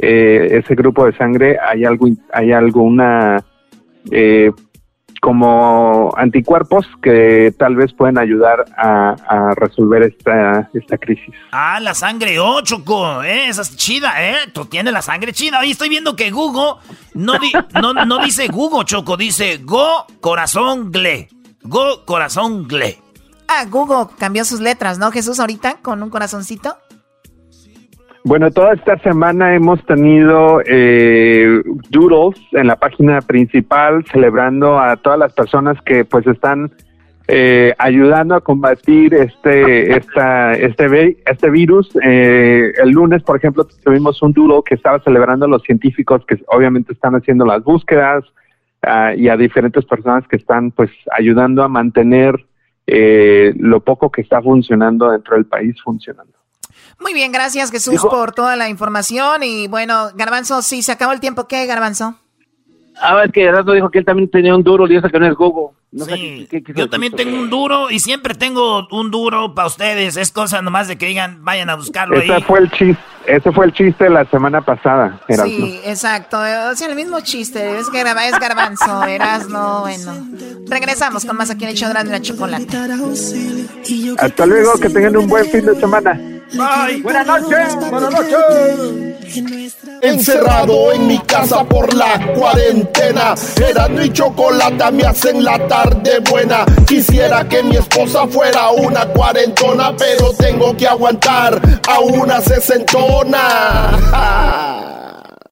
[0.00, 3.42] eh, ese grupo de sangre, hay algo, hay alguna
[4.10, 4.52] eh,
[5.20, 11.34] como anticuerpos que tal vez pueden ayudar a, a resolver esta, esta crisis.
[11.52, 13.48] Ah, la sangre O, Choco, ¿eh?
[13.48, 14.36] Esa es chida, ¿eh?
[14.52, 15.60] Tú tienes la sangre chida.
[15.60, 16.80] Oye, estoy viendo que Google
[17.14, 21.28] no, di- no, no dice Google, Choco, dice Go Corazón Gle.
[21.62, 22.98] Go Corazón Gle.
[23.48, 26.76] Ah, Google cambió sus letras, ¿no, Jesús, ahorita con un corazoncito?
[28.28, 35.18] Bueno, toda esta semana hemos tenido eh, doodles en la página principal celebrando a todas
[35.18, 36.70] las personas que pues están
[37.26, 41.90] eh, ayudando a combatir este esta, este este virus.
[42.04, 46.36] Eh, el lunes, por ejemplo, tuvimos un doodle que estaba celebrando a los científicos que
[46.48, 48.26] obviamente están haciendo las búsquedas
[48.82, 52.34] ah, y a diferentes personas que están pues ayudando a mantener
[52.86, 56.37] eh, lo poco que está funcionando dentro del país funcionando.
[57.00, 61.20] Muy bien, gracias Jesús por toda la información y bueno, Garbanzo, sí, se acabó el
[61.20, 62.16] tiempo, ¿qué, Garbanzo?
[63.00, 65.26] Ah, es que Erasmo dijo que él también tenía un duro y eso que no
[65.26, 65.74] es Gogo.
[65.92, 69.10] No sé Sí, qué- qué- qué- yo también tengo un duro y siempre tengo un
[69.10, 70.16] duro para ustedes.
[70.18, 72.42] Es cosa nomás de que digan, vayan a buscarlo Ese ahí.
[72.42, 75.46] fue el chiste, ese fue el chiste de la semana pasada, Erasmo.
[75.66, 80.26] Sí, exacto, o sea, el mismo chiste, es, garba- es Garbanzo, Erasmo, bueno.
[80.68, 82.66] Regresamos con más aquí en el show de la chocolate.
[84.18, 86.20] Hasta luego, que tengan un buen fin de semana.
[86.52, 87.02] Bye.
[87.02, 87.74] Buenas noches.
[87.90, 89.08] Buenas noches.
[90.00, 93.34] Encerrado en mi casa por la cuarentena.
[93.56, 96.64] Erasmo y chocolate me hacen la tarde buena.
[96.86, 103.98] Quisiera que mi esposa fuera una cuarentona, pero tengo que aguantar a una sesentona.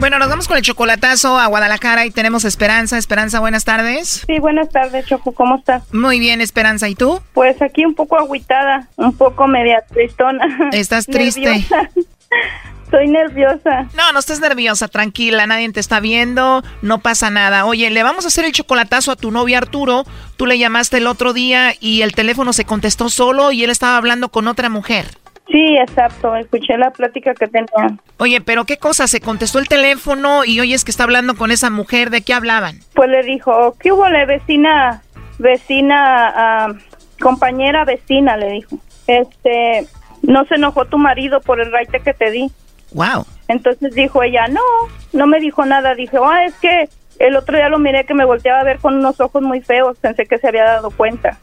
[0.00, 2.96] Bueno, nos vamos con el chocolatazo a Guadalajara y tenemos Esperanza.
[2.96, 4.24] Esperanza, buenas tardes.
[4.26, 5.82] Sí, buenas tardes, Choco, ¿cómo estás?
[5.92, 7.20] Muy bien, Esperanza, ¿y tú?
[7.34, 10.70] Pues aquí un poco agüitada, un poco media tristona.
[10.72, 11.66] Estás triste.
[12.84, 13.88] Estoy nerviosa.
[13.94, 17.66] No, no estés nerviosa, tranquila, nadie te está viendo, no pasa nada.
[17.66, 20.06] Oye, le vamos a hacer el chocolatazo a tu novio Arturo.
[20.36, 23.96] Tú le llamaste el otro día y el teléfono se contestó solo y él estaba
[23.98, 25.19] hablando con otra mujer.
[25.50, 27.96] Sí, exacto, escuché la plática que tenía.
[28.18, 31.70] Oye, pero qué cosa, se contestó el teléfono y oyes que está hablando con esa
[31.70, 32.78] mujer, ¿de qué hablaban?
[32.94, 35.02] Pues le dijo, ¿qué hubo, le vecina,
[35.38, 36.74] vecina, ah,
[37.20, 38.76] compañera vecina, le dijo.
[39.06, 39.86] Este,
[40.22, 42.50] no se enojó tu marido por el raite que te di.
[42.92, 43.26] Wow.
[43.48, 44.60] Entonces dijo ella, no,
[45.12, 45.94] no me dijo nada.
[45.94, 46.88] Dije, ah, es que
[47.18, 49.98] el otro día lo miré que me volteaba a ver con unos ojos muy feos.
[49.98, 51.38] Pensé que se había dado cuenta.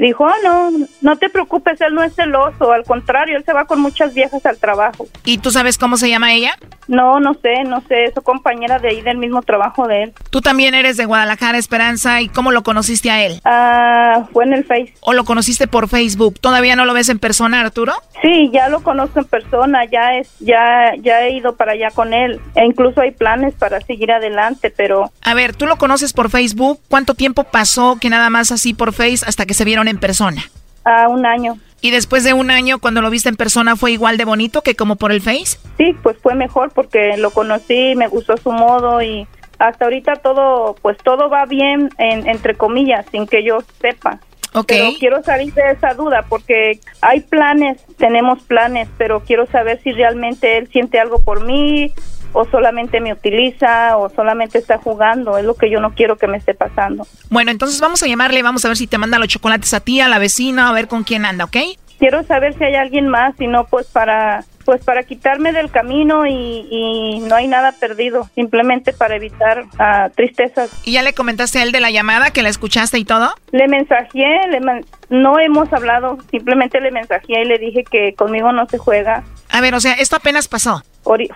[0.00, 0.70] Dijo, ah, no,
[1.02, 4.44] no te preocupes, él no es celoso, al contrario, él se va con muchas viejas
[4.46, 5.06] al trabajo.
[5.24, 6.56] ¿Y tú sabes cómo se llama ella?
[6.88, 10.12] No, no sé, no sé, es su compañera de ahí del mismo trabajo de él.
[10.30, 13.42] Tú también eres de Guadalajara, Esperanza, ¿y cómo lo conociste a él?
[13.44, 14.94] Ah, fue en el Face.
[15.02, 16.40] ¿O lo conociste por Facebook?
[16.40, 17.92] ¿Todavía no lo ves en persona, Arturo?
[18.22, 22.14] Sí, ya lo conozco en persona, ya es, ya, ya he ido para allá con
[22.14, 25.10] él, e incluso hay planes para seguir adelante, pero...
[25.22, 28.92] A ver, tú lo conoces por Facebook, ¿cuánto tiempo pasó que nada más así por
[28.92, 30.42] Face hasta que se vieron en persona?
[30.84, 31.58] A un año.
[31.82, 34.74] ¿Y después de un año, cuando lo viste en persona, fue igual de bonito que
[34.74, 35.58] como por el Face?
[35.78, 39.26] Sí, pues fue mejor porque lo conocí, me gustó su modo y
[39.58, 44.20] hasta ahorita todo, pues todo va bien, en, entre comillas, sin que yo sepa.
[44.52, 44.66] Ok.
[44.68, 49.92] Pero quiero salir de esa duda porque hay planes, tenemos planes, pero quiero saber si
[49.92, 51.92] realmente él siente algo por mí
[52.32, 55.38] o solamente me utiliza o solamente está jugando.
[55.38, 57.06] Es lo que yo no quiero que me esté pasando.
[57.28, 60.00] Bueno, entonces vamos a llamarle, vamos a ver si te manda los chocolates a ti,
[60.00, 61.56] a la vecina, a ver con quién anda, ¿ok?
[61.98, 66.28] Quiero saber si hay alguien más, si no, pues para pues para quitarme del camino
[66.28, 70.70] y, y no hay nada perdido, simplemente para evitar ah, tristezas.
[70.84, 73.34] ¿Y ya le comentaste a él de la llamada, que la escuchaste y todo?
[73.50, 78.52] Le mensajé, le man- no hemos hablado, simplemente le mensajé y le dije que conmigo
[78.52, 79.24] no se juega.
[79.48, 80.84] A ver, o sea, esto apenas pasó.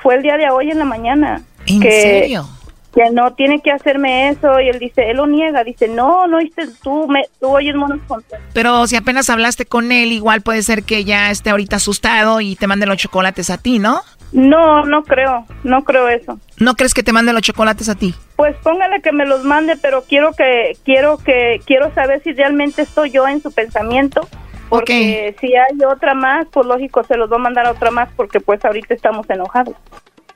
[0.01, 1.43] Fue el día de hoy en la mañana.
[1.67, 2.47] ¿En que, serio?
[2.95, 6.37] Que no tiene que hacerme eso y él dice, él lo niega, dice, no, no
[6.37, 8.23] oíste, tú, me, tú oyes monos con
[8.53, 12.55] Pero si apenas hablaste con él, igual puede ser que ya esté ahorita asustado y
[12.55, 14.01] te mande los chocolates a ti, ¿no?
[14.35, 16.39] No, no creo, no creo eso.
[16.59, 18.15] ¿No crees que te mande los chocolates a ti?
[18.37, 22.83] Pues póngale que me los mande, pero quiero que quiero que quiero saber si realmente
[22.83, 24.29] estoy yo en su pensamiento.
[24.69, 28.09] Porque si hay otra más, pues lógico se los va a mandar a otra más
[28.17, 29.77] porque pues ahorita estamos enojados.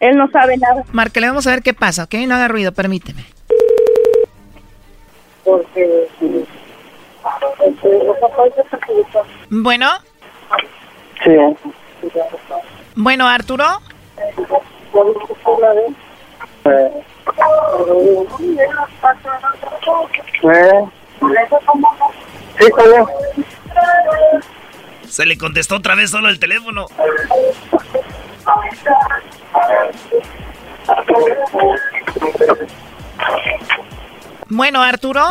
[0.01, 0.85] Él no sabe nada.
[0.93, 2.15] Marque, le vamos a ver qué pasa, ¿ok?
[2.27, 3.25] No haga ruido, permíteme.
[5.45, 6.07] Porque
[9.51, 9.87] Bueno,
[11.25, 11.31] Sí.
[12.95, 13.65] bueno, Arturo.
[25.09, 26.87] Se le contestó otra vez solo el teléfono.
[34.49, 35.23] Bueno, Arturo.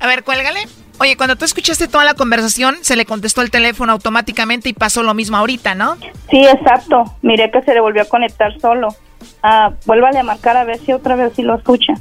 [0.00, 0.60] A ver, cuélgale.
[1.00, 5.02] Oye, cuando tú escuchaste toda la conversación, se le contestó el teléfono automáticamente y pasó
[5.02, 5.96] lo mismo ahorita, ¿no?
[6.30, 7.04] Sí, exacto.
[7.22, 8.88] Miré que se le volvió a conectar solo.
[9.42, 9.72] Ah,
[10.20, 11.94] a marcar a ver si otra vez sí lo escucha.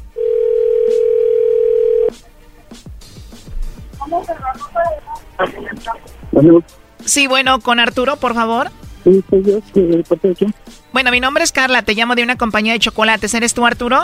[7.06, 8.70] Sí, bueno, con Arturo, por favor.
[9.04, 10.54] Sí, soy yo, sí, ¿de parte de quién?
[10.94, 13.34] Bueno, mi nombre es Carla, te llamo de una compañía de chocolates.
[13.34, 14.04] ¿Eres tú, Arturo?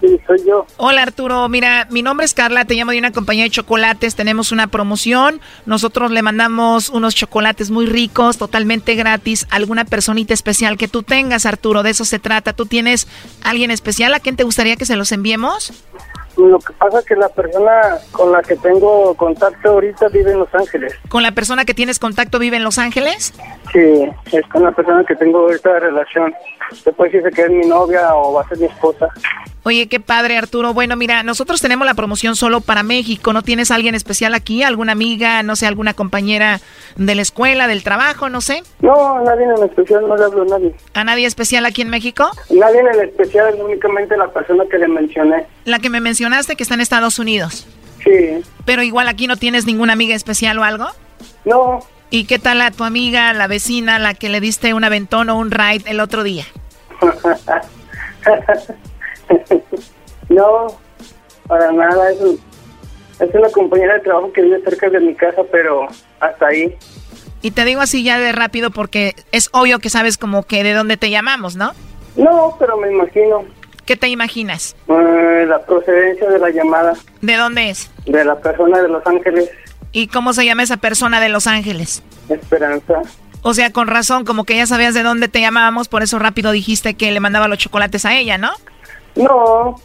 [0.00, 0.66] Sí, soy yo.
[0.76, 1.48] Hola, Arturo.
[1.48, 4.14] Mira, mi nombre es Carla, te llamo de una compañía de chocolates.
[4.14, 5.40] Tenemos una promoción.
[5.64, 11.02] Nosotros le mandamos unos chocolates muy ricos, totalmente gratis, a alguna personita especial que tú
[11.02, 11.82] tengas, Arturo.
[11.82, 12.52] De eso se trata.
[12.52, 13.08] ¿Tú tienes
[13.42, 15.72] alguien especial a quien te gustaría que se los enviemos?
[16.36, 20.38] Lo que pasa es que la persona con la que tengo contacto ahorita vive en
[20.40, 20.94] Los Ángeles.
[21.08, 23.32] ¿Con la persona que tienes contacto vive en Los Ángeles?
[23.72, 26.34] Sí, es con la persona que tengo esta relación.
[26.84, 29.08] Después dice que es mi novia o va a ser mi esposa.
[29.62, 30.74] Oye, qué padre, Arturo.
[30.74, 33.32] Bueno, mira, nosotros tenemos la promoción solo para México.
[33.32, 34.62] ¿No tienes alguien especial aquí?
[34.62, 36.60] ¿Alguna amiga, no sé, alguna compañera
[36.96, 38.62] de la escuela, del trabajo, no sé?
[38.80, 40.74] No, nadie en especial, no le hablo a nadie.
[40.94, 42.30] ¿A nadie especial aquí en México?
[42.50, 45.46] Nadie en especial, es únicamente la persona que le mencioné.
[45.66, 47.66] La que me mencionaste que está en Estados Unidos.
[48.02, 48.40] Sí.
[48.64, 50.86] Pero igual aquí no tienes ninguna amiga especial o algo.
[51.44, 51.80] No.
[52.08, 55.36] ¿Y qué tal a tu amiga, la vecina, la que le diste un aventón o
[55.36, 56.44] un ride el otro día?
[60.28, 60.66] no,
[61.46, 62.10] para nada.
[62.12, 62.40] Es, un-
[63.18, 65.86] es una compañera de trabajo que vive cerca de mi casa, pero
[66.20, 66.76] hasta ahí.
[67.42, 70.72] Y te digo así ya de rápido porque es obvio que sabes como que de
[70.74, 71.72] dónde te llamamos, ¿no?
[72.16, 73.44] No, pero me imagino
[73.86, 74.76] ¿Qué te imaginas?
[74.88, 77.90] eh, la procedencia de la llamada ¿De dónde es?
[78.04, 79.48] de la persona de Los Ángeles,
[79.92, 82.02] ¿Y cómo se llama esa persona de Los Ángeles?
[82.28, 83.00] Esperanza.
[83.42, 86.50] O sea, con razón, como que ya sabías de dónde te llamábamos, por eso rápido
[86.50, 88.50] dijiste que le mandaba los chocolates a ella, ¿no?
[89.14, 89.80] No,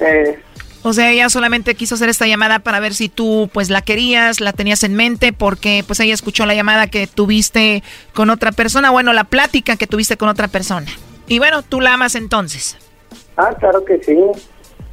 [0.00, 0.40] eh,
[0.82, 4.40] O sea, ella solamente quiso hacer esta llamada para ver si tú pues la querías,
[4.40, 7.82] la tenías en mente, porque pues ella escuchó la llamada que tuviste
[8.14, 10.90] con otra persona, bueno, la plática que tuviste con otra persona.
[11.28, 12.76] Y bueno, tú la amas entonces.
[13.36, 14.16] Ah, claro que sí,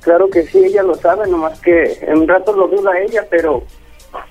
[0.01, 3.63] claro que sí, ella lo sabe, nomás que en un rato lo duda ella, pero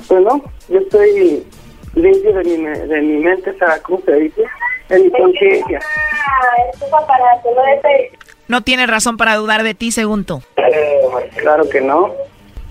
[0.09, 1.47] pues no, yo estoy
[1.95, 4.43] limpio de mi, me- de mi mente, ¿sabes cómo se dice?
[4.91, 5.81] en mi conciencia.
[8.49, 10.41] No tiene razón para dudar de ti, según tú.
[10.57, 11.01] Eh,
[11.37, 12.15] claro que no.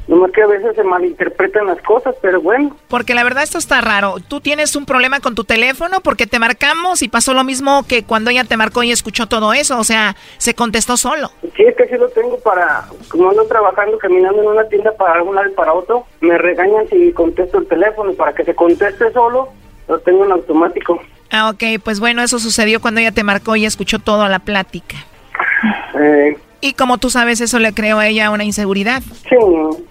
[0.08, 2.76] Nomás que a veces se malinterpretan las cosas, pero bueno.
[2.88, 4.16] Porque la verdad esto está raro.
[4.26, 8.04] Tú tienes un problema con tu teléfono porque te marcamos y pasó lo mismo que
[8.04, 9.78] cuando ella te marcó y escuchó todo eso.
[9.78, 11.32] O sea, se contestó solo.
[11.56, 12.86] Sí, es que sí lo tengo para...
[13.10, 16.88] Como ando trabajando, caminando en una tienda para un lado y para otro, me regañan
[16.88, 18.14] si contesto el teléfono.
[18.14, 19.50] Para que se conteste solo,
[19.90, 21.02] lo tengo en automático.
[21.32, 21.82] Ah, ok.
[21.84, 24.96] Pues bueno, eso sucedió cuando ella te marcó y escuchó toda la plática.
[26.00, 29.02] Eh, Y como tú sabes, eso le creó a ella una inseguridad.
[29.02, 29.36] sí,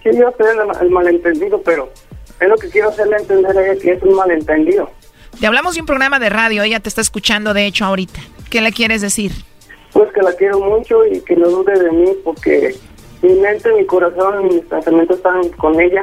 [0.03, 1.89] sí, yo sé el, el malentendido, pero
[2.39, 4.89] es lo que quiero hacerle entender a ella que es un malentendido.
[5.39, 8.19] Te hablamos de un programa de radio, ella te está escuchando de hecho ahorita.
[8.49, 9.31] ¿Qué le quieres decir?
[9.93, 12.75] Pues que la quiero mucho y que no dude de mí porque
[13.21, 16.01] mi mente, mi corazón y mis pensamientos están con ella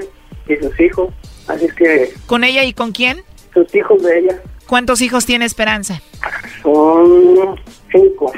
[0.48, 1.12] y sus hijos.
[1.46, 3.22] Así es que ¿Con ella y con quién?
[3.52, 6.00] sus hijos de ella ¿Cuántos hijos tiene Esperanza?
[6.62, 7.60] son
[7.92, 8.32] cinco.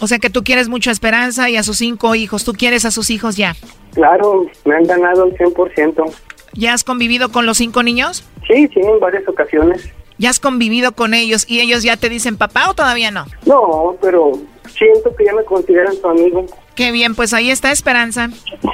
[0.00, 2.44] O sea que tú quieres mucho a Esperanza y a sus cinco hijos.
[2.44, 3.54] Tú quieres a sus hijos ya.
[3.94, 6.12] Claro, me han ganado al 100%.
[6.54, 8.24] ¿Ya has convivido con los cinco niños?
[8.48, 9.90] Sí, sí, en varias ocasiones.
[10.18, 13.26] ¿Ya has convivido con ellos y ellos ya te dicen papá o todavía no?
[13.46, 14.32] No, pero
[14.68, 16.44] siento que ya me consideran su amigo.
[16.74, 18.28] Qué bien, pues ahí está Esperanza.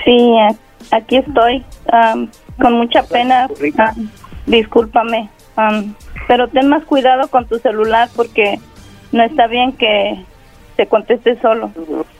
[0.05, 0.37] Sí,
[0.91, 3.49] aquí estoy, am, con mucha pena.
[3.79, 4.11] am,
[4.47, 5.95] discúlpame, am,
[6.27, 8.59] pero ten más cuidado con tu celular porque
[9.13, 10.25] no está bien que
[10.77, 11.71] te conteste solo.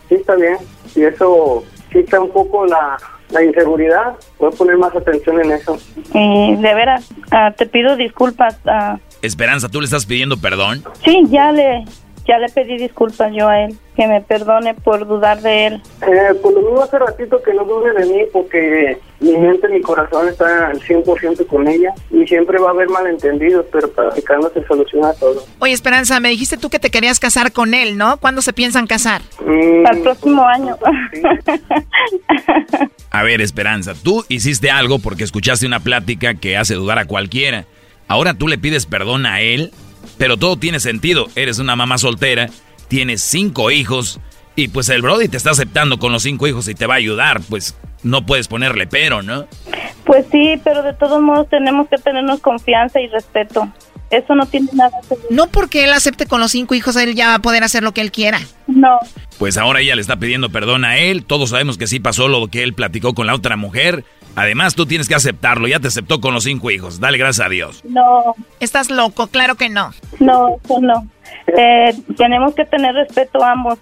[0.09, 0.57] Sí, está bien.
[0.95, 2.97] Y eso quita un poco la,
[3.31, 4.15] la inseguridad.
[4.39, 5.79] Voy a poner más atención en eso.
[6.15, 8.59] Y de veras, ah, te pido disculpas.
[8.67, 10.85] ah, Esperanza, ¿tú le estás pidiendo perdón?
[11.05, 11.85] sí, ya le,
[12.27, 15.83] ya le pedí disculpas yo a él, que me perdone por dudar de él.
[16.03, 19.81] Eh, por lo mismo hace ratito que no dude de mí porque mi mente, mi
[19.81, 24.65] corazón está al 100% con ella y siempre va a haber malentendidos, pero practicando se
[24.67, 25.45] soluciona todo.
[25.61, 28.17] Oye, Esperanza, me dijiste tú que te querías casar con él, ¿no?
[28.19, 29.23] ¿Cuándo se piensan casar?
[29.45, 30.77] Mm, Al próximo año.
[33.11, 37.65] A ver, Esperanza, tú hiciste algo porque escuchaste una plática que hace dudar a cualquiera.
[38.09, 39.73] Ahora tú le pides perdón a él,
[40.19, 41.29] pero todo tiene sentido.
[41.35, 42.49] Eres una mamá soltera,
[42.89, 44.21] tienes cinco hijos
[44.55, 46.99] y pues el Brody te está aceptando con los cinco hijos y te va a
[46.99, 47.41] ayudar.
[47.49, 49.47] Pues no puedes ponerle pero, ¿no?
[50.05, 53.71] Pues sí, pero de todos modos tenemos que tenernos confianza y respeto.
[54.11, 55.25] Eso no tiene nada que ver.
[55.31, 57.93] No porque él acepte con los cinco hijos, él ya va a poder hacer lo
[57.93, 58.41] que él quiera.
[58.69, 58.99] No.
[59.39, 61.25] Pues ahora ella le está pidiendo perdón a él.
[61.25, 64.05] Todos sabemos que sí pasó lo que él platicó con la otra mujer.
[64.37, 65.67] Además, tú tienes que aceptarlo.
[65.67, 67.01] Ya te aceptó con los cinco hijos.
[67.01, 67.83] Dale gracias a Dios.
[67.85, 69.91] No, Estás loco, claro que no.
[70.21, 71.09] no, eso no.
[71.59, 73.79] Eh, tenemos que tener respeto a ambos.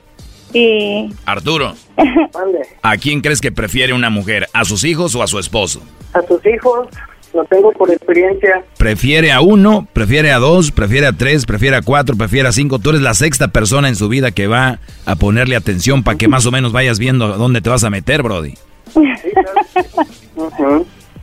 [0.52, 1.74] Y Arturo,
[2.82, 4.48] ¿a quién crees que prefiere una mujer?
[4.52, 5.82] ¿A sus hijos o a su esposo?
[6.12, 6.86] A sus hijos,
[7.32, 8.62] lo tengo por experiencia.
[8.78, 12.78] Prefiere a uno, prefiere a dos, prefiere a tres, prefiere a cuatro, prefiere a cinco.
[12.78, 16.28] Tú eres la sexta persona en su vida que va a ponerle atención para que
[16.28, 18.54] más o menos vayas viendo dónde te vas a meter, Brody.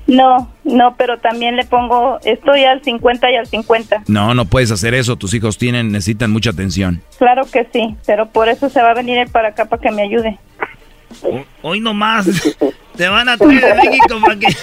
[0.07, 4.03] No, no, pero también le pongo, estoy al 50 y al 50.
[4.07, 5.15] No, no puedes hacer eso.
[5.15, 7.01] Tus hijos tienen, necesitan mucha atención.
[7.17, 9.91] Claro que sí, pero por eso se va a venir él para acá para que
[9.91, 10.37] me ayude.
[11.61, 12.27] Hoy nomás.
[12.95, 14.47] Te van a traer de México para que.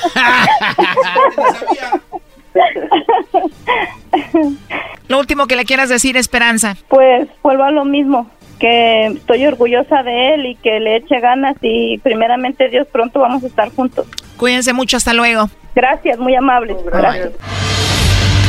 [5.08, 6.76] Lo último que le quieras decir, Esperanza.
[6.88, 11.56] Pues vuelvo a lo mismo, que estoy orgullosa de él y que le eche ganas
[11.62, 14.06] y primeramente Dios pronto vamos a estar juntos.
[14.36, 15.48] Cuídense mucho, hasta luego.
[15.74, 16.76] Gracias, muy amable.
[16.84, 17.32] Gracias.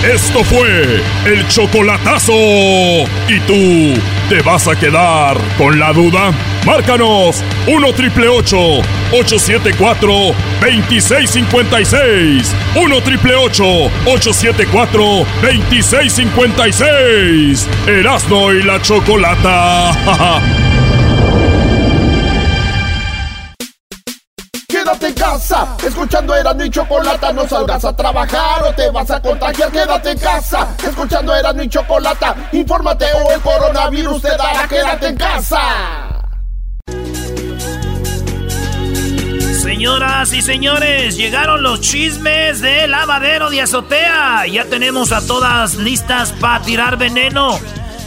[0.03, 2.31] Esto fue el chocolatazo.
[2.33, 6.31] ¿Y tú te vas a quedar con la duda?
[6.65, 10.09] Márcanos 1 triple 874
[10.61, 12.55] 2656.
[12.75, 17.67] 1 triple 874 2656.
[17.85, 19.91] Erasno y la chocolata.
[25.85, 29.71] escuchando Erasmo y Chocolata, no salgas a trabajar o te vas a contagiar.
[29.71, 34.67] Quédate en casa, escuchando Erasmo y Chocolata, infórmate o el coronavirus te dará.
[34.67, 35.59] Quédate en casa.
[39.61, 44.47] Señoras y señores, llegaron los chismes de lavadero de azotea.
[44.47, 47.59] Ya tenemos a todas listas para tirar veneno.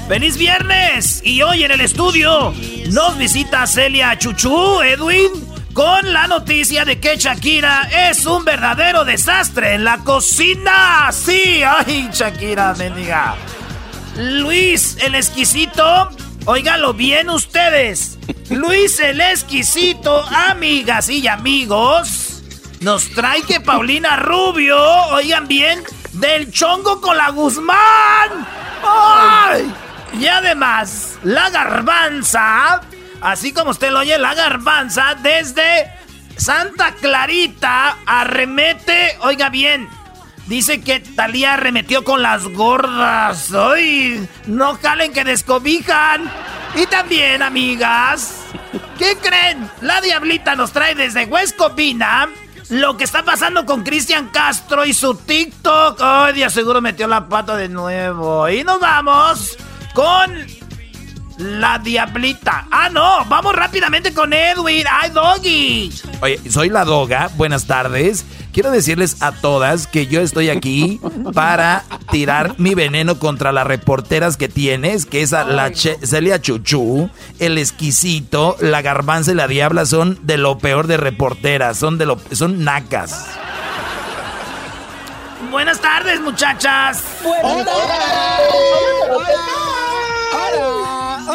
[0.08, 1.22] ¡Feliz viernes!
[1.24, 2.52] Y hoy en el estudio
[2.90, 9.74] nos visita Celia Chuchú, Edwin, con la noticia de que Shakira es un verdadero desastre
[9.74, 11.10] en la cocina.
[11.12, 13.34] Sí, ay, Shakira, mendiga.
[14.16, 16.10] Luis el exquisito,
[16.44, 18.18] óigalo bien ustedes.
[18.50, 22.42] Luis el exquisito, amigas y amigos,
[22.80, 24.78] nos trae que Paulina Rubio,
[25.12, 25.82] oigan bien,
[26.12, 28.46] del chongo con la Guzmán.
[28.84, 29.72] ¡Ay!
[30.18, 32.82] Y además, la garbanza,
[33.22, 35.90] así como usted lo oye, la garbanza desde
[36.36, 39.88] Santa Clarita arremete, oiga bien,
[40.46, 43.52] dice que Talía arremetió con las gordas.
[43.52, 44.28] ¡Ay!
[44.46, 46.30] No calen que descobijan.
[46.74, 48.44] Y también, amigas,
[48.98, 49.70] ¿qué creen?
[49.82, 52.28] La diablita nos trae desde Huescopina
[52.70, 56.00] lo que está pasando con Cristian Castro y su TikTok.
[56.00, 58.48] Ay, de seguro metió la pata de nuevo.
[58.48, 59.58] Y nos vamos
[59.94, 60.46] con
[61.38, 62.66] la diablita.
[62.70, 64.84] Ah, no, vamos rápidamente con Edwin.
[64.90, 65.92] ¡Ay, Doggy!
[66.20, 67.30] Oye, soy la Doga.
[67.36, 68.24] Buenas tardes.
[68.52, 71.00] Quiero decirles a todas que yo estoy aquí
[71.34, 77.08] para tirar mi veneno contra las reporteras que tienes, que es a la Celia Chuchu,
[77.38, 82.06] el exquisito, la garbanza y la diabla son de lo peor de reporteras, son de
[82.06, 83.26] lo son nacas.
[85.50, 87.04] Buenas tardes, muchachas.
[87.22, 87.66] Buenas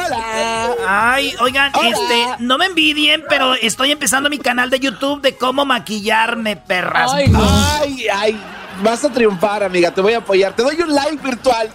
[0.08, 0.76] Hola.
[0.88, 5.66] Ay, oigan, este, no me envidien, pero estoy empezando mi canal de YouTube de cómo
[5.66, 7.12] maquillarme, perras.
[7.14, 8.42] Ay, ay,
[8.82, 9.92] Vas a triunfar, amiga.
[9.92, 10.54] Te voy a apoyar.
[10.54, 11.74] Te doy un like virtual.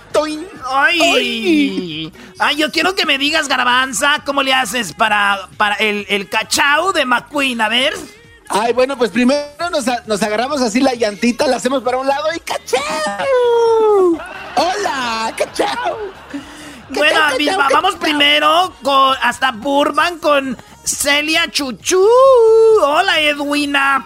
[0.69, 2.13] Ay.
[2.39, 2.57] Ay.
[2.57, 7.05] yo quiero que me digas, Garbanza, ¿cómo le haces para, para el, el cachao de
[7.05, 7.61] McQueen?
[7.61, 7.95] A ver.
[8.49, 12.27] Ay, bueno, pues primero nos, nos, agarramos así la llantita, la hacemos para un lado
[12.37, 12.83] y ¡cachao!
[14.57, 15.33] ¡Hola!
[15.37, 15.99] ¡Cachao!
[16.95, 17.21] Bueno,
[17.73, 22.07] vamos primero con, hasta Burban con Celia Chuchu.
[22.83, 24.05] Hola, Edwina.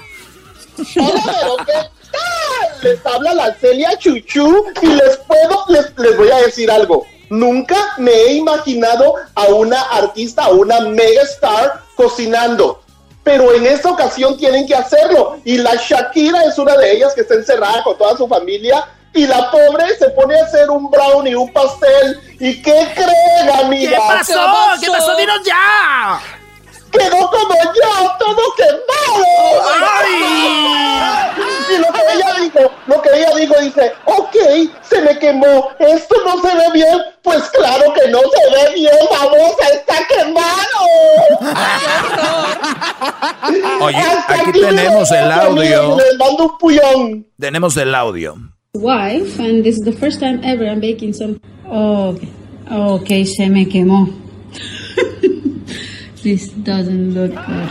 [0.97, 2.83] Hola, ¿qué tal?
[2.83, 7.07] Les habla la Celia Chuchu y les puedo, les, les voy a decir algo.
[7.29, 12.83] Nunca me he imaginado a una artista, a una mega star cocinando
[13.27, 15.41] pero en esta ocasión tienen que hacerlo.
[15.45, 19.27] Y la Shakira es una de ellas que está encerrada con toda su familia y
[19.27, 22.21] la pobre se pone a hacer un brownie, un pastel.
[22.39, 23.91] ¿Y qué creen, amiga?
[23.91, 24.41] ¿Qué pasó?
[24.81, 25.17] ¿Qué pasó?
[25.17, 26.21] ¡Dinos ya!
[26.93, 29.25] Quedó como yo, todo quemado.
[29.99, 30.13] ¡Ay!
[31.69, 34.37] Y lo que ella dijo, lo que ella dijo, dice, ok,
[34.83, 38.97] se me quemó, esto no se ve bien, pues claro que no se ve bien,
[39.11, 40.47] vamos, está quemado.
[43.81, 45.97] Oye, aquí tenemos el audio.
[45.97, 47.27] Les mando un puñón.
[47.39, 48.37] Tenemos el audio.
[48.81, 51.41] Wife, and this is the first time ever I'm baking some.
[51.67, 52.29] Oh, okay,
[52.71, 54.13] okay se me quemó.
[56.23, 57.69] this doesn't look good.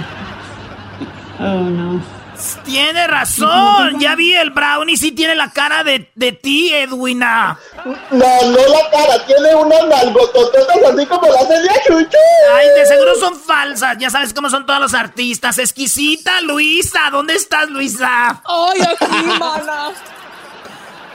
[1.40, 2.02] Oh no.
[2.66, 7.58] Tiene razón, ya vi el brownie, sí tiene la cara de, de ti, Edwina.
[7.86, 12.18] No, no la cara, tiene unas nalgotototas así como la Celia Chuchu.
[12.54, 15.58] Ay, de seguro son falsas, ya sabes cómo son todos los artistas.
[15.58, 18.42] Exquisita, Luisa, ¿dónde estás, Luisa?
[18.44, 19.92] Ay, aquí, mana.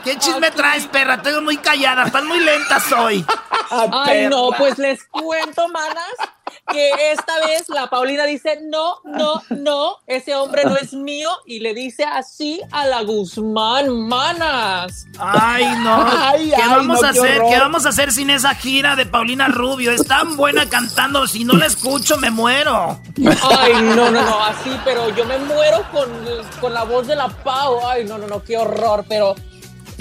[0.03, 1.15] ¿Qué chisme traes, perra?
[1.15, 3.25] Estoy muy callada, están muy lentas hoy.
[3.69, 6.13] Ay, no, pues les cuento, manas,
[6.71, 11.59] que esta vez la Paulina dice, no, no, no, ese hombre no es mío, y
[11.59, 15.05] le dice así a la Guzmán, manas.
[15.17, 16.05] Ay, no.
[16.55, 17.41] ¿Qué vamos a hacer?
[17.49, 19.91] ¿Qué vamos a hacer sin esa gira de Paulina Rubio?
[19.91, 22.99] Es tan buena cantando, si no la escucho me muero.
[23.57, 26.09] Ay, no, no, no, así, pero yo me muero con,
[26.59, 27.79] con la voz de la Pau.
[27.87, 29.35] Ay, no, no, no, qué horror, pero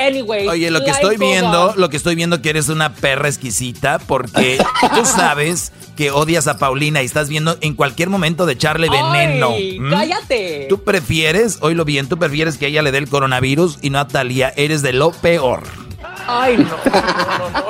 [0.00, 3.98] Anyway, Oye, lo que estoy viendo, lo que estoy viendo que eres una perra exquisita
[3.98, 4.58] porque
[4.94, 9.52] tú sabes que odias a Paulina y estás viendo en cualquier momento de echarle veneno.
[9.90, 10.66] cállate.
[10.68, 14.08] Tú prefieres, oílo bien, tú prefieres que ella le dé el coronavirus y no a
[14.08, 15.64] Talía, eres de lo peor.
[16.26, 17.66] Ay, no, no, no,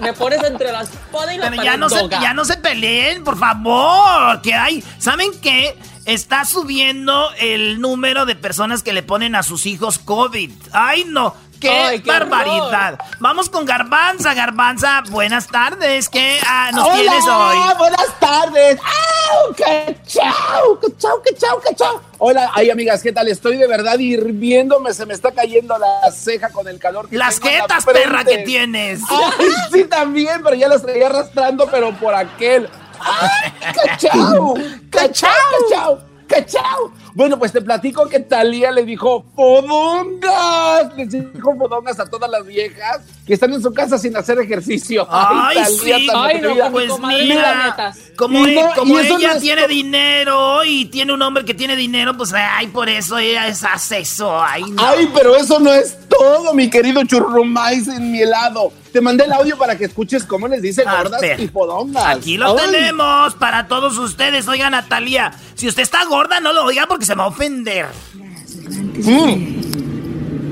[0.00, 3.24] Me pones entre las espada y la Pero ya no, se, ya no se peleen,
[3.24, 4.40] por favor.
[4.42, 4.82] Que hay.
[4.98, 5.76] ¿Saben qué?
[6.06, 10.50] Está subiendo el número de personas que le ponen a sus hijos COVID.
[10.72, 11.34] ¡Ay, no!
[11.60, 12.98] ¡Qué, barbaridad!
[13.18, 14.32] Vamos con Garbanza.
[14.32, 16.08] Garbanza, buenas tardes.
[16.08, 17.56] ¿Qué ah, nos tienes hoy?
[17.78, 18.80] buenas tardes.
[18.80, 19.54] ¡Au!
[19.54, 20.80] ¡Qué chao!
[20.80, 22.00] ¡Qué chao, qué chao, qué chao!
[22.18, 23.28] Hola, ay amigas, ¿qué tal?
[23.28, 27.40] Estoy de verdad hirviéndome, se me está cayendo la ceja con el calor que Las
[27.40, 29.02] jetas, perra, que tienes.
[29.08, 32.68] Ay, sí, también, pero ya las traía arrastrando, pero por aquel.
[32.98, 34.54] ¡Ay, cachao!
[34.90, 35.32] ¡Cachao!
[35.68, 35.98] ¡Cachao!
[36.26, 36.92] ¡Cachao!
[37.14, 40.94] Bueno, pues te platico que Talía le dijo fodongas.
[40.96, 45.06] Les dijo fodongas a todas las viejas que están en su casa sin hacer ejercicio.
[45.10, 45.92] Ay, sí.
[46.14, 48.40] Ay, no, pues mira, como,
[48.76, 53.18] como ella tiene dinero y tiene un hombre que tiene dinero, pues ay, por eso
[53.18, 54.42] ella es acceso.
[54.42, 54.82] Ay, no.
[54.84, 58.72] ay, pero eso no es todo, mi querido churrumais en mi helado.
[58.92, 62.04] Te mandé el audio para que escuches cómo les dice gordas y fodongas.
[62.06, 64.48] Aquí lo tenemos para todos ustedes.
[64.48, 67.86] Oiga, Natalia, si usted está gorda, no lo oiga porque se me va a ofender.
[69.04, 69.60] Mm.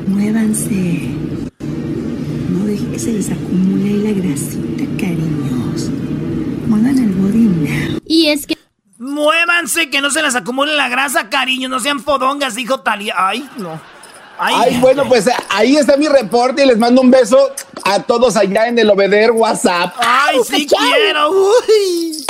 [0.09, 0.70] Muévanse.
[2.51, 5.90] No dejen que se les acumula ahí la grasita, cariños.
[6.66, 8.01] Muevan el body now.
[8.05, 8.56] Y es que...
[8.98, 11.69] Muévanse, que no se les acumule la grasa, cariño.
[11.69, 13.15] No sean fodongas, dijo Talia.
[13.16, 13.81] Ay, no.
[14.39, 17.51] Ay, bueno, pues ahí está mi reporte y les mando un beso
[17.85, 19.94] a todos allá en el Obeder WhatsApp.
[19.98, 21.31] ¡Ay, sí quiero!
[21.31, 22.27] ¡Uy!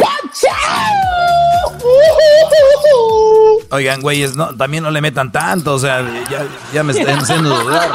[3.70, 7.50] Oigan, güeyes, no, también no le metan tanto, o sea, ya, ya me están haciendo
[7.50, 7.90] dudar.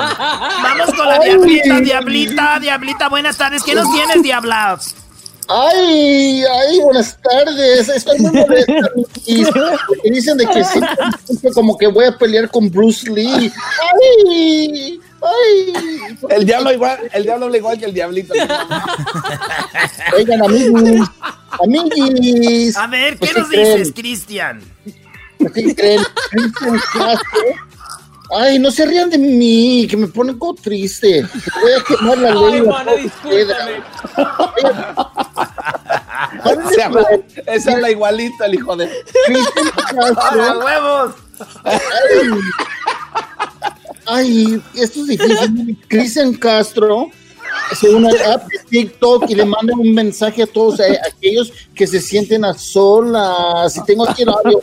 [0.62, 3.64] Vamos con la diablita, diablita, diablita, buenas tardes.
[3.64, 4.80] ¿Qué nos tienes, diabla?
[5.48, 7.90] Ay, ay, buenas tardes.
[7.90, 8.74] Estoy muy molesta.
[9.88, 13.52] Porque dicen de que siempre como que voy a pelear con Bruce Lee.
[14.32, 15.74] Ay, ay.
[16.30, 18.34] El diablo igual, el diablo habla igual que el diablito.
[20.16, 21.10] Oigan, amigos,
[21.64, 22.76] amiguis.
[22.78, 24.62] A ver, ¿qué Pues, nos dices, Cristian?
[25.54, 26.02] ¿Qué creen?
[26.32, 27.73] Cristian Castro.
[28.32, 31.26] Ay, no se rían de mí, que me ponen como triste.
[31.62, 32.64] Voy a quemar la ley.
[33.24, 35.10] Ay, la mana.
[36.74, 37.06] Se habla,
[37.62, 38.90] se habla igualito el hijo de.
[39.26, 41.12] Cristian ¡Hola, huevos!
[44.06, 45.78] Ay, esto es difícil.
[45.88, 47.10] Cristian Castro
[47.80, 48.20] se une de
[48.70, 53.78] TikTok y le manda un mensaje a todos a- aquellos que se sienten a solas.
[53.78, 54.60] Y tengo aquí el audio.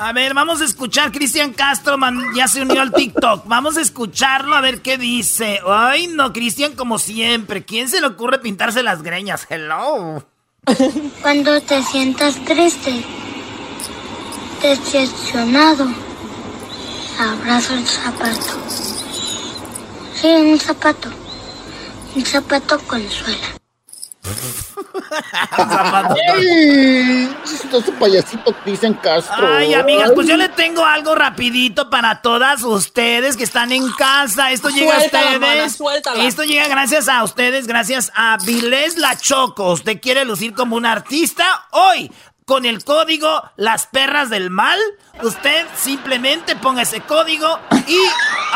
[0.00, 1.10] A ver, vamos a escuchar.
[1.10, 3.46] Cristian Castro man- ya se unió al TikTok.
[3.46, 5.60] Vamos a escucharlo a ver qué dice.
[5.66, 7.64] Ay, no, Cristian, como siempre.
[7.64, 9.46] ¿Quién se le ocurre pintarse las greñas?
[9.50, 10.24] Hello.
[11.22, 13.04] Cuando te sientas triste,
[14.62, 15.88] decepcionado,
[17.18, 18.68] abraza el zapato.
[20.14, 21.08] Sí, un zapato.
[22.14, 23.48] Un zapato consuela.
[26.34, 29.46] Ay, chistoso payasito Cristian Castro.
[29.46, 34.52] Ay, amigas, pues yo le tengo algo rapidito para todas ustedes que están en casa.
[34.52, 35.40] Esto llega a ustedes.
[35.40, 35.66] mana.
[36.26, 39.72] Esto llega gracias a ustedes, gracias a Vilés La Choco.
[39.72, 41.66] ¿Usted quiere lucir como un artista?
[41.70, 42.10] Hoy,
[42.44, 44.78] con el código Las Perras del Mal,
[45.22, 47.98] usted simplemente ponga ese código y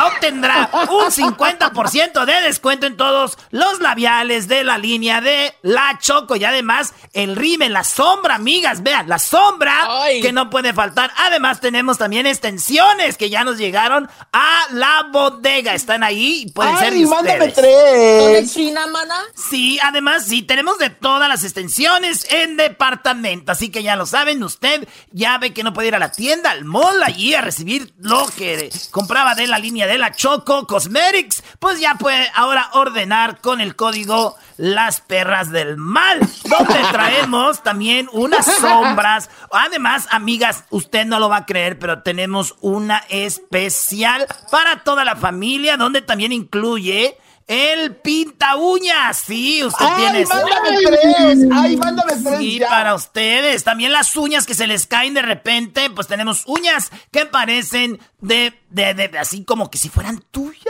[0.05, 6.35] obtendrá un 50% de descuento en todos los labiales de la línea de La Choco.
[6.35, 9.87] Y además, el rime, la sombra, amigas, vean, la sombra
[10.21, 11.11] que no puede faltar.
[11.17, 15.73] Además, tenemos también extensiones que ya nos llegaron a la bodega.
[15.73, 17.53] Están ahí y pueden ser de Ay, mándame ustedes.
[17.53, 18.23] tres.
[18.23, 19.15] ¿Son de China, mana?
[19.35, 23.51] Sí, además sí, tenemos de todas las extensiones en departamento.
[23.51, 26.52] Así que ya lo saben, usted ya ve que no puede ir a la tienda,
[26.53, 31.43] al mall, allí a recibir lo que compraba de la línea de la Choco Cosmetics.
[31.59, 38.07] Pues ya puede ahora ordenar con el código Las Perras del Mal, donde traemos también
[38.13, 39.31] unas sombras.
[39.51, 45.15] Además, amigas, usted no lo va a creer, pero tenemos una especial para toda la
[45.15, 47.17] familia, donde también incluye...
[47.47, 50.25] El pinta uñas, sí, usted ¡Ay, tiene.
[50.25, 51.39] mándame tres!
[51.51, 53.63] ¡Ay, mándame tres Sí, para ustedes.
[53.63, 58.53] También las uñas que se les caen de repente, pues tenemos uñas que parecen de,
[58.73, 60.63] de, de- así como que si fueran tuyas.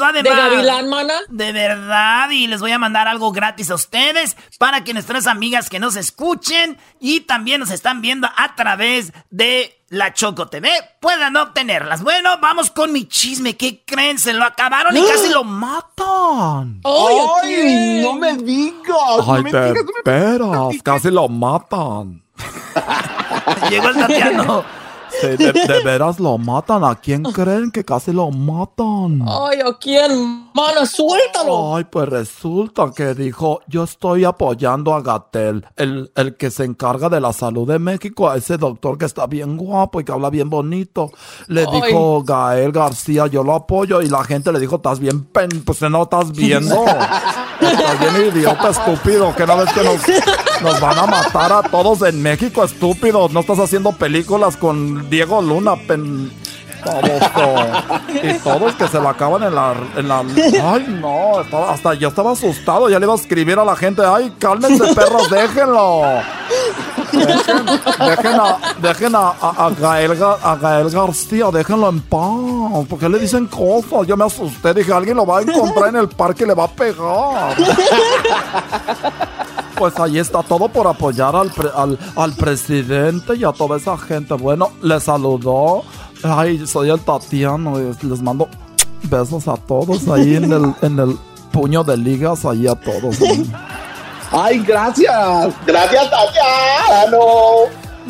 [0.00, 1.14] Además, ¿De gavilán, mana?
[1.28, 5.68] De verdad, y les voy a mandar algo gratis a ustedes para que nuestras amigas
[5.70, 11.36] que nos escuchen y también nos están viendo a través de la Choco TV puedan
[11.36, 12.02] obtenerlas.
[12.02, 13.56] Bueno, vamos con mi chisme.
[13.56, 14.18] ¿Qué creen?
[14.18, 16.80] Se lo acabaron y casi lo matan.
[16.84, 18.86] ¡Ay, no me digas!
[19.26, 19.84] no Ay, me de digas,
[20.38, 22.22] no me- casi lo matan.
[23.68, 24.64] Llegó el Tatiano.
[25.20, 26.84] Sí, de, de veras lo matan.
[26.84, 29.22] ¿A quién creen que casi lo matan?
[29.26, 30.50] Ay, ¿a quién?
[30.54, 31.76] Mana, suéltalo.
[31.76, 37.08] Ay, pues resulta que dijo, yo estoy apoyando a Gatel, el, el que se encarga
[37.08, 40.30] de la salud de México, a ese doctor que está bien guapo y que habla
[40.30, 41.10] bien bonito.
[41.48, 41.80] Le Ay.
[41.82, 45.80] dijo Gael García, yo lo apoyo, y la gente le dijo, estás bien pen, pues
[45.82, 46.84] no estás viendo.
[47.60, 50.00] estás bien idiota, estúpido, que no ves que nos,
[50.62, 53.28] nos van a matar a todos en México, estúpido.
[53.30, 56.32] No estás haciendo películas con Diego Luna, pen...
[58.22, 60.20] Y todos que se la acaban en la, en la...
[60.20, 61.38] Ay, no,
[61.68, 65.28] hasta yo estaba asustado, ya le iba a escribir a la gente, ay, cálmense perros,
[65.28, 66.04] déjenlo.
[67.12, 67.66] Dejen,
[68.06, 72.86] dejen a, dejen a, Gael, Ga- a Gael García, déjenlo en paz.
[72.88, 74.06] ¿Por qué le dicen cosas?
[74.06, 76.64] Yo me asusté, dije, alguien lo va a encontrar en el parque y le va
[76.64, 77.56] a pegar.
[79.80, 83.96] Pues ahí está todo por apoyar al, pre- al, al presidente y a toda esa
[83.96, 84.34] gente.
[84.34, 85.82] Bueno, le saludó.
[86.22, 87.80] Ay, soy el Tatiano.
[87.80, 88.46] y Les mando
[89.04, 91.16] besos a todos ahí en el, en el
[91.50, 93.16] puño de ligas, ahí a todos.
[94.30, 95.48] ¡Ay, gracias!
[95.66, 97.18] Gracias, Tatiano.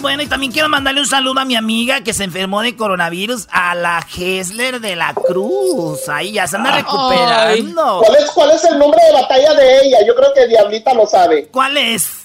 [0.00, 3.46] Bueno, y también quiero mandarle un saludo a mi amiga que se enfermó de coronavirus,
[3.50, 6.08] a la Hesler de la Cruz.
[6.08, 8.00] Ahí ya se anda recuperando.
[8.04, 9.98] ¿Cuál es, ¿Cuál es el nombre de batalla de ella?
[10.06, 11.48] Yo creo que Diablita lo sabe.
[11.48, 12.20] ¿Cuál es?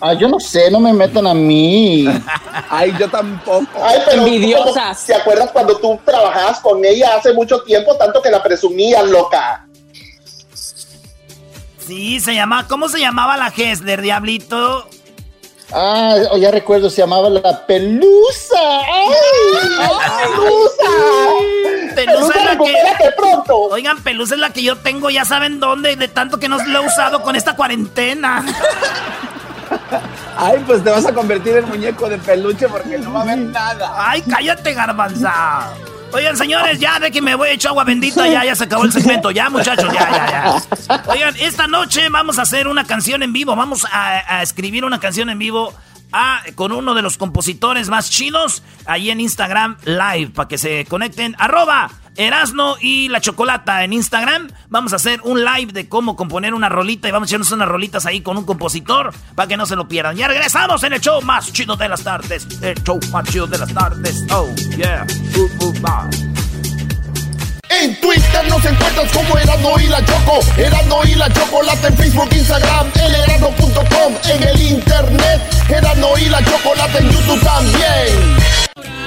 [0.00, 2.06] Ah, yo no sé, no me metan a mí.
[2.70, 3.66] Ay, yo tampoco.
[3.82, 5.04] Ay, pero Envidiosas.
[5.04, 9.66] ¿Te acuerdas cuando tú trabajabas con ella hace mucho tiempo, tanto que la presumías, loca?
[11.86, 14.88] Sí, se llama, ¿cómo se llamaba la Hesler, Diablito?
[15.72, 18.56] Ah, oh, ya recuerdo, se llamaba la pelusa.
[18.58, 19.12] ¡Ay!
[19.78, 21.94] ¡Ay, pelusa!
[21.94, 23.10] Pelusa es la recupérate que.
[23.12, 23.56] pronto.
[23.56, 26.82] Oigan, Pelusa es la que yo tengo, ya saben dónde, de tanto que no lo
[26.82, 28.44] he usado con esta cuarentena.
[30.36, 33.38] Ay, pues te vas a convertir en muñeco de peluche porque no va a haber
[33.38, 33.92] nada.
[33.96, 35.70] Ay, cállate, garbanza.
[36.12, 38.84] Oigan, señores, ya de que me voy a echar agua bendita, ya, ya se acabó
[38.84, 39.30] el segmento.
[39.30, 40.30] Ya, muchachos, ya, ya,
[40.88, 41.02] ya.
[41.06, 43.54] Oigan, esta noche vamos a hacer una canción en vivo.
[43.54, 45.74] Vamos a, escribir una canción en vivo
[46.12, 50.86] a- con uno de los compositores más chinos ahí en Instagram Live para que se
[50.86, 51.36] conecten.
[51.38, 54.48] Arroba Erasno y la Chocolata en Instagram.
[54.68, 57.68] Vamos a hacer un live de cómo componer una rolita y vamos a echarnos unas
[57.68, 60.16] rolitas ahí con un compositor para que no se lo pierdan.
[60.16, 62.46] Ya regresamos en el show más chido de las tardes.
[62.60, 64.24] El show más chido de las tardes.
[64.30, 65.06] Oh, yeah.
[67.70, 70.40] En Twitter nos encuentras como Erasmo y la Choco.
[70.56, 75.40] Erasmo y la Chocolata en Facebook, Instagram, el erasmo.com, en el internet.
[75.68, 78.97] Erasmo y la Chocolata en YouTube también.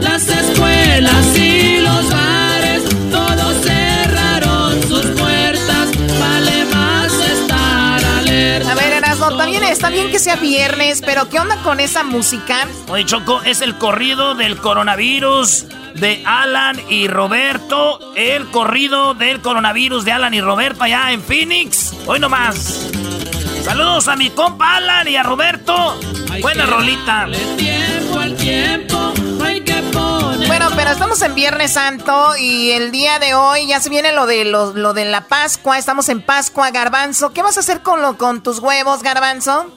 [0.00, 5.88] Las escuelas y los bares, todos cerraron sus puertas.
[6.18, 8.72] Vale más estar alerta.
[8.72, 12.68] A ver, Erasmo, también está bien que sea viernes, pero ¿qué onda con esa música?
[12.88, 17.98] Oye, Choco, es el corrido del coronavirus de Alan y Roberto.
[18.14, 21.92] El corrido del coronavirus de Alan y Roberto allá en Phoenix.
[22.06, 22.88] Hoy nomás.
[23.64, 25.98] Saludos a mi compa Alan y a Roberto.
[26.40, 27.26] Buena rolita.
[27.56, 29.12] Tiempo al tiempo,
[30.76, 34.44] pero estamos en Viernes Santo y el día de hoy ya se viene lo de
[34.44, 35.78] lo, lo de la Pascua.
[35.78, 37.32] Estamos en Pascua, Garbanzo.
[37.32, 39.72] ¿Qué vas a hacer con lo con tus huevos, Garbanzo?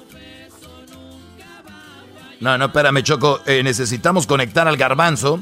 [2.41, 3.39] No, no, espérame, Choco.
[3.45, 5.41] Eh, necesitamos conectar al garbanzo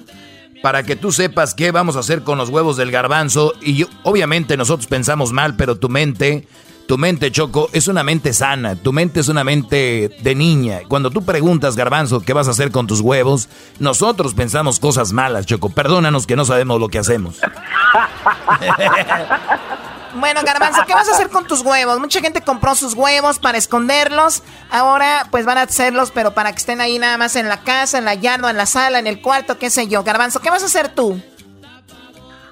[0.61, 3.53] para que tú sepas qué vamos a hacer con los huevos del garbanzo.
[3.61, 6.47] Y yo- obviamente nosotros pensamos mal, pero tu mente,
[6.87, 8.75] tu mente, Choco, es una mente sana.
[8.75, 10.79] Tu mente es una mente de niña.
[10.87, 13.49] Cuando tú preguntas, garbanzo, qué vas a hacer con tus huevos,
[13.79, 15.69] nosotros pensamos cosas malas, Choco.
[15.69, 17.39] Perdónanos que no sabemos lo que hacemos.
[20.19, 21.99] Bueno, Garbanzo, ¿qué vas a hacer con tus huevos?
[21.99, 24.41] Mucha gente compró sus huevos para esconderlos.
[24.71, 27.99] Ahora, pues van a hacerlos, pero para que estén ahí nada más en la casa,
[27.99, 30.03] en la yarda, en la sala, en el cuarto, qué sé yo.
[30.03, 31.21] Garbanzo, ¿qué vas a hacer tú?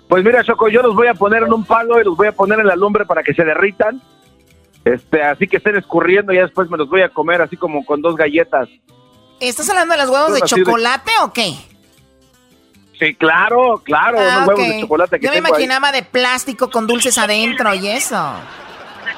[0.08, 2.34] Pues mira, Choco, yo los voy a poner en un palo y los voy a
[2.34, 4.00] poner en la lumbre para que se derritan.
[4.86, 7.84] Este, así que estén escurriendo y ya después me los voy a comer así como
[7.84, 8.70] con dos galletas.
[9.40, 11.56] ¿Estás hablando de los huevos de chocolate o qué?
[12.98, 15.52] Sí, claro, claro, Ah, unos huevos de chocolate que Yo me tengo ahí.
[15.64, 18.34] imaginaba de plástico con dulces adentro y eso.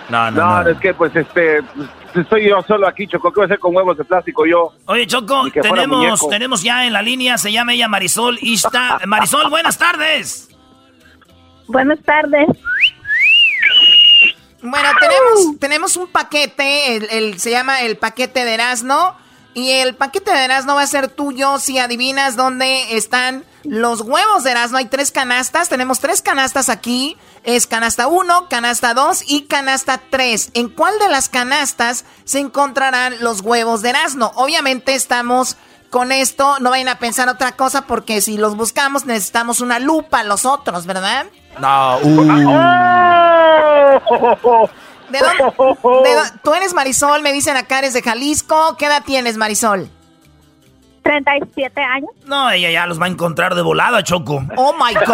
[0.10, 3.48] No, No, es que pues este, pues, estoy yo solo aquí, Choco, ¿qué voy a
[3.48, 4.72] hacer con huevos de plástico yo?
[4.85, 8.99] Oye, Choco, tenemos, tenemos ya en la línea, se llama ella Marisol Ista.
[9.06, 10.49] Marisol, buenas tardes.
[11.68, 12.48] Buenas tardes.
[14.69, 19.15] Bueno, tenemos, tenemos un paquete, el, se llama el paquete de Erasmo.
[19.53, 24.44] Y el paquete de Erasmo va a ser tuyo si adivinas dónde están los huevos
[24.44, 24.77] de Erasmo.
[24.77, 27.18] Hay tres canastas, tenemos tres canastas aquí.
[27.44, 30.52] Es canasta 1, canasta 2 y canasta 3.
[30.53, 34.31] ¿En cuál de las canastas se encontrarán los huevos de Erasmo?
[34.35, 35.57] Obviamente estamos
[35.89, 40.23] con esto, no vayan a pensar otra cosa porque si los buscamos necesitamos una lupa
[40.23, 41.27] los otros, ¿verdad?
[41.60, 42.18] No, uh.
[45.10, 48.76] ¿De dónde, de dó- Tú eres Marisol, me dicen acá, eres de Jalisco.
[48.78, 49.90] ¿Qué edad tienes, Marisol?
[51.04, 52.10] 37 años.
[52.26, 54.44] No, ella ya los va a encontrar de volada, Choco.
[54.58, 55.06] Oh my God.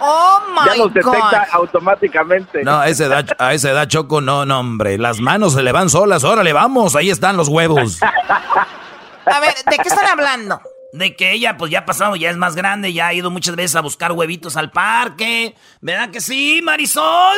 [0.00, 1.34] Oh ya my los detecta God.
[1.52, 2.62] automáticamente.
[2.64, 4.98] No, a esa edad, a esa edad, Choco, no, no, hombre.
[4.98, 6.24] Las manos se le van solas.
[6.24, 6.96] Órale, vamos.
[6.96, 8.00] Ahí están los huevos.
[8.02, 10.60] A ver, ¿de qué están hablando?
[10.96, 13.54] De que ella, pues ya ha pasado, ya es más grande, ya ha ido muchas
[13.54, 15.54] veces a buscar huevitos al parque.
[15.82, 17.36] ¿Verdad que sí, Marisol?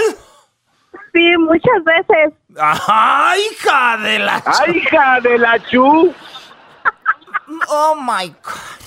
[1.12, 2.34] Sí, muchas veces.
[2.56, 4.42] ¡Ay, hija de la...
[4.46, 6.14] ¡Ay, hija de la chu!
[7.68, 8.86] Oh my God.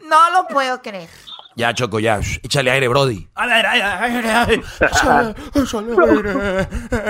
[0.00, 1.08] No lo puedo creer.
[1.56, 2.20] Ya, Choco, ya.
[2.42, 3.26] Échale aire, Brody.
[3.34, 4.62] A ver, ay, ay, ay, ay.
[4.80, 6.68] Échale, échale aire.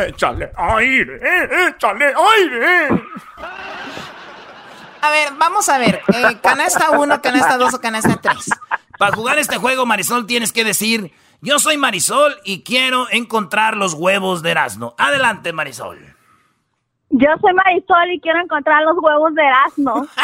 [0.09, 3.02] Échale aire, échale aire.
[5.05, 6.01] A ver, vamos a ver.
[6.14, 8.48] eh, canasta 1, canasta 2 o canasta 3.
[8.98, 11.12] Para jugar este juego, Marisol, tienes que decir,
[11.43, 14.94] yo soy Marisol y quiero encontrar los huevos de Erasmo.
[14.97, 15.98] Adelante, Marisol.
[17.10, 20.06] Yo soy Marisol y quiero encontrar los huevos de Erasmo.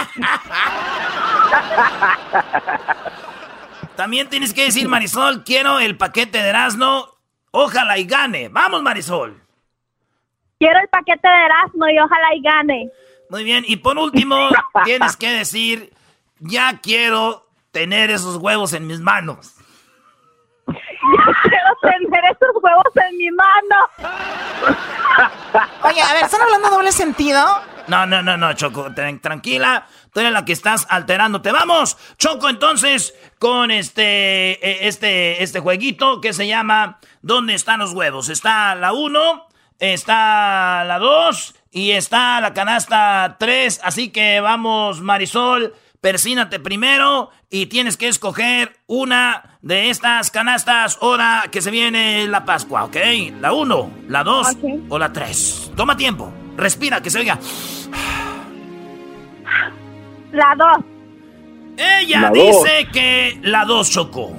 [3.96, 7.06] También tienes que decir, Marisol, quiero el paquete de Erasmo.
[7.50, 8.48] Ojalá y gane.
[8.48, 9.42] Vamos, Marisol.
[10.58, 12.90] Quiero el paquete de Erasmo y ojalá y gane.
[13.30, 13.64] Muy bien.
[13.66, 14.50] Y por último,
[14.84, 15.92] tienes que decir,
[16.40, 19.54] ya quiero tener esos huevos en mis manos.
[20.66, 20.74] Yo
[21.42, 23.76] quiero tener esos huevos en mi mano.
[25.84, 27.44] Oye, a ver, ¿están hablando doble sentido?
[27.88, 29.86] No, no, no, no, Choco, tran- tranquila.
[30.12, 31.50] Tú eres la que estás alterándote.
[31.50, 37.92] Vamos, Choco, entonces, con este, eh, este, este jueguito que se llama ¿Dónde están los
[37.92, 38.28] huevos?
[38.28, 39.48] Está la 1,
[39.80, 43.80] está la 2 y está la canasta 3.
[43.82, 51.44] Así que vamos, Marisol, persínate primero y tienes que escoger una de estas canastas ahora
[51.50, 52.96] que se viene la Pascua, ¿ok?
[53.40, 54.48] La 1, la 2
[54.88, 55.72] o la 3.
[55.76, 57.38] Toma tiempo, respira, que se oiga.
[60.32, 60.84] La dos.
[61.76, 62.34] Ella La dos.
[62.64, 64.32] dice que la 2 chocó.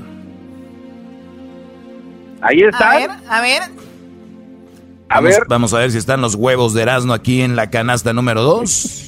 [2.41, 2.89] Ahí A está.
[2.97, 3.61] ver, a ver.
[5.11, 5.43] A vamos, ver.
[5.49, 9.07] Vamos a ver si están los huevos de Erasmo aquí en la canasta número 2.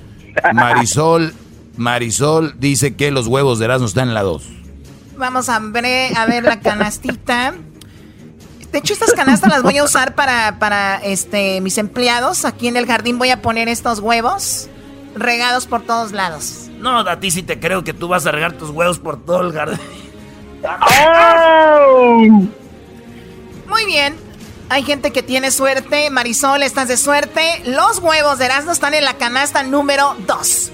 [0.54, 1.34] Marisol,
[1.76, 4.44] Marisol dice que los huevos de Erasmo están en la 2.
[5.18, 7.52] Vamos a ver, a ver la canastita.
[8.72, 12.46] De hecho, estas canastas las voy a usar para, para este, mis empleados.
[12.46, 14.70] Aquí en el jardín voy a poner estos huevos
[15.14, 16.70] regados por todos lados.
[16.78, 19.42] No, a ti sí te creo que tú vas a regar tus huevos por todo
[19.42, 19.78] el jardín.
[23.68, 24.31] Muy bien.
[24.72, 26.08] Hay gente que tiene suerte.
[26.08, 27.60] Marisol, estás de suerte.
[27.66, 30.72] Los huevos de Erasmo están en la canasta número 2.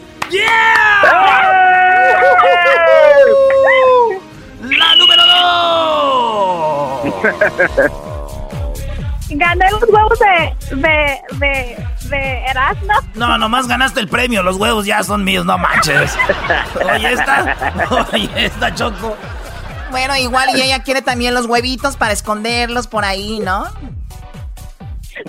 [4.60, 5.22] ¡La número
[7.02, 7.14] 2!
[9.30, 12.94] Gané los huevos de, de, de, de Erasmo.
[13.16, 14.44] No, nomás ganaste el premio.
[14.44, 16.16] Los huevos ya son míos, no manches.
[16.94, 17.56] Oye, esta.
[18.12, 19.16] Oye, esta Choco.
[19.90, 23.66] Bueno, igual y ella quiere también los huevitos para esconderlos por ahí, ¿no?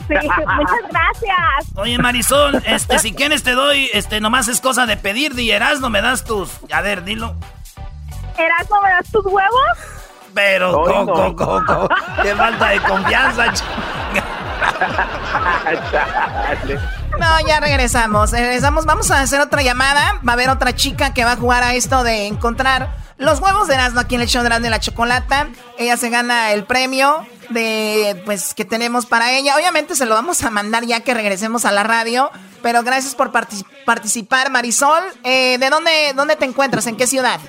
[0.07, 1.75] Sí, muchas gracias.
[1.75, 5.89] Oye, Marisol, este, si quieres te doy, este, nomás es cosa de pedir, di no
[5.89, 6.49] me das tus.
[6.71, 7.35] A ver, dilo.
[8.37, 9.77] Erasmo, ¿me das tus huevos?
[10.33, 11.35] Pero, Ay, Coco, no.
[11.35, 11.89] Coco,
[12.21, 13.45] qué falta de confianza,
[17.19, 18.31] No, ya regresamos.
[18.31, 18.85] Regresamos.
[18.85, 20.19] Vamos a hacer otra llamada.
[20.27, 22.89] Va a haber otra chica que va a jugar a esto de encontrar
[23.19, 25.49] los huevos de Erasmo aquí en el show de Erasmo y la Chocolata.
[25.77, 29.55] Ella se gana el premio de pues que tenemos para ella.
[29.55, 32.31] Obviamente se lo vamos a mandar ya que regresemos a la radio.
[32.61, 35.03] Pero gracias por partic- participar, Marisol.
[35.23, 36.87] Eh, ¿De dónde, dónde te encuentras?
[36.87, 37.39] ¿En qué ciudad?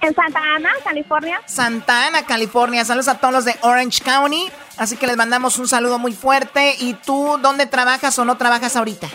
[0.00, 1.40] En Santa Ana, California.
[1.46, 2.84] Santa Ana, California.
[2.84, 4.50] Saludos a todos los de Orange County.
[4.76, 6.76] Así que les mandamos un saludo muy fuerte.
[6.78, 9.06] ¿Y tú dónde trabajas o no trabajas ahorita?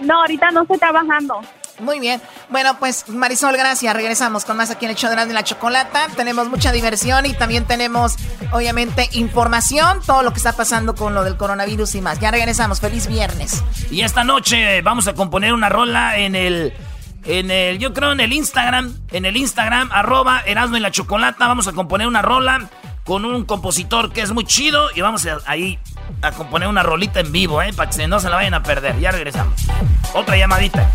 [0.00, 1.40] No, ahorita no estoy trabajando.
[1.78, 2.20] Muy bien.
[2.48, 3.94] Bueno, pues Marisol, gracias.
[3.94, 6.08] Regresamos con más aquí en el show de la Chocolata.
[6.16, 8.16] Tenemos mucha diversión y también tenemos,
[8.52, 12.20] obviamente, información, todo lo que está pasando con lo del coronavirus y más.
[12.20, 12.80] Ya regresamos.
[12.80, 13.62] Feliz viernes.
[13.90, 16.72] Y esta noche vamos a componer una rola en el.
[17.24, 21.46] En el, yo creo en el Instagram, en el Instagram, arroba Erasmo y la Chocolata,
[21.46, 22.68] vamos a componer una rola
[23.04, 25.78] con un compositor que es muy chido y vamos a, ahí
[26.20, 27.72] a componer una rolita en vivo, ¿eh?
[27.72, 28.98] Para que no se la vayan a perder.
[28.98, 29.54] Ya regresamos.
[30.14, 30.90] Otra llamadita.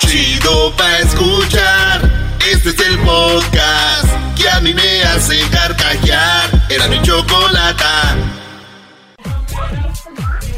[0.00, 2.10] Chido pa' escuchar.
[2.50, 6.50] Este es el podcast que a mí me hace carcajear.
[6.70, 8.16] Era mi chocolata.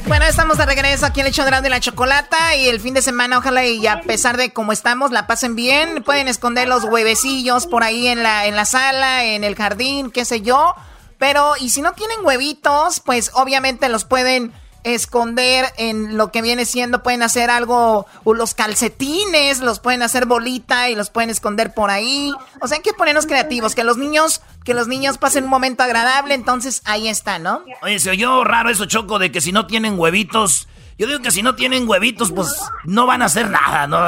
[0.09, 3.03] Bueno, estamos de regreso aquí en el show de la Chocolata y el fin de
[3.03, 6.03] semana, ojalá y a pesar de cómo estamos, la pasen bien.
[6.03, 10.25] Pueden esconder los huevecillos por ahí en la, en la sala, en el jardín, qué
[10.25, 10.75] sé yo.
[11.19, 14.53] Pero, y si no tienen huevitos, pues obviamente los pueden
[14.85, 20.27] esconder en lo que viene siendo, pueden hacer algo, o los calcetines, los pueden hacer
[20.27, 22.33] bolita y los pueden esconder por ahí.
[22.61, 25.83] O sea, hay que ponernos creativos, que los niños, que los niños pasen un momento
[25.83, 27.63] agradable, entonces ahí está, ¿no?
[27.83, 30.69] Oye, se oyó raro eso, Choco, de que si no tienen huevitos.
[30.97, 32.49] Yo digo que si no tienen huevitos, pues
[32.85, 33.99] no van a hacer nada, ¿no?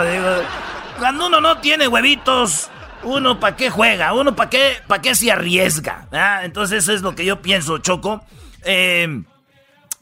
[0.98, 2.68] Cuando uno no tiene huevitos,
[3.02, 6.08] uno para qué juega, uno para qué, para qué se arriesga.
[6.12, 6.40] ¿ah?
[6.44, 8.24] Entonces eso es lo que yo pienso, Choco.
[8.64, 9.22] Eh,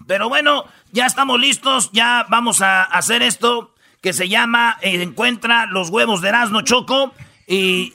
[0.07, 5.66] pero bueno, ya estamos listos, ya vamos a hacer esto que se llama eh, Encuentra
[5.66, 7.15] los huevos de Erasmo Choco.
[7.47, 7.93] Y...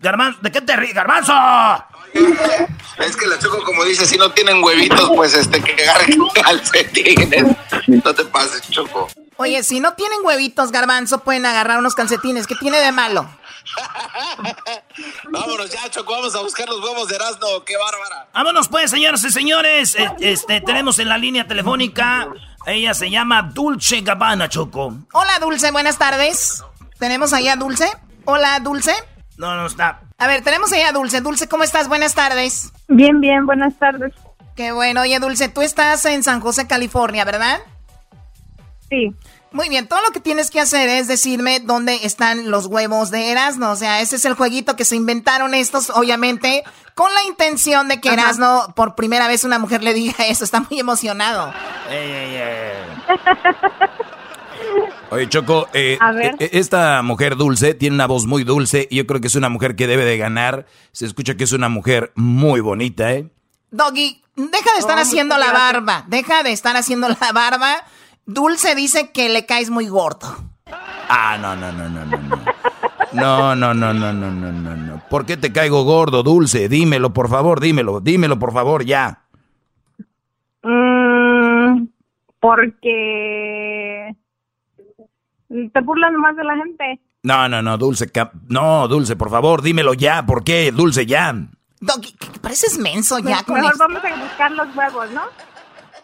[0.00, 1.34] Garbanzo, ¿de qué te ríes, Garbanzo?
[2.98, 7.56] Es que la choco, como dice, si no tienen huevitos, pues este, que agarren calcetines.
[7.88, 9.08] No te pases, choco.
[9.36, 12.46] Oye, si no tienen huevitos, garbanzo, pueden agarrar unos calcetines.
[12.46, 13.28] ¿Qué tiene de malo?
[15.30, 18.28] Vámonos ya, Choco, vamos a buscar los huevos de Erasmo, qué bárbara.
[18.32, 19.96] Vámonos pues, señoras y señores.
[20.20, 22.28] Este, tenemos en la línea telefónica.
[22.66, 24.94] Ella se llama Dulce Gabbana, Choco.
[25.12, 26.64] Hola, Dulce, buenas tardes.
[26.98, 27.88] ¿Tenemos ahí a Dulce?
[28.24, 28.92] Hola, Dulce.
[29.36, 30.00] No, no está.
[30.18, 31.20] A ver, tenemos ahí a Dulce.
[31.20, 31.88] Dulce, ¿cómo estás?
[31.88, 32.72] Buenas tardes.
[32.88, 34.12] Bien, bien, buenas tardes.
[34.56, 35.02] Qué bueno.
[35.02, 37.60] Oye, Dulce, tú estás en San José, California, ¿verdad?
[38.90, 39.14] Sí.
[39.50, 43.30] Muy bien, todo lo que tienes que hacer es decirme dónde están los huevos de
[43.30, 43.70] Erasmo.
[43.70, 46.64] O sea, ese es el jueguito que se inventaron estos, obviamente,
[46.94, 48.20] con la intención de que Ajá.
[48.22, 50.44] Erasmo, por primera vez una mujer le diga eso.
[50.44, 51.52] Está muy emocionado.
[51.90, 52.72] Ey, ey, ey.
[55.10, 56.34] Oye, Choco, eh, A ver.
[56.38, 59.48] eh, esta mujer dulce tiene una voz muy dulce y yo creo que es una
[59.48, 60.66] mujer que debe de ganar.
[60.92, 63.26] Se escucha que es una mujer muy bonita, ¿eh?
[63.70, 66.04] Doggy, deja de estar Oh, haciendo la barba.
[66.08, 67.76] Deja de estar haciendo la barba.
[68.32, 70.28] Dulce dice que le caes muy gordo.
[71.08, 72.36] Ah, no, no, no, no, no, no.
[73.12, 75.02] No, no, no, no, no, no, no, no.
[75.08, 76.68] ¿Por qué te caigo gordo, dulce?
[76.68, 79.22] Dímelo, por favor, dímelo, dímelo, por favor, ya.
[80.62, 81.86] Mm,
[82.38, 84.14] porque
[85.48, 87.00] te burlas más de la gente.
[87.22, 88.10] No, no, no, dulce,
[88.48, 90.26] no, dulce, por favor, dímelo ya.
[90.26, 91.34] ¿Por qué, dulce, ya?
[91.80, 93.84] Doggy, que pareces menso ya con Mejor esto.
[93.88, 95.22] vamos a buscar los huevos, ¿no?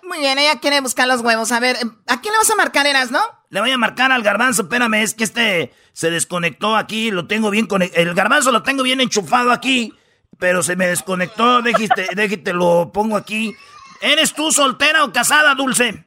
[0.07, 1.51] Muy bien, ella quiere buscar los huevos.
[1.53, 1.77] A ver,
[2.07, 3.21] ¿a quién le vas a marcar, Eras, no?
[3.51, 7.51] Le voy a marcar al garbanzo, espérame, es que este se desconectó aquí, lo tengo
[7.51, 8.03] bien conectado.
[8.03, 9.95] El garbanzo lo tengo bien enchufado aquí,
[10.39, 13.55] pero se me desconectó, déjate, déjate, lo pongo aquí.
[14.01, 16.05] ¿Eres tú soltera o casada, Dulce?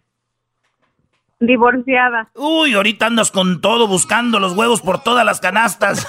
[1.39, 2.29] Divorciada.
[2.35, 6.05] Uy, ahorita andas con todo buscando los huevos por todas las canastas.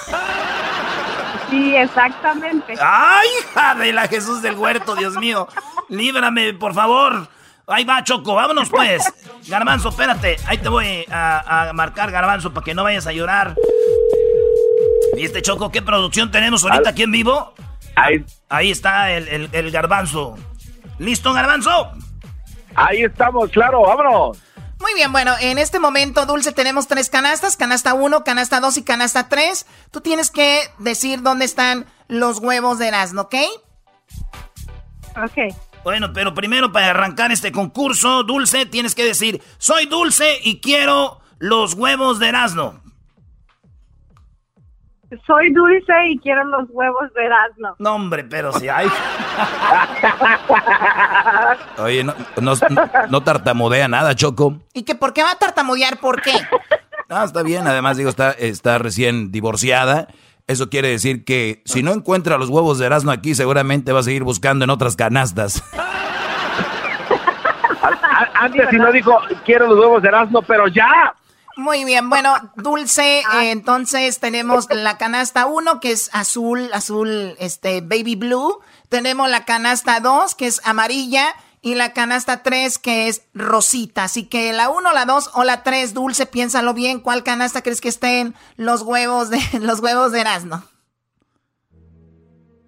[1.49, 2.75] Sí, exactamente.
[2.79, 5.47] ¡Ay, hija de la Jesús del huerto, Dios mío!
[5.87, 7.27] Líbrame, por favor.
[7.69, 9.03] Ahí va, Choco, vámonos pues.
[9.47, 10.37] Garbanzo, espérate.
[10.47, 13.55] Ahí te voy a, a marcar, Garbanzo, para que no vayas a llorar.
[15.17, 17.53] ¿Y este Choco qué producción tenemos ahorita aquí en vivo?
[17.95, 20.35] Ahí, Ahí está el, el- el Garbanzo.
[20.97, 21.91] ¿Listo, Garbanzo?
[22.75, 24.37] ahí estamos, claro, vámonos.
[24.79, 28.83] Muy bien, bueno, en este momento, Dulce, tenemos tres canastas, canasta 1, canasta 2 y
[28.83, 29.65] canasta 3.
[29.91, 33.35] Tú tienes que decir dónde están los huevos de Erasmo, ¿ok?
[35.17, 35.53] Ok.
[35.83, 41.19] Bueno, pero primero para arrancar este concurso, Dulce, tienes que decir, soy Dulce y quiero
[41.39, 42.81] los huevos de Erasmo.
[45.25, 47.75] Soy dulce y quiero los huevos de Erasmo.
[47.79, 48.87] No, hombre, pero si hay...
[51.79, 52.53] Oye, no, no,
[53.09, 54.59] no tartamudea nada, Choco.
[54.71, 55.99] ¿Y que por qué va a tartamudear?
[55.99, 56.33] ¿Por qué?
[57.11, 60.09] Ah, está bien, además digo, está, está recién divorciada.
[60.49, 64.03] Eso quiere decir que si no encuentra los huevos de Erasmo aquí, seguramente va a
[64.03, 65.63] seguir buscando en otras canastas.
[68.33, 69.15] Antes si no dijo,
[69.45, 71.13] quiero los huevos de Erasmo, pero ya.
[71.55, 77.81] Muy bien, bueno, Dulce, eh, entonces tenemos la canasta 1, que es azul, azul, este,
[77.81, 78.59] baby blue.
[78.89, 81.35] Tenemos la canasta 2, que es amarilla.
[81.61, 84.05] Y la canasta 3, que es rosita.
[84.05, 87.01] Así que la 1, la 2 o la 3, Dulce, piénsalo bien.
[87.01, 90.63] ¿Cuál canasta crees que estén los huevos de, los huevos de Erasmo?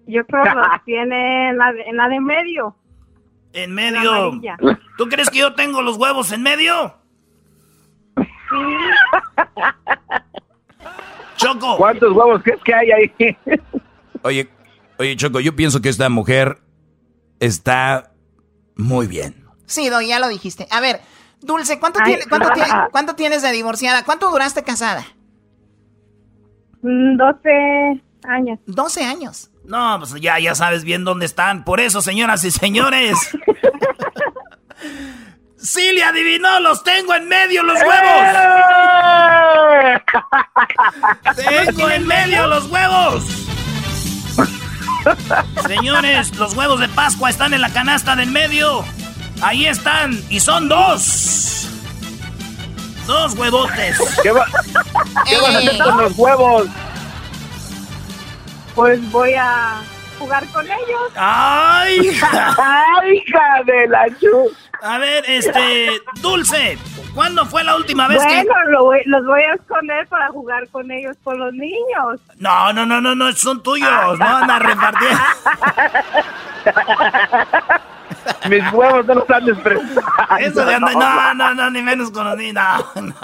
[0.06, 2.76] Yo creo que los tiene en la de, en la de medio.
[3.54, 4.40] En medio.
[4.96, 6.94] ¿Tú crees que yo tengo los huevos en medio?
[11.36, 11.76] Choco.
[11.76, 13.36] ¿Cuántos huevos crees que hay ahí?
[14.22, 14.48] Oye,
[14.98, 16.58] oye, Choco, yo pienso que esta mujer
[17.40, 18.11] está
[18.76, 19.44] muy bien.
[19.66, 20.66] Sí, Doy, ya lo dijiste.
[20.70, 21.00] A ver,
[21.40, 22.06] Dulce, ¿cuánto, Ay.
[22.12, 24.04] tiene- cuánto, tiene- cuánto tienes de divorciada?
[24.04, 25.04] ¿Cuánto duraste casada?
[26.82, 28.58] Mm, 12 años.
[28.66, 29.50] 12 años.
[29.64, 31.64] No, pues ya, ya sabes bien dónde están.
[31.64, 33.16] Por eso, señoras y señores.
[35.56, 36.58] ¡Sí le adivinó!
[36.58, 38.36] ¡Los tengo en medio los huevos!
[41.36, 43.41] ¡Tengo en medio los huevos!
[45.66, 48.84] Señores, los huevos de Pascua están en la canasta del medio.
[49.42, 51.68] Ahí están, y son dos.
[53.06, 53.98] Dos huevotes.
[54.22, 54.46] ¿Qué, va-
[55.28, 56.66] qué vas a hacer con los huevos?
[58.74, 59.82] Pues voy a
[60.22, 61.12] jugar con ellos.
[61.16, 62.18] ¡Ay!
[62.58, 64.50] ¡Ay, hija de la chu!
[64.82, 66.78] A ver, este, Dulce,
[67.14, 68.44] ¿cuándo fue la última vez que...?
[68.44, 72.20] Bueno, lo los voy a esconder para jugar con ellos, con los niños.
[72.38, 75.18] No, no, no, no, no, son tuyos, no anda a repartir.
[78.48, 79.48] Mis huevos no los han.
[80.40, 82.54] Eso de andar, no, no, no, ni menos con los niños,
[82.94, 83.14] no, no.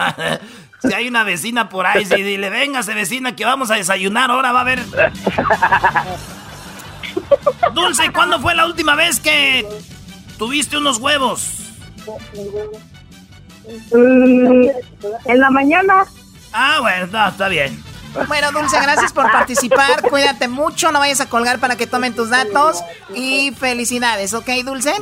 [0.80, 4.52] Si hay una vecina por ahí, si dile, véngase vecina que vamos a desayunar, ahora
[4.52, 4.80] va a haber...
[7.74, 9.66] Dulce, ¿cuándo fue la última vez que
[10.38, 11.54] tuviste unos huevos?
[13.92, 14.68] Mm,
[15.26, 16.04] en la mañana.
[16.52, 17.82] Ah, bueno, no, está bien.
[18.26, 20.02] Bueno, Dulce, gracias por participar.
[20.08, 22.82] Cuídate mucho, no vayas a colgar para que tomen tus datos.
[23.14, 24.92] Y felicidades, ¿ok, Dulce?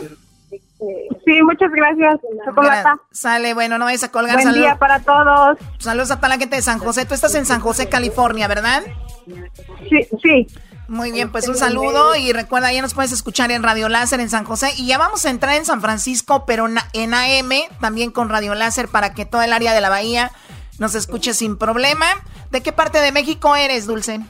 [1.24, 2.96] Sí, muchas gracias, Chocolata.
[3.10, 4.34] Sale, bueno, no vayas a colgar.
[4.34, 5.56] Buen Salud- día para todos.
[5.78, 7.06] Saludos a toda la gente de San José.
[7.06, 8.82] Tú estás en San José, California, ¿verdad?
[9.88, 10.46] Sí, sí.
[10.88, 14.30] Muy bien, pues un saludo y recuerda, ya nos puedes escuchar en Radio Láser en
[14.30, 17.50] San José y ya vamos a entrar en San Francisco, pero en AM,
[17.80, 20.30] también con Radio Láser para que todo el área de la bahía
[20.78, 22.06] nos escuche sin problema.
[22.50, 24.20] ¿De qué parte de México eres, Dulce?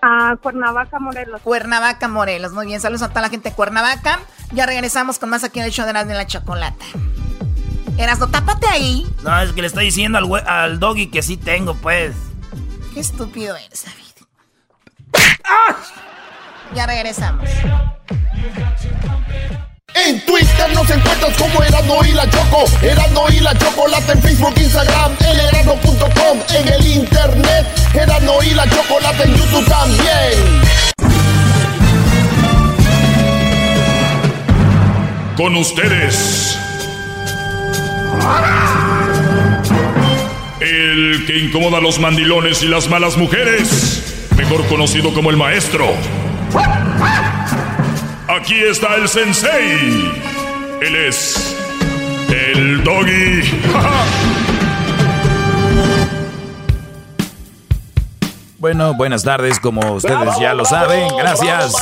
[0.00, 1.40] A Cuernavaca, Morelos.
[1.42, 2.52] Cuernavaca, Morelos.
[2.52, 4.18] Muy bien, saludos a toda la gente de Cuernavaca.
[4.52, 6.84] Ya regresamos con más aquí en el show de Erasmo y la Chocolata.
[7.96, 9.06] Erasmo, tápate ahí.
[9.22, 12.16] No, es que le estoy diciendo al, al doggy que sí tengo, pues.
[12.92, 14.11] Qué estúpido eres, David.
[16.74, 17.48] Ya regresamos.
[19.94, 24.54] En Twitter nos encuentras como Erasmo y la Choco, Erasmo y la Chocolata en Facebook,
[24.56, 30.62] Instagram, en erasmo.com, en el internet, Erasmo y la Chocolata en YouTube también.
[35.36, 36.58] Con ustedes.
[40.60, 44.21] El que incomoda a los mandilones y las malas mujeres.
[44.36, 45.86] Mejor conocido como el maestro.
[48.28, 50.10] Aquí está el sensei.
[50.80, 51.56] Él es.
[52.28, 53.42] El doggy.
[58.62, 61.08] Bueno, buenas tardes, como ustedes ya lo saben.
[61.18, 61.74] Gracias.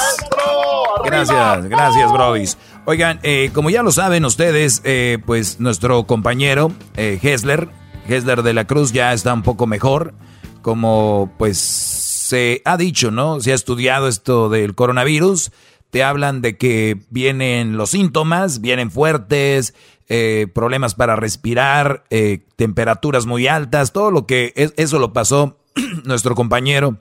[1.05, 2.57] Gracias, gracias, Brodis.
[2.87, 7.69] Oigan, eh, como ya lo saben ustedes, eh, pues nuestro compañero eh, Hessler,
[8.09, 10.15] Hessler de la Cruz ya está un poco mejor.
[10.63, 12.00] Como pues
[12.31, 13.41] se ha dicho, ¿no?
[13.41, 15.51] Se ha estudiado esto del coronavirus.
[15.91, 19.75] Te hablan de que vienen los síntomas, vienen fuertes,
[20.09, 25.59] eh, problemas para respirar, eh, temperaturas muy altas, todo lo que es, eso lo pasó
[26.05, 26.99] nuestro compañero.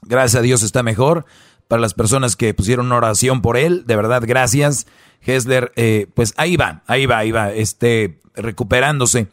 [0.00, 1.26] Gracias a Dios está mejor.
[1.68, 4.86] Para las personas que pusieron oración por él, de verdad, gracias.
[5.20, 9.28] Hessler, eh, pues ahí va, ahí va, ahí va, este, recuperándose.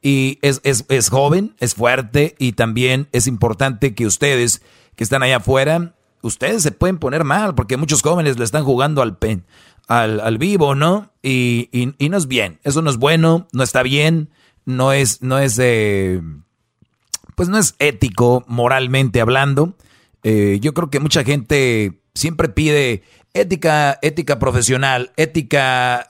[0.00, 4.62] Y es, es, es joven, es fuerte y también es importante que ustedes
[4.94, 9.02] que están allá afuera, ustedes se pueden poner mal porque muchos jóvenes le están jugando
[9.02, 9.44] al pen,
[9.86, 11.12] al, al vivo, ¿no?
[11.22, 14.30] Y, y, no es bien, eso no es bueno, no está bien,
[14.64, 16.20] no es, no es, eh,
[17.34, 19.76] pues no es ético moralmente hablando.
[20.22, 23.02] Eh, yo creo que mucha gente siempre pide
[23.34, 26.08] ética, ética profesional, ética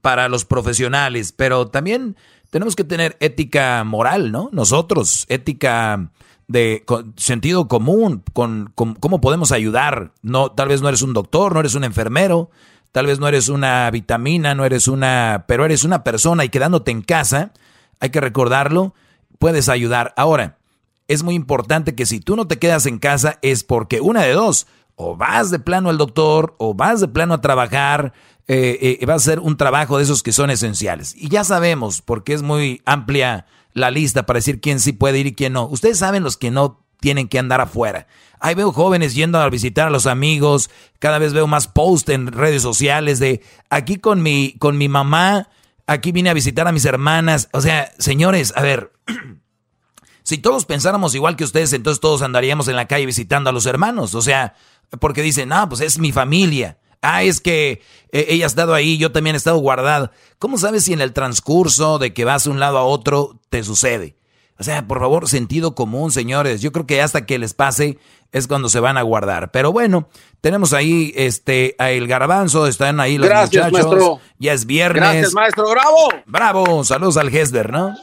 [0.00, 2.16] para los profesionales, pero también
[2.50, 4.50] tenemos que tener ética moral, ¿no?
[4.52, 6.10] Nosotros, ética
[6.48, 10.12] de con- sentido común, con, con cómo podemos ayudar.
[10.22, 12.50] No, tal vez no eres un doctor, no eres un enfermero,
[12.92, 16.90] tal vez no eres una vitamina, no eres una, pero eres una persona y quedándote
[16.90, 17.52] en casa,
[18.00, 18.94] hay que recordarlo,
[19.38, 20.12] puedes ayudar.
[20.16, 20.58] Ahora,
[21.06, 24.32] es muy importante que si tú no te quedas en casa es porque una de
[24.32, 24.66] dos,
[24.96, 28.12] o vas de plano al doctor, o vas de plano a trabajar,
[28.48, 31.14] eh, eh, va a ser un trabajo de esos que son esenciales.
[31.16, 35.26] Y ya sabemos, porque es muy amplia la lista para decir quién sí puede ir
[35.26, 35.66] y quién no.
[35.66, 38.06] Ustedes saben los que no tienen que andar afuera.
[38.40, 42.28] Ahí veo jóvenes yendo a visitar a los amigos, cada vez veo más posts en
[42.28, 45.48] redes sociales de aquí con mi, con mi mamá,
[45.86, 47.48] aquí vine a visitar a mis hermanas.
[47.52, 48.92] O sea, señores, a ver,
[50.22, 53.66] si todos pensáramos igual que ustedes, entonces todos andaríamos en la calle visitando a los
[53.66, 54.14] hermanos.
[54.14, 54.54] O sea,
[55.00, 56.78] porque dicen, ah, pues es mi familia.
[57.02, 57.82] Ah, es que
[58.12, 60.10] eh, ella ha estado ahí, yo también he estado guardado.
[60.38, 63.62] ¿Cómo sabes si en el transcurso de que vas de un lado a otro te
[63.62, 64.16] sucede?
[64.58, 66.60] O sea, por favor, sentido común, señores.
[66.60, 67.96] Yo creo que hasta que les pase
[68.30, 69.50] es cuando se van a guardar.
[69.50, 70.08] Pero bueno,
[70.42, 73.90] tenemos ahí este a el garbanzo, están ahí los Gracias, muchachos.
[73.90, 74.20] maestro.
[74.38, 75.00] Ya es viernes.
[75.02, 75.70] Gracias, maestro.
[75.70, 76.08] ¡Bravo!
[76.26, 77.96] Bravo, saludos al Hesler, ¿no?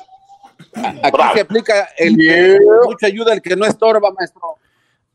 [1.03, 4.41] Aquí se aplica el que mucha ayuda, el que no estorba, maestro.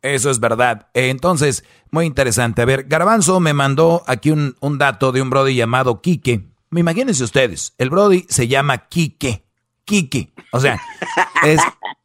[0.02, 0.88] Eso es verdad.
[0.94, 2.62] Entonces, muy interesante.
[2.62, 6.48] A ver, Garbanzo me mandó aquí un, un dato de un Brody llamado Quique.
[6.72, 9.44] Imagínense ustedes, el Brody se llama Quique.
[9.84, 10.32] Quique.
[10.52, 10.80] O sea,
[11.44, 11.60] es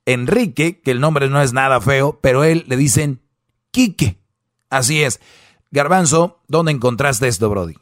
[0.06, 3.22] Enrique, que el nombre no es nada feo, pero él le dicen
[3.72, 4.20] Quique.
[4.70, 5.20] Así es.
[5.72, 7.76] Garbanzo, ¿dónde encontraste esto, Brody?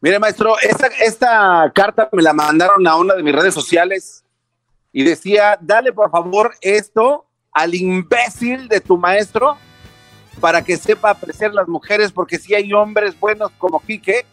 [0.00, 4.24] Mire, maestro, esta, esta carta me la mandaron a una de mis redes sociales
[4.92, 9.56] y decía, dale por favor esto al imbécil de tu maestro
[10.40, 14.24] para que sepa apreciar las mujeres, porque si hay hombres buenos como Quique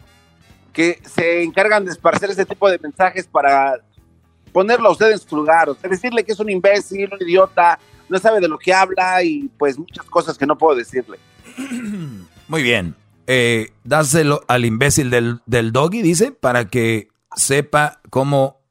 [0.72, 3.82] que se encargan de esparcer ese tipo de mensajes para
[4.54, 7.80] ponerlo a usted en su lugar, o sea, decirle que es un imbécil, un idiota,
[8.10, 11.18] no sabe de lo que habla y pues muchas cosas que no puedo decirle.
[12.48, 12.96] Muy bien.
[13.26, 18.62] Eh, dáselo al imbécil del, del doggy, dice, para que sepa cómo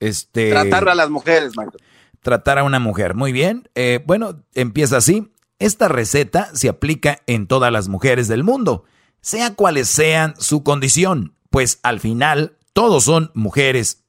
[0.00, 1.78] este Tratar a las mujeres, maestro.
[2.22, 3.14] Tratar a una mujer.
[3.14, 3.68] Muy bien.
[3.74, 5.32] Eh, bueno, empieza así.
[5.58, 8.84] Esta receta se aplica en todas las mujeres del mundo,
[9.20, 14.02] sea cuales sean su condición, pues al final todos son mujeres.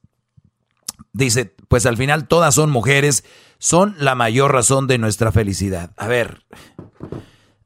[1.11, 3.23] Dice, pues al final todas son mujeres,
[3.60, 5.91] son la mayor razón de nuestra felicidad.
[5.95, 6.44] A ver,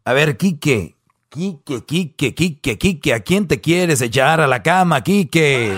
[0.03, 0.97] a ver, Quique,
[1.29, 5.77] Quique, Quique, Quique, Quique, ¿a quién te quieres echar a la cama, Quique?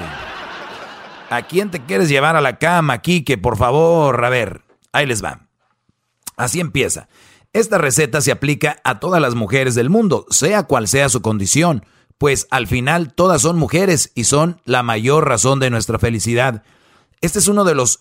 [1.30, 3.38] ¿A quién te quieres llevar a la cama, Quique?
[3.38, 5.48] Por favor, a ver, ahí les va.
[6.38, 7.08] Así empieza.
[7.54, 11.86] Esta receta se aplica a todas las mujeres del mundo, sea cual sea su condición,
[12.18, 16.64] pues al final todas son mujeres y son la mayor razón de nuestra felicidad.
[17.22, 18.00] Este es uno de los...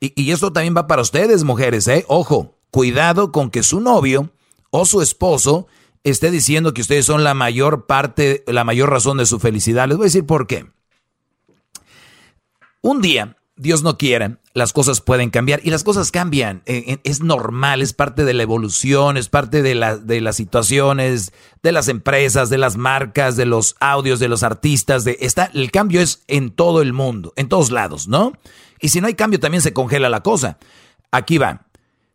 [0.00, 2.04] Y, y esto también va para ustedes, mujeres, ¿eh?
[2.08, 4.30] Ojo, cuidado con que su novio
[4.70, 5.68] o su esposo
[6.02, 9.86] esté diciendo que ustedes son la mayor parte, la mayor razón de su felicidad.
[9.86, 10.73] Les voy a decir por qué.
[12.86, 16.62] Un día, Dios no quiera, las cosas pueden cambiar y las cosas cambian.
[16.66, 20.36] Eh, eh, es normal, es parte de la evolución, es parte de, la- de las
[20.36, 21.32] situaciones,
[21.62, 25.04] de las empresas, de las marcas, de los audios, de los artistas.
[25.04, 28.34] De, está, el cambio es en todo el mundo, en todos lados, ¿no?
[28.82, 30.58] Y si no hay cambio, también se congela la cosa.
[31.10, 31.66] Aquí va.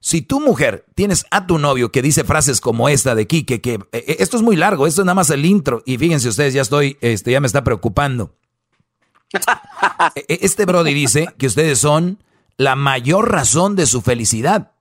[0.01, 3.79] Si tu mujer tienes a tu novio que dice frases como esta de Quique, que
[3.91, 6.61] eh, esto es muy largo, esto es nada más el intro, y fíjense ustedes, ya
[6.61, 8.35] estoy, este, ya me está preocupando.
[10.15, 12.23] E- Este Brody dice que ustedes son
[12.57, 14.71] la mayor razón de su felicidad.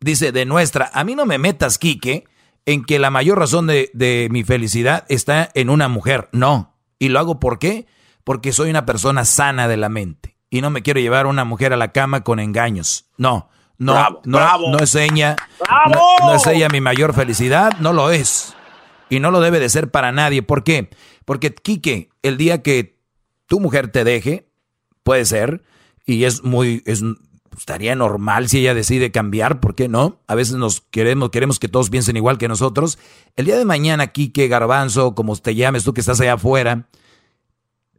[0.00, 2.24] Dice, de nuestra, a mí no me metas, Quique,
[2.66, 6.28] en que la mayor razón de, de mi felicidad está en una mujer.
[6.32, 6.74] No.
[6.98, 7.86] Y lo hago ¿por qué?
[8.24, 10.36] Porque soy una persona sana de la mente.
[10.50, 13.06] Y no me quiero llevar a una mujer a la cama con engaños.
[13.16, 14.70] No, no, Bravo, no, bravo.
[14.70, 15.36] no es ella.
[15.60, 15.94] ¡Bravo!
[16.20, 18.54] No, no es ella mi mayor felicidad, no lo es.
[19.10, 20.42] Y no lo debe de ser para nadie.
[20.42, 20.90] ¿Por qué?
[21.24, 22.95] Porque, Quique, el día que
[23.46, 24.48] tu mujer te deje,
[25.02, 25.62] puede ser,
[26.04, 27.02] y es muy, es,
[27.56, 30.20] estaría normal si ella decide cambiar, ¿por qué no?
[30.26, 32.98] A veces nos queremos, queremos que todos piensen igual que nosotros.
[33.34, 36.88] El día de mañana, Quique, Garbanzo, como te llames tú que estás allá afuera,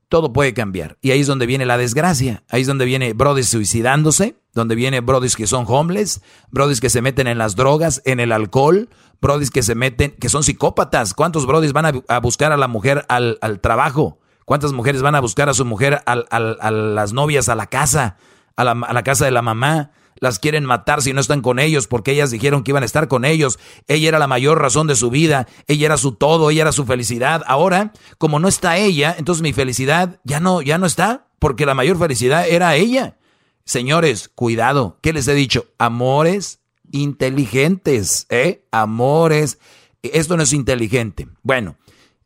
[0.09, 0.97] todo puede cambiar.
[1.01, 2.43] Y ahí es donde viene la desgracia.
[2.49, 7.01] Ahí es donde viene brodis suicidándose, donde viene brodis que son homeless, brodis que se
[7.01, 8.89] meten en las drogas, en el alcohol,
[9.21, 11.13] brodis que se meten, que son psicópatas.
[11.13, 14.19] ¿Cuántos brodis van a, a buscar a la mujer al, al trabajo?
[14.47, 18.15] ¿Cuántas mujeres van a buscar a su mujer a las novias a la casa,
[18.55, 19.91] a la, casa de la mamá?
[20.21, 23.09] Las quieren matar si no están con ellos porque ellas dijeron que iban a estar
[23.09, 23.59] con ellos.
[23.87, 25.49] Ella era la mayor razón de su vida.
[25.67, 27.43] Ella era su todo, ella era su felicidad.
[27.45, 31.73] Ahora, como no está ella, entonces mi felicidad ya no, ya no está porque la
[31.73, 33.17] mayor felicidad era ella.
[33.65, 34.97] Señores, cuidado.
[35.01, 35.65] ¿Qué les he dicho?
[35.77, 36.61] Amores
[36.93, 38.65] inteligentes, ¿eh?
[38.71, 39.59] Amores.
[40.03, 41.27] Esto no es inteligente.
[41.43, 41.75] Bueno,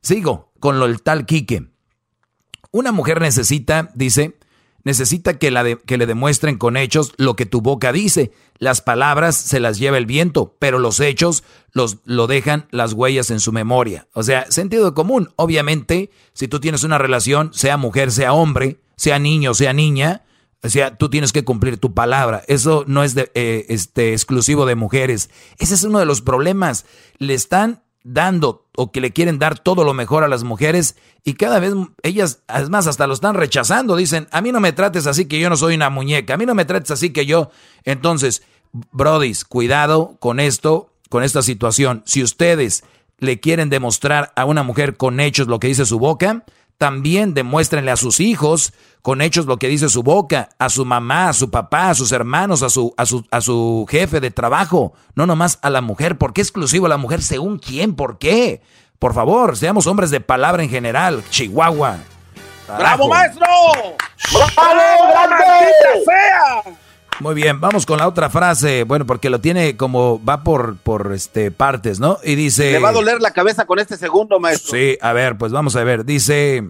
[0.03, 1.70] sigo con lo del tal Quique.
[2.71, 4.37] Una mujer necesita, dice,
[4.83, 8.31] necesita que, la que le demuestren con hechos lo que tu boca dice.
[8.57, 13.29] Las palabras se las lleva el viento, pero los hechos los, lo dejan las huellas
[13.31, 14.07] en su memoria.
[14.13, 15.29] O sea, sentido común.
[15.35, 20.23] Obviamente, si tú tienes una relación, sea mujer, sea hombre, sea niño, sea niña,
[20.63, 22.43] o sea, tú tienes que cumplir tu palabra.
[22.47, 25.29] Eso no es de, eh, este, exclusivo de mujeres.
[25.57, 26.85] Ese es uno de los problemas.
[27.17, 31.33] Le están dando o que le quieren dar todo lo mejor a las mujeres y
[31.33, 31.73] cada vez
[32.03, 33.95] ellas, es más, hasta lo están rechazando.
[33.95, 36.45] Dicen, a mí no me trates así que yo no soy una muñeca, a mí
[36.45, 37.51] no me trates así que yo.
[37.83, 38.43] Entonces,
[38.91, 42.03] brodis, cuidado con esto, con esta situación.
[42.05, 42.83] Si ustedes
[43.19, 46.43] le quieren demostrar a una mujer con hechos lo que dice su boca,
[46.81, 51.29] también demuéstrenle a sus hijos con hechos lo que dice su boca, a su mamá,
[51.29, 54.93] a su papá, a sus hermanos, a su, a su, a su jefe de trabajo,
[55.13, 56.17] no nomás a la mujer.
[56.17, 57.21] ¿Por qué exclusivo a la mujer?
[57.21, 57.95] ¿Según quién?
[57.95, 58.63] ¿Por qué?
[58.97, 61.23] Por favor, seamos hombres de palabra en general.
[61.29, 61.97] Chihuahua.
[62.67, 63.45] ¡Bravo, maestro!
[64.33, 65.45] ¡Bravo, grande!
[66.03, 66.73] sea!
[67.21, 68.83] Muy bien, vamos con la otra frase.
[68.83, 72.17] Bueno, porque lo tiene como va por, por este partes, ¿no?
[72.23, 72.71] Y dice.
[72.71, 74.71] Le va a doler la cabeza con este segundo, maestro.
[74.71, 76.03] Sí, a ver, pues vamos a ver.
[76.03, 76.63] Dice,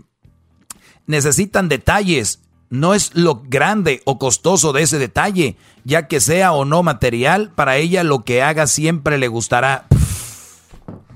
[1.05, 2.41] necesitan detalles.
[2.69, 7.51] No es lo grande o costoso de ese detalle, ya que sea o no material,
[7.53, 9.87] para ella lo que haga siempre le gustará.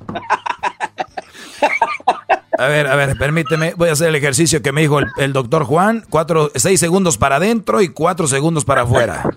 [2.57, 5.33] A ver, a ver, permíteme, voy a hacer el ejercicio que me dijo el, el
[5.33, 6.05] doctor Juan.
[6.09, 9.29] Cuatro, seis segundos para adentro y cuatro segundos para afuera.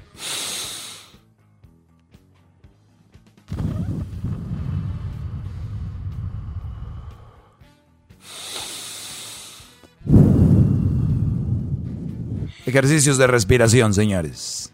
[12.67, 14.73] Ejercicios de respiración, señores.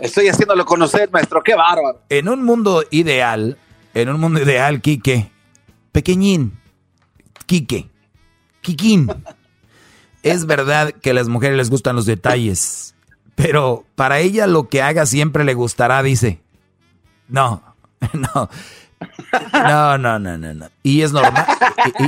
[0.00, 1.42] Estoy haciéndolo conocer, maestro.
[1.42, 2.02] ¡Qué bárbaro!
[2.08, 3.56] En un mundo ideal,
[3.94, 5.30] en un mundo ideal, Quique,
[5.92, 6.59] pequeñín,
[7.50, 7.90] Quique,
[8.60, 9.10] Quiquín,
[10.22, 12.94] es verdad que a las mujeres les gustan los detalles,
[13.34, 16.38] pero para ella lo que haga siempre le gustará, dice.
[17.26, 17.60] No,
[18.12, 18.48] no.
[19.52, 20.68] No, no, no, no, no.
[20.84, 21.44] Y es normal.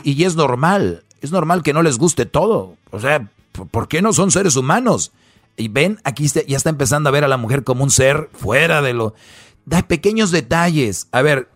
[0.04, 1.02] Y, y es normal.
[1.20, 2.76] Es normal que no les guste todo.
[2.92, 3.28] O sea,
[3.72, 5.10] ¿por qué no son seres humanos?
[5.56, 8.80] Y ven, aquí ya está empezando a ver a la mujer como un ser fuera
[8.80, 9.16] de lo...
[9.64, 11.08] Da pequeños detalles.
[11.10, 11.48] A ver,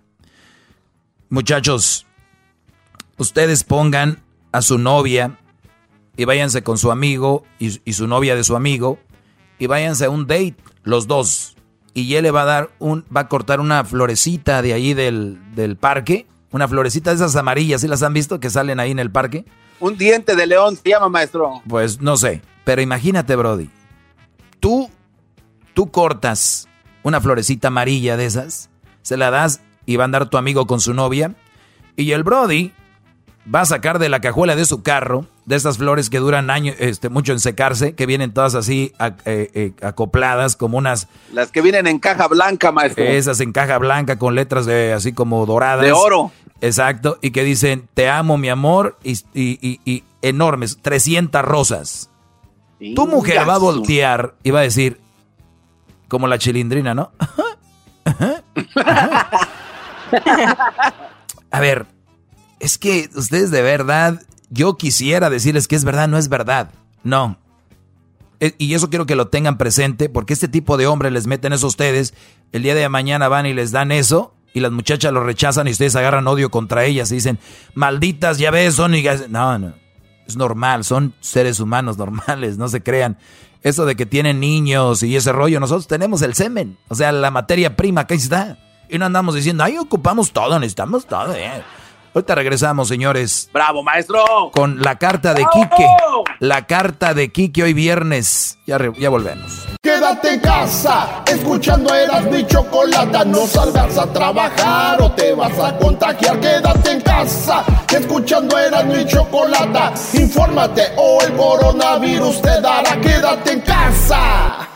[1.28, 2.05] muchachos,
[3.18, 4.22] ustedes pongan
[4.52, 5.38] a su novia
[6.16, 8.98] y váyanse con su amigo y, y, su novia de su amigo
[9.58, 11.56] y váyanse a un date, los dos.
[11.94, 15.38] Y él le va a dar un, va a cortar una florecita de ahí del,
[15.54, 18.98] del parque, una florecita de esas amarillas, ¿sí las han visto que salen ahí en
[18.98, 19.44] el parque?
[19.80, 21.62] Un diente de león se llama, maestro.
[21.68, 23.70] Pues no sé, pero imagínate, Brody.
[24.60, 24.90] Tú,
[25.74, 26.68] tú cortas
[27.02, 28.70] una florecita amarilla de esas,
[29.02, 31.34] se la das y va a andar tu amigo con su novia.
[31.96, 32.72] Y el Brody
[33.52, 36.76] va a sacar de la cajuela de su carro, de estas flores que duran años,
[36.78, 41.08] este, mucho en secarse, que vienen todas así a, eh, eh, acopladas como unas...
[41.32, 43.04] Las que vienen en caja blanca, maestro.
[43.04, 45.84] Esas en caja blanca con letras de así como doradas.
[45.84, 46.32] De oro.
[46.60, 52.10] Exacto, y que dicen, te amo mi amor, y, y, y, y enormes, 300 rosas.
[52.78, 55.00] Tu mujer va a voltear y va a decir,
[56.08, 57.12] como la chilindrina, ¿no?
[61.50, 61.86] a ver,
[62.60, 66.70] es que ustedes de verdad, yo quisiera decirles que es verdad, no es verdad.
[67.02, 67.38] No.
[68.40, 71.52] E, y eso quiero que lo tengan presente, porque este tipo de hombres les meten
[71.52, 72.14] eso a ustedes,
[72.52, 75.70] el día de mañana van y les dan eso, y las muchachas lo rechazan y
[75.70, 77.38] ustedes agarran odio contra ellas y dicen,
[77.74, 78.92] malditas, ya ves, son...
[79.28, 79.74] No, no,
[80.26, 83.18] es normal, son seres humanos normales, no se crean.
[83.62, 87.30] Eso de que tienen niños y ese rollo, nosotros tenemos el semen, o sea, la
[87.30, 88.58] materia prima, acá está.
[88.88, 91.34] Y no andamos diciendo, ahí ocupamos todo, necesitamos todo.
[91.34, 91.62] Eh.
[92.16, 93.50] Ahorita regresamos, señores.
[93.52, 94.50] ¡Bravo, maestro!
[94.54, 95.86] Con la carta de Quique.
[96.38, 98.56] La carta de Quique hoy viernes.
[98.66, 99.66] Ya, ya volvemos.
[99.82, 103.22] Quédate en casa, escuchando eras mi chocolata.
[103.22, 106.40] No salgas a trabajar o te vas a contagiar.
[106.40, 107.62] Quédate en casa,
[107.94, 109.92] escuchando eras mi chocolata.
[110.14, 112.98] Infórmate o el coronavirus te dará.
[112.98, 114.66] Quédate en casa.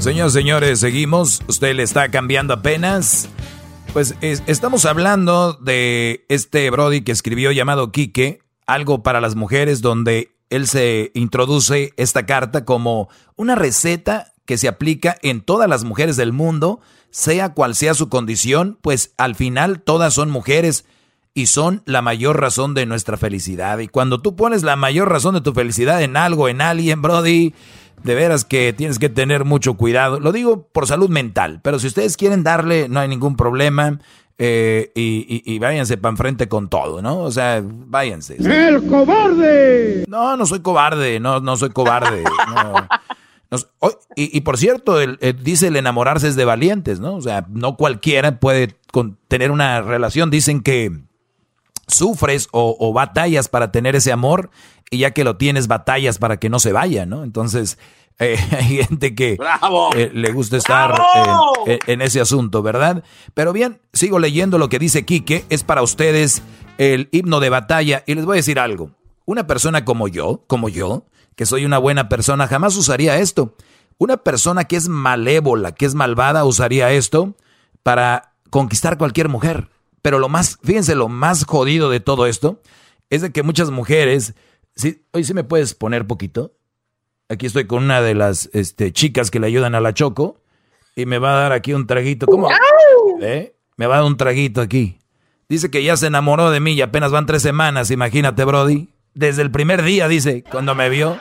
[0.00, 1.42] Señores, señores, seguimos.
[1.46, 3.28] Usted le está cambiando apenas.
[3.92, 9.80] Pues es, estamos hablando de este Brody que escribió llamado Quique, algo para las mujeres,
[9.80, 15.82] donde él se introduce esta carta como una receta que se aplica en todas las
[15.82, 16.80] mujeres del mundo,
[17.10, 20.84] sea cual sea su condición, pues al final todas son mujeres
[21.34, 23.80] y son la mayor razón de nuestra felicidad.
[23.80, 27.54] Y cuando tú pones la mayor razón de tu felicidad en algo, en alguien, Brody,
[28.02, 30.20] de veras que tienes que tener mucho cuidado.
[30.20, 33.98] Lo digo por salud mental, pero si ustedes quieren darle, no hay ningún problema.
[34.42, 37.18] Eh, y, y, y, váyanse para enfrente con todo, ¿no?
[37.18, 38.36] O sea, váyanse.
[38.38, 40.06] ¡El cobarde!
[40.08, 42.24] No, no soy cobarde, no, no soy cobarde.
[43.50, 43.58] No.
[43.80, 47.16] Oh, y, y, por cierto, el, el, dice el enamorarse es de valientes, ¿no?
[47.16, 50.30] O sea, no cualquiera puede con, tener una relación.
[50.30, 51.00] Dicen que
[51.90, 54.50] sufres o, o, batallas para tener ese amor
[54.90, 57.24] y ya que lo tienes batallas para que no se vaya, ¿no?
[57.24, 57.78] Entonces
[58.18, 59.38] eh, hay gente que
[59.96, 60.94] eh, le gusta estar
[61.66, 63.02] en, en, ese asunto, ¿verdad?
[63.34, 66.42] Pero bien, sigo leyendo lo que dice Quique, es para ustedes
[66.78, 68.92] el himno de batalla y les voy a decir algo.
[69.24, 71.06] Una persona como yo, como yo,
[71.36, 73.54] que soy una buena persona, jamás usaría esto.
[73.98, 77.34] Una persona que es malévola, que es malvada, usaría esto
[77.82, 79.68] para conquistar cualquier mujer.
[80.02, 82.60] Pero lo más, fíjense, lo más jodido de todo esto
[83.10, 84.34] es de que muchas mujeres,
[84.74, 86.54] sí, hoy sí me puedes poner poquito.
[87.28, 90.42] Aquí estoy con una de las este, chicas que le ayudan a la Choco
[90.96, 92.26] y me va a dar aquí un traguito.
[92.26, 92.48] ¿Cómo?
[93.20, 93.54] ¿Eh?
[93.76, 94.98] Me va a dar un traguito aquí.
[95.48, 98.88] Dice que ya se enamoró de mí y apenas van tres semanas, imagínate, Brody.
[99.14, 101.18] Desde el primer día, dice, cuando me vio.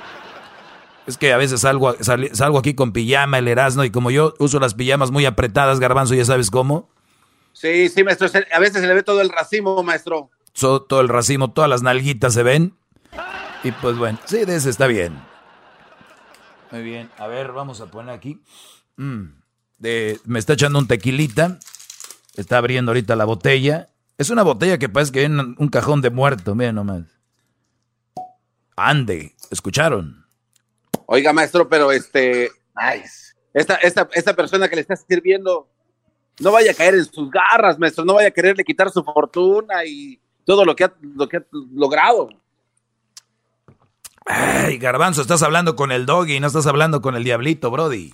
[1.07, 4.35] Es que a veces salgo, sal, salgo aquí con pijama, el Erasmo, y como yo
[4.37, 6.91] uso las pijamas muy apretadas, garbanzo, ya sabes cómo.
[7.53, 8.27] Sí, sí, maestro.
[8.51, 10.29] A veces se le ve todo el racimo, maestro.
[10.53, 12.73] So, todo el racimo, todas las nalguitas se ven.
[13.63, 15.21] Y pues bueno, sí, de ese está bien.
[16.71, 17.09] Muy bien.
[17.17, 18.41] A ver, vamos a poner aquí.
[18.97, 19.25] Mm,
[19.77, 21.59] de, me está echando un tequilita.
[22.35, 23.89] Está abriendo ahorita la botella.
[24.17, 26.55] Es una botella que parece que viene en un cajón de muerto.
[26.55, 27.03] Miren nomás.
[28.75, 30.25] Ande, ¿escucharon?
[31.05, 32.51] Oiga, maestro, pero este.
[32.75, 33.33] Nice.
[33.53, 35.67] Esta, esta, esta persona que le está sirviendo
[36.39, 39.85] no vaya a caer en sus garras, maestro, no vaya a quererle quitar su fortuna
[39.85, 41.43] y todo lo que ha, lo que ha
[41.73, 42.29] logrado.
[44.25, 48.13] Ay, Garbanzo, estás hablando con el doggy, no estás hablando con el diablito, Brody.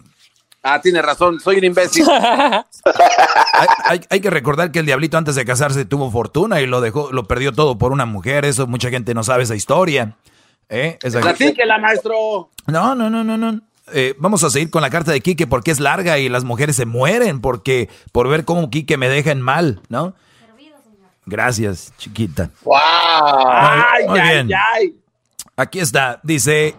[0.64, 2.06] Ah, tiene razón, soy un imbécil.
[2.10, 6.81] hay, hay, hay, que recordar que el diablito antes de casarse tuvo fortuna y lo
[6.81, 10.18] dejó, lo perdió todo por una mujer, eso mucha gente no sabe esa historia.
[10.69, 10.97] ¿Eh?
[11.03, 12.49] Esa- Platíquela, maestro.
[12.65, 13.61] No, no, no, no, no.
[13.94, 16.76] Eh, vamos a seguir con la carta de Quique porque es larga y las mujeres
[16.76, 20.16] se mueren porque por ver cómo Quique me deja en mal, ¿no?
[21.28, 22.52] Gracias, chiquita.
[22.64, 22.76] ¡Wow!
[22.76, 24.52] Muy- muy ay, bien.
[24.76, 24.95] ay.
[25.56, 26.20] Aquí está.
[26.24, 26.76] Dice,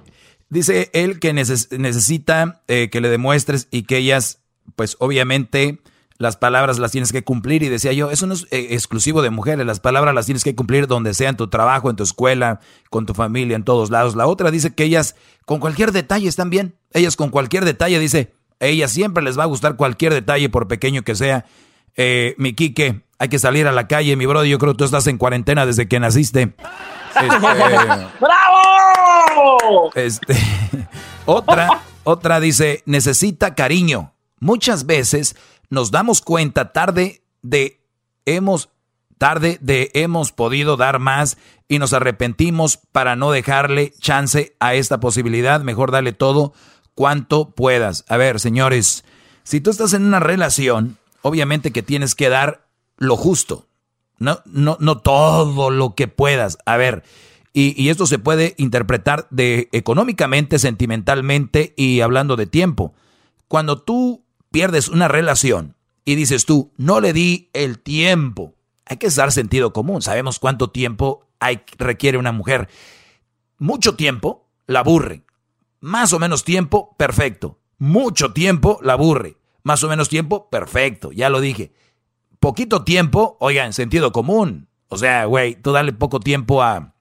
[0.49, 4.39] dice él que neces- necesita eh, que le demuestres y que ellas,
[4.77, 5.81] pues obviamente,
[6.19, 7.62] las palabras las tienes que cumplir.
[7.65, 9.66] Y decía yo, eso no es eh, exclusivo de mujeres.
[9.66, 13.05] Las palabras las tienes que cumplir donde sea, en tu trabajo, en tu escuela, con
[13.05, 14.15] tu familia, en todos lados.
[14.15, 16.74] La otra dice que ellas, con cualquier detalle, están bien.
[16.97, 20.68] Ellas con cualquier detalle, dice, a ellas siempre les va a gustar cualquier detalle, por
[20.68, 21.44] pequeño que sea.
[21.97, 24.48] Eh, mi Quique, hay que salir a la calle, mi brother.
[24.48, 26.43] Yo creo que tú estás en cuarentena desde que naciste.
[26.43, 27.39] Este,
[28.20, 29.90] ¡Bravo!
[29.94, 30.36] este,
[31.27, 34.12] otra, otra dice, necesita cariño.
[34.40, 35.36] Muchas veces
[35.70, 37.81] nos damos cuenta tarde de
[38.27, 38.70] hemos
[39.18, 45.01] tarde de hemos podido dar más y nos arrepentimos para no dejarle chance a esta
[45.01, 45.62] posibilidad.
[45.62, 46.52] Mejor dale todo
[46.97, 48.05] cuanto puedas.
[48.09, 49.05] A ver, señores,
[49.44, 52.66] si tú estás en una relación, obviamente que tienes que dar
[52.97, 53.68] lo justo.
[54.18, 56.59] No, no, no todo lo que puedas.
[56.64, 57.05] A ver,
[57.52, 62.94] y, y esto se puede interpretar de económicamente, sentimentalmente y hablando de tiempo.
[63.47, 68.55] Cuando tú pierdes una relación y dices tú, no le di el tiempo,
[68.86, 70.01] hay que dar sentido común.
[70.01, 72.68] Sabemos cuánto tiempo hay, requiere una mujer.
[73.59, 75.26] Mucho tiempo la aburre.
[75.81, 77.59] Más o menos tiempo, perfecto.
[77.78, 79.36] Mucho tiempo la aburre.
[79.62, 81.12] Más o menos tiempo, perfecto.
[81.12, 81.73] Ya lo dije.
[82.40, 84.69] Poquito tiempo, oigan, sentido común.
[84.89, 86.94] O sea, güey, tú dale poco tiempo a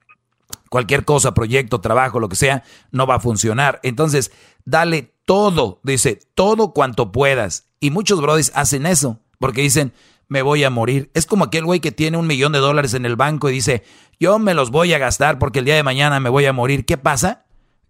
[0.69, 3.79] cualquier cosa, proyecto, trabajo, lo que sea, no va a funcionar.
[3.83, 4.31] Entonces,
[4.65, 7.69] dale todo, dice, todo cuanto puedas.
[7.79, 9.93] Y muchos brodis hacen eso, porque dicen,
[10.27, 11.11] me voy a morir.
[11.13, 13.83] Es como aquel güey que tiene un millón de dólares en el banco y dice,
[14.19, 16.85] yo me los voy a gastar porque el día de mañana me voy a morir.
[16.85, 17.44] ¿Qué pasa?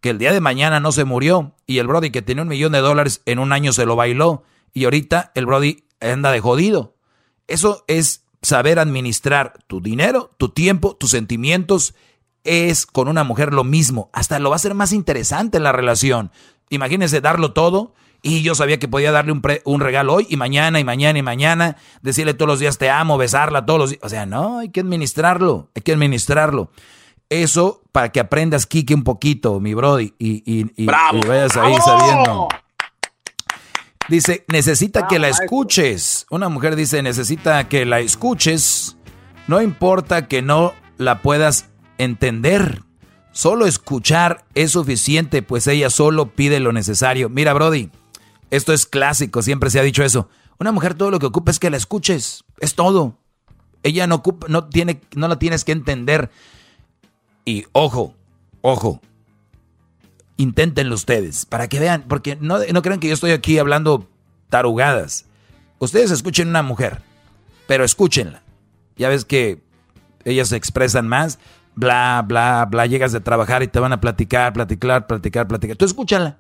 [0.06, 2.74] Que el día de mañana no se murió y el brody que tenía un millón
[2.74, 6.94] de dólares en un año se lo bailó y ahorita el brody anda de jodido.
[7.48, 11.96] Eso es saber administrar tu dinero, tu tiempo, tus sentimientos.
[12.44, 14.12] Es con una mujer lo mismo.
[14.14, 16.30] Hasta lo va a hacer más interesante la relación.
[16.70, 17.96] Imagínense darlo todo.
[18.22, 21.18] Y yo sabía que podía darle un, pre- un regalo hoy y mañana y mañana
[21.18, 21.78] y mañana.
[22.04, 24.04] Decirle todos los días te amo, besarla todos los días.
[24.04, 25.72] O sea, no, hay que administrarlo.
[25.74, 26.70] Hay que administrarlo.
[27.42, 30.14] Eso para que aprendas, Kike, un poquito, mi brody.
[30.20, 31.20] Y, y, y- ¡Bravo!
[31.24, 32.00] y vayas ahí ¡Bravo!
[32.00, 32.48] sabiendo.
[34.08, 36.28] Dice, necesita que la escuches.
[36.30, 38.98] Una mujer dice, necesita que la escuches.
[39.48, 42.84] No importa que no la puedas entender.
[43.32, 47.30] Solo escuchar es suficiente, pues ella solo pide lo necesario.
[47.30, 47.90] Mira, Brody,
[48.52, 50.30] esto es clásico, siempre se ha dicho eso.
[50.60, 52.46] Una mujer todo lo que ocupa es que la escuches.
[52.60, 53.18] Es todo.
[53.84, 56.30] Ella no ocupa, no tiene, no la tienes que entender.
[57.46, 58.16] Y ojo,
[58.62, 59.00] ojo,
[60.38, 64.10] inténtenlo ustedes, para que vean, porque no, no crean que yo estoy aquí hablando
[64.50, 65.26] tarugadas.
[65.78, 67.02] Ustedes escuchen una mujer,
[67.68, 68.42] pero escúchenla.
[68.98, 69.62] Ya ves que
[70.24, 71.40] ellas se expresan más,
[71.76, 75.78] bla, bla, bla, llegas de trabajar y te van a platicar, platicar, platicar, platicar.
[75.78, 76.38] Tú escúchala.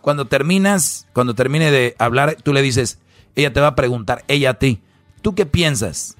[0.00, 2.98] Cuando terminas, cuando termine de hablar, tú le dices,
[3.34, 4.82] ella te va a preguntar, ella a ti,
[5.22, 6.16] ¿tú qué piensas?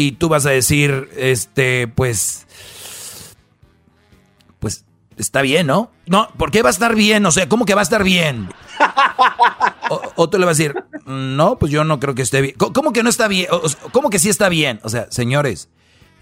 [0.00, 2.46] Y tú vas a decir, este, pues,
[4.58, 4.84] pues
[5.18, 5.90] está bien, ¿no?
[6.06, 7.26] No, ¿por qué va a estar bien?
[7.26, 8.48] O sea, ¿cómo que va a estar bien?
[10.16, 10.74] O, tú le vas a decir,
[11.06, 12.54] no, pues yo no creo que esté bien.
[12.56, 13.46] ¿Cómo- ¿Cómo que no está bien?
[13.92, 14.80] ¿Cómo que sí está bien?
[14.84, 15.68] O sea, señores,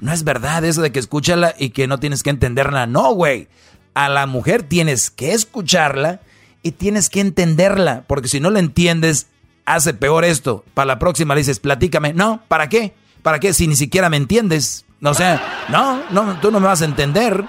[0.00, 2.86] no es verdad eso de que escúchala y que no tienes que entenderla.
[2.86, 3.48] No, güey.
[3.94, 6.20] A la mujer tienes que escucharla
[6.62, 9.28] y tienes que entenderla, porque si no la entiendes,
[9.66, 10.64] hace peor esto.
[10.74, 12.12] Para la próxima le dices, platícame.
[12.12, 12.94] No, ¿para qué?
[13.28, 14.86] ¿Para qué si ni siquiera me entiendes?
[15.02, 17.44] O sea, no, no, tú no me vas a entender.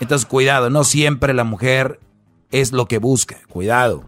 [0.00, 1.98] Entonces, cuidado, no siempre la mujer
[2.50, 3.38] es lo que busca.
[3.48, 4.04] Cuidado.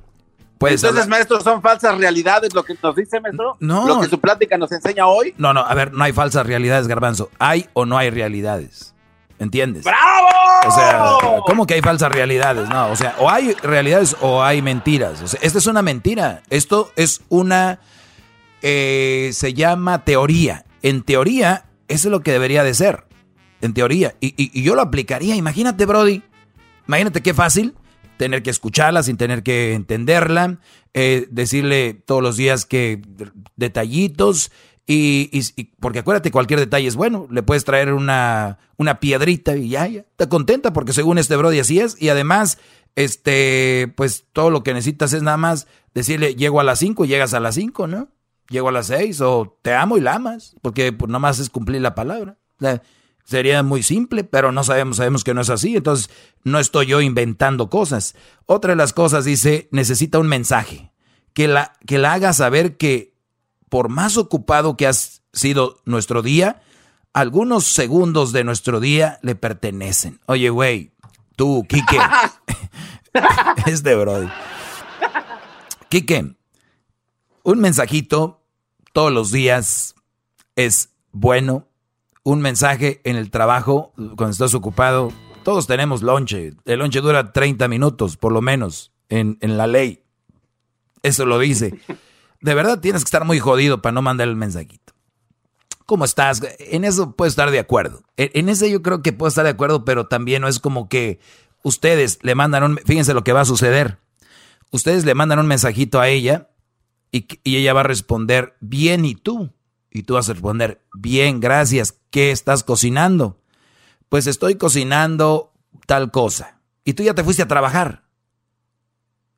[0.59, 3.56] Puedes Entonces, hablar- maestro, son falsas realidades lo que nos dice, maestro.
[3.60, 3.86] No.
[3.86, 5.34] Lo que su plática nos enseña hoy.
[5.38, 7.30] No, no, a ver, no hay falsas realidades, garbanzo.
[7.38, 8.93] Hay o no hay realidades.
[9.38, 9.84] ¿Entiendes?
[9.84, 10.28] ¡Bravo!
[10.66, 11.02] O sea,
[11.47, 12.68] ¿cómo que hay falsas realidades?
[12.68, 15.22] No, o sea, o hay realidades o hay mentiras.
[15.22, 16.43] O sea, esta es una mentira.
[16.51, 17.78] Esto es una.
[18.60, 20.64] eh, se llama teoría.
[20.87, 23.07] En teoría, eso es lo que debería de ser.
[23.61, 24.15] En teoría.
[24.21, 25.35] Y, yo lo aplicaría.
[25.35, 26.23] Imagínate, Brody.
[26.87, 27.75] Imagínate qué fácil
[28.19, 30.61] tener que escucharla sin tener que entenderla.
[30.95, 33.03] eh, decirle todos los días que
[33.57, 34.53] detallitos.
[34.87, 35.43] Y-
[35.81, 37.27] porque acuérdate, cualquier detalle es bueno.
[37.33, 40.01] Le puedes traer una, una piedrita y ya, ya.
[40.03, 42.01] Está contenta porque según este Brody así es.
[42.01, 42.59] Y además,
[42.95, 47.09] este, pues todo lo que necesitas es nada más decirle, llego a las 5 y
[47.09, 48.09] llegas a las 5, ¿no?
[48.48, 50.56] Llego a las 6 o te amo y la amas.
[50.62, 52.39] Porque pues nada más es cumplir la palabra.
[52.59, 52.82] O sea,
[53.27, 56.10] Sería muy simple, pero no sabemos, sabemos que no es así, entonces
[56.44, 58.14] no estoy yo inventando cosas.
[58.47, 60.93] Otra de las cosas dice, necesita un mensaje
[61.35, 63.16] que la, que la haga saber que
[63.68, 66.62] por más ocupado que ha sido nuestro día,
[67.12, 70.20] algunos segundos de nuestro día le pertenecen.
[70.27, 70.93] Oye, güey,
[71.35, 71.98] tú, Quique,
[73.66, 74.28] es de Brody.
[75.89, 76.36] Quique,
[77.43, 78.36] un mensajito
[78.97, 79.94] todos los días
[80.55, 81.68] es bueno.
[82.23, 85.12] Un mensaje en el trabajo, cuando estás ocupado,
[85.44, 86.55] todos tenemos lonche.
[86.64, 90.02] El lonche dura 30 minutos, por lo menos, en, en la ley.
[91.02, 91.78] Eso lo dice.
[92.40, 94.94] De verdad tienes que estar muy jodido para no mandar el mensajito.
[95.85, 96.40] ¿Cómo estás?
[96.59, 98.02] En eso puedo estar de acuerdo.
[98.16, 100.89] En, en ese yo creo que puedo estar de acuerdo, pero también no es como
[100.89, 101.20] que
[101.62, 102.81] ustedes le mandan un...
[102.86, 103.98] Fíjense lo que va a suceder.
[104.70, 106.48] Ustedes le mandan un mensajito a ella
[107.16, 109.52] y, y ella va a responder, bien, ¿y tú?
[109.90, 111.98] Y tú vas a responder, bien, gracias.
[112.10, 113.40] ¿Qué estás cocinando?
[114.09, 115.52] Pues estoy cocinando
[115.86, 116.60] tal cosa.
[116.84, 118.05] Y tú ya te fuiste a trabajar.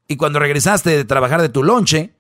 [0.09, 2.15] Y cuando regresaste de trabajar de tu lonche,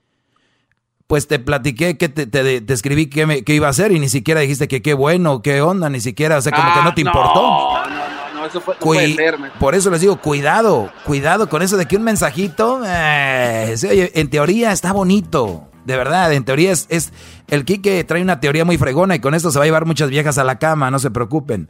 [1.09, 3.99] pues te platiqué que te, te, te escribí qué, me, qué, iba a hacer y
[3.99, 6.85] ni siquiera dijiste que qué bueno, qué onda, ni siquiera, o sea, como ah, que
[6.85, 7.43] no te importó.
[7.43, 7.98] No, no,
[8.49, 11.97] eso fue, no puede ser, Por eso les digo, cuidado, cuidado con eso de que
[11.97, 13.77] un mensajito, eh,
[14.15, 15.65] en teoría está bonito.
[15.85, 17.13] De verdad, en teoría es, es
[17.47, 20.11] el Quique trae una teoría muy fregona y con esto se va a llevar muchas
[20.11, 21.69] viejas a la cama, no se preocupen.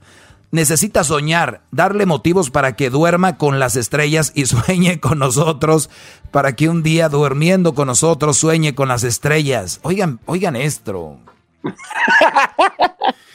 [0.50, 5.90] Necesita soñar, darle motivos para que duerma con las estrellas y sueñe con nosotros,
[6.30, 9.78] para que un día durmiendo con nosotros sueñe con las estrellas.
[9.82, 11.18] Oigan, oigan esto.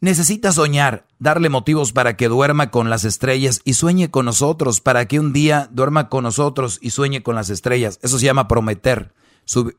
[0.00, 5.06] Necesita soñar, darle motivos para que duerma con las estrellas y sueñe con nosotros, para
[5.06, 7.98] que un día duerma con nosotros y sueñe con las estrellas.
[8.02, 9.12] Eso se llama prometer.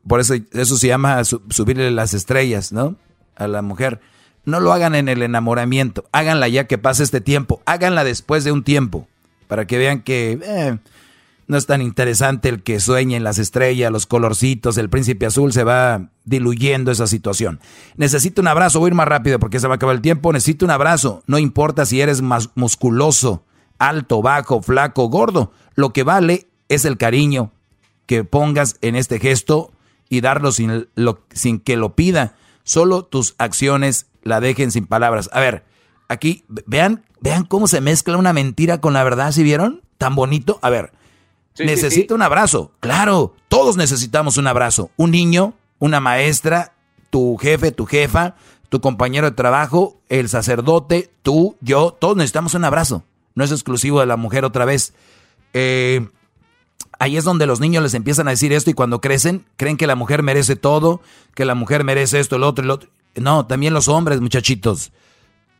[0.06, 2.96] por eso, eso se llama subirle las estrellas, ¿no?
[3.36, 4.00] A la mujer.
[4.44, 8.50] No lo hagan en el enamoramiento, háganla ya que pase este tiempo, háganla después de
[8.50, 9.06] un tiempo,
[9.46, 10.78] para que vean que eh,
[11.48, 15.64] no es tan interesante el que sueñen las estrellas, los colorcitos, el príncipe azul, se
[15.64, 17.58] va diluyendo esa situación.
[17.96, 20.32] Necesito un abrazo, voy a ir más rápido porque se va a acabar el tiempo,
[20.32, 23.44] necesito un abrazo, no importa si eres más musculoso,
[23.78, 27.52] alto, bajo, flaco, gordo, lo que vale es el cariño
[28.06, 29.72] que pongas en este gesto
[30.08, 30.86] y darlo sin,
[31.64, 32.34] que lo pida.
[32.64, 35.30] Solo tus acciones la dejen sin palabras.
[35.32, 35.64] A ver,
[36.08, 39.82] aquí, vean, vean cómo se mezcla una mentira con la verdad, ¿sí vieron?
[39.98, 40.58] Tan bonito.
[40.62, 40.92] A ver,
[41.58, 42.72] sí, necesita sí, un abrazo.
[42.80, 44.90] Claro, todos necesitamos un abrazo.
[44.96, 46.72] Un niño, una maestra,
[47.10, 48.36] tu jefe, tu jefa,
[48.68, 53.04] tu compañero de trabajo, el sacerdote, tú, yo, todos necesitamos un abrazo.
[53.34, 54.94] No es exclusivo de la mujer otra vez.
[55.52, 56.06] Eh,
[56.98, 59.86] ahí es donde los niños les empiezan a decir esto y cuando crecen, creen que
[59.86, 61.00] la mujer merece todo,
[61.34, 62.90] que la mujer merece esto, el otro, el otro.
[63.14, 64.92] No, también los hombres, muchachitos.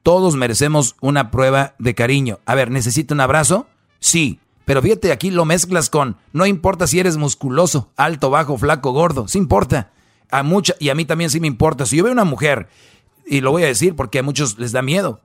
[0.02, 2.38] Todos merecemos una prueba de cariño.
[2.46, 3.66] A ver, ¿necesito un abrazo?
[4.00, 4.40] Sí.
[4.68, 9.26] Pero fíjate, aquí lo mezclas con, no importa si eres musculoso, alto, bajo, flaco, gordo,
[9.26, 9.92] sí importa.
[10.30, 11.86] A mucha, y a mí también sí me importa.
[11.86, 12.68] Si yo veo una mujer,
[13.26, 15.22] y lo voy a decir porque a muchos les da miedo,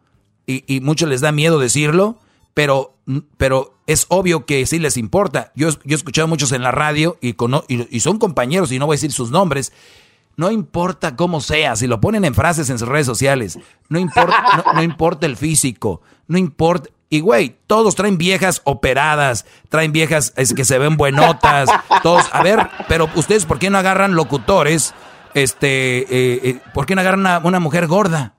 [0.48, 2.20] y, y muchos les da miedo decirlo,
[2.54, 2.96] pero,
[3.36, 5.52] pero es obvio que sí les importa.
[5.58, 7.32] Yo, yo he escuchado muchos en la radio y,
[7.68, 9.74] y, y son compañeros, y no voy a decir sus nombres,
[10.38, 13.60] no importa cómo sea, si lo ponen en frases en sus redes sociales,
[13.90, 16.90] no importa, no importa el físico, no importa.
[17.14, 21.70] Y güey, todos traen viejas operadas, traen viejas es que se ven buenotas,
[22.02, 22.26] todos.
[22.32, 24.96] A ver, pero ustedes, ¿por qué no agarran locutores?
[25.36, 28.34] Este, eh, eh, ¿por qué no agarran una mujer gorda?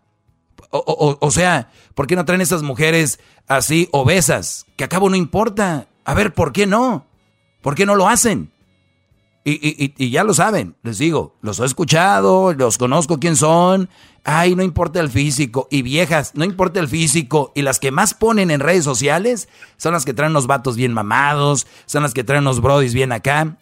[0.70, 4.66] O, o, o, sea, ¿por qué no traen esas mujeres así obesas?
[4.74, 5.86] Que a cabo no importa.
[6.05, 7.06] A ver, ¿por qué no?
[7.62, 8.51] ¿Por qué no lo hacen?
[9.46, 13.90] Y, y, y, ya lo saben, les digo, los he escuchado, los conozco quién son.
[14.24, 15.68] Ay, no importa el físico.
[15.70, 17.52] Y viejas, no importa el físico.
[17.54, 20.94] Y las que más ponen en redes sociales son las que traen los vatos bien
[20.94, 23.58] mamados, son las que traen los brodis bien acá.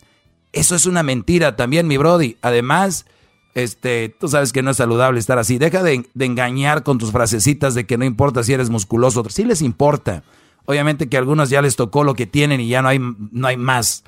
[0.52, 2.36] Eso es una mentira también, mi brody.
[2.42, 3.06] Además,
[3.54, 5.58] este, tú sabes que no es saludable estar así.
[5.58, 9.24] Deja de, de engañar con tus frasecitas de que no importa si eres musculoso.
[9.30, 10.22] Sí les importa.
[10.64, 13.48] Obviamente que a algunos ya les tocó lo que tienen y ya no hay, no
[13.48, 14.04] hay más.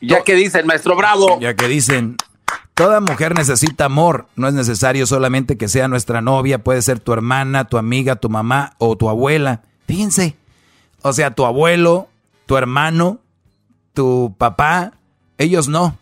[0.00, 1.38] Ya que dicen, maestro Bravo.
[1.40, 2.16] Ya que dicen,
[2.74, 4.26] toda mujer necesita amor.
[4.36, 8.28] No es necesario solamente que sea nuestra novia, puede ser tu hermana, tu amiga, tu
[8.28, 9.62] mamá o tu abuela.
[9.86, 10.36] Fíjense.
[11.02, 12.08] O sea, tu abuelo,
[12.46, 13.20] tu hermano,
[13.94, 14.92] tu papá,
[15.38, 15.96] ellos no.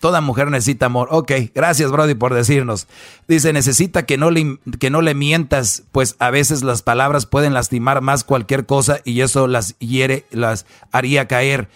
[0.00, 1.08] Toda mujer necesita amor.
[1.10, 2.86] Ok, gracias Brody por decirnos.
[3.26, 7.52] Dice, necesita que no, le, que no le mientas, pues a veces las palabras pueden
[7.52, 11.68] lastimar más cualquier cosa y eso las hiere, las haría caer.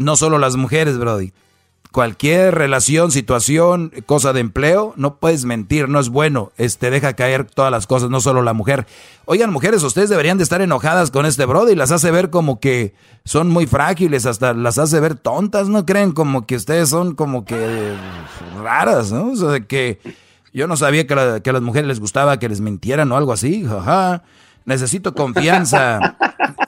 [0.00, 1.34] No solo las mujeres, Brody.
[1.92, 6.52] cualquier relación, situación, cosa de empleo, no puedes mentir, no es bueno.
[6.56, 8.86] Este deja caer todas las cosas, no solo la mujer.
[9.26, 12.94] Oigan, mujeres, ustedes deberían de estar enojadas con este brody, las hace ver como que
[13.26, 16.12] son muy frágiles, hasta las hace ver tontas, ¿no creen?
[16.12, 17.92] Como que ustedes son como que
[18.62, 19.32] raras, ¿no?
[19.32, 20.00] O sea, de que
[20.54, 23.34] yo no sabía que, que a las mujeres les gustaba que les mintieran o algo
[23.34, 24.22] así, jaja.
[24.70, 26.16] Necesito confianza.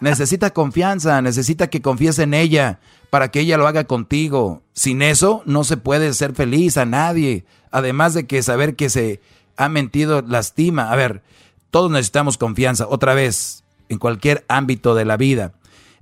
[0.01, 2.81] necesita confianza, necesita que confíes en ella
[3.11, 4.65] para que ella lo haga contigo.
[4.73, 7.45] Sin eso no se puede ser feliz a nadie.
[7.71, 9.21] Además de que saber que se
[9.57, 10.91] ha mentido lastima.
[10.91, 11.23] A ver,
[11.71, 12.89] todos necesitamos confianza.
[12.89, 15.53] Otra vez, en cualquier ámbito de la vida.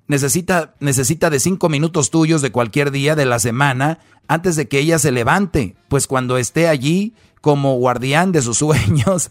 [0.06, 4.78] Necesita, necesita de cinco minutos tuyos de cualquier día de la semana antes de que
[4.78, 5.76] ella se levante.
[5.88, 7.12] Pues cuando esté allí
[7.42, 9.30] como guardián de sus sueños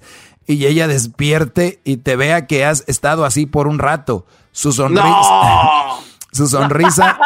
[0.54, 4.26] y ella despierte y te vea que has estado así por un rato.
[4.52, 5.10] Su sonrisa.
[6.32, 7.18] Su sonrisa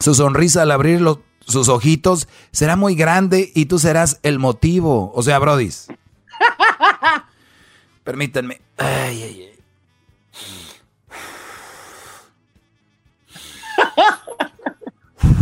[0.00, 1.02] su sonrisa al abrir
[1.40, 5.12] sus ojitos será muy grande y tú serás el motivo.
[5.14, 5.88] O sea, Brodis.
[8.04, 8.60] Permítanme.
[8.76, 9.58] Ay, ay, ay.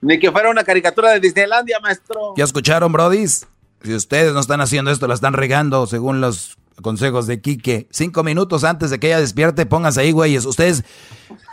[0.00, 2.34] Ni que fuera una caricatura de Disneylandia, maestro.
[2.36, 3.46] ¿Ya escucharon, Brodis?
[3.82, 7.88] Si ustedes no están haciendo esto, la están regando según los consejos de Quique.
[7.90, 10.44] Cinco minutos antes de que ella despierte, pónganse ahí, güeyes.
[10.44, 10.84] Ustedes,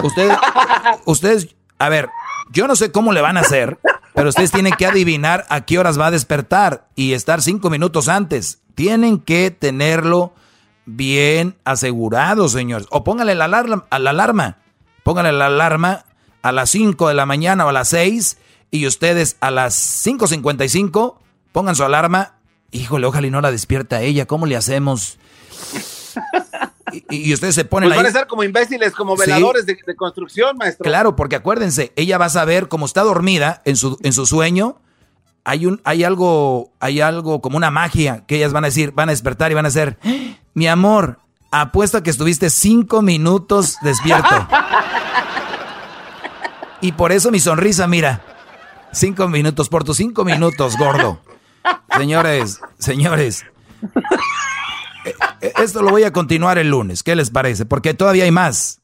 [0.03, 0.37] ustedes,
[1.05, 2.09] ustedes a ver,
[2.51, 3.79] yo no sé cómo le van a hacer,
[4.13, 8.07] pero ustedes tienen que adivinar a qué horas va a despertar y estar cinco minutos
[8.07, 8.59] antes.
[8.75, 10.33] Tienen que tenerlo
[10.85, 12.87] bien asegurado, señores.
[12.91, 14.57] O pónganle la alarma, a la alarma.
[15.03, 16.05] Pónganle la alarma
[16.41, 18.37] a las 5 de la mañana o a las 6
[18.71, 19.75] y ustedes a las
[20.05, 21.15] 5.55
[21.55, 22.33] pongan su alarma.
[22.71, 24.25] Híjole, ojalá y no la despierta ella.
[24.25, 25.17] ¿Cómo le hacemos?
[27.09, 30.83] y, ustedes se ponen pues van a ser como imbéciles, como veladores de, construcción, maestro.
[30.83, 34.81] Claro, porque acuérdense, ella va a saber, como está dormida en su, en su sueño,
[35.45, 39.07] hay, un, hay, algo, hay algo como una magia que ellas van a decir, van
[39.07, 39.97] a despertar y van a decir,
[40.53, 41.19] mi amor,
[41.51, 44.45] apuesto a que estuviste cinco minutos despierto.
[46.81, 48.21] y por eso mi sonrisa, mira,
[48.91, 51.21] cinco minutos, por tus cinco minutos, gordo.
[51.97, 53.45] Señores, señores,
[55.41, 57.03] eh, esto lo voy a continuar el lunes.
[57.03, 57.65] ¿Qué les parece?
[57.65, 58.81] Porque todavía hay más.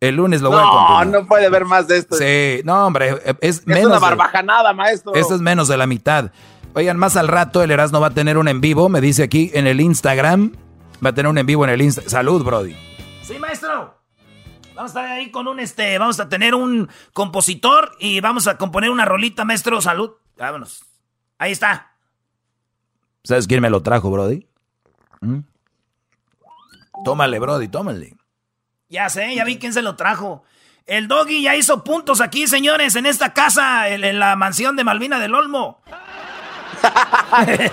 [0.00, 1.06] El lunes lo voy a continuar.
[1.06, 2.16] No, no puede haber más de esto.
[2.16, 3.10] Sí, no, hombre.
[3.24, 5.14] Eh, es, es una barbajanada, maestro.
[5.14, 6.30] Esto es menos de la mitad.
[6.74, 9.50] Oigan, más al rato el Erasmo va a tener un en vivo, me dice aquí
[9.54, 10.52] en el Instagram.
[11.04, 12.10] Va a tener un en vivo en el Instagram.
[12.10, 12.76] Salud, Brody.
[13.22, 13.98] Sí, maestro.
[14.74, 15.98] Vamos a estar ahí con un este.
[15.98, 19.80] Vamos a tener un compositor y vamos a componer una rolita, maestro.
[19.80, 20.12] Salud.
[20.36, 20.84] Vámonos.
[21.38, 21.96] Ahí está.
[23.24, 24.46] ¿Sabes quién me lo trajo, Brody?
[25.20, 25.40] ¿Mm?
[27.04, 28.14] Tómale, Brody, tómale.
[28.88, 30.44] Ya sé, ya vi quién se lo trajo.
[30.86, 35.18] El doggy ya hizo puntos aquí, señores, en esta casa, en, la mansión de Malvina
[35.18, 35.82] del Olmo.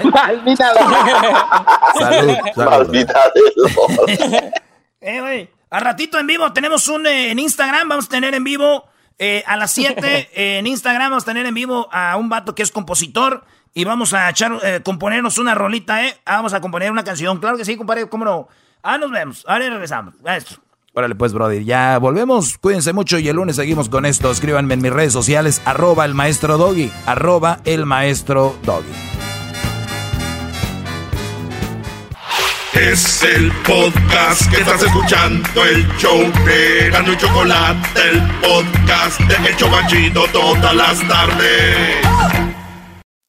[0.04, 0.84] Malvina del
[2.00, 3.88] Salud, Malvina del Olmo.
[5.02, 5.50] eh, güey.
[5.70, 8.86] A ratito en vivo tenemos un eh, en Instagram, vamos a tener en vivo
[9.18, 12.64] eh, a las 7 en Instagram vamos a tener en vivo a un vato que
[12.64, 13.46] es compositor
[13.78, 16.18] y vamos a echar, eh, componernos una rolita, ¿eh?
[16.26, 17.40] Vamos a componer una canción.
[17.40, 18.48] Claro que sí, compadre, cómo no.
[18.82, 19.44] Ah, nos vemos.
[19.48, 20.16] Ahora regresamos.
[20.24, 20.62] Maestro.
[20.94, 21.66] Órale pues, Brody.
[21.66, 22.58] Ya volvemos.
[22.58, 24.32] Cuídense mucho y el lunes seguimos con esto.
[24.32, 26.90] Escríbanme en mis redes sociales, arroba el maestro Doggy.
[27.06, 28.94] Arroba el maestro Doggy.
[32.74, 39.50] Es el podcast que estás escuchando, el show de Gano y Chocolate, el podcast de
[39.50, 42.55] El Chobachito todas las tardes.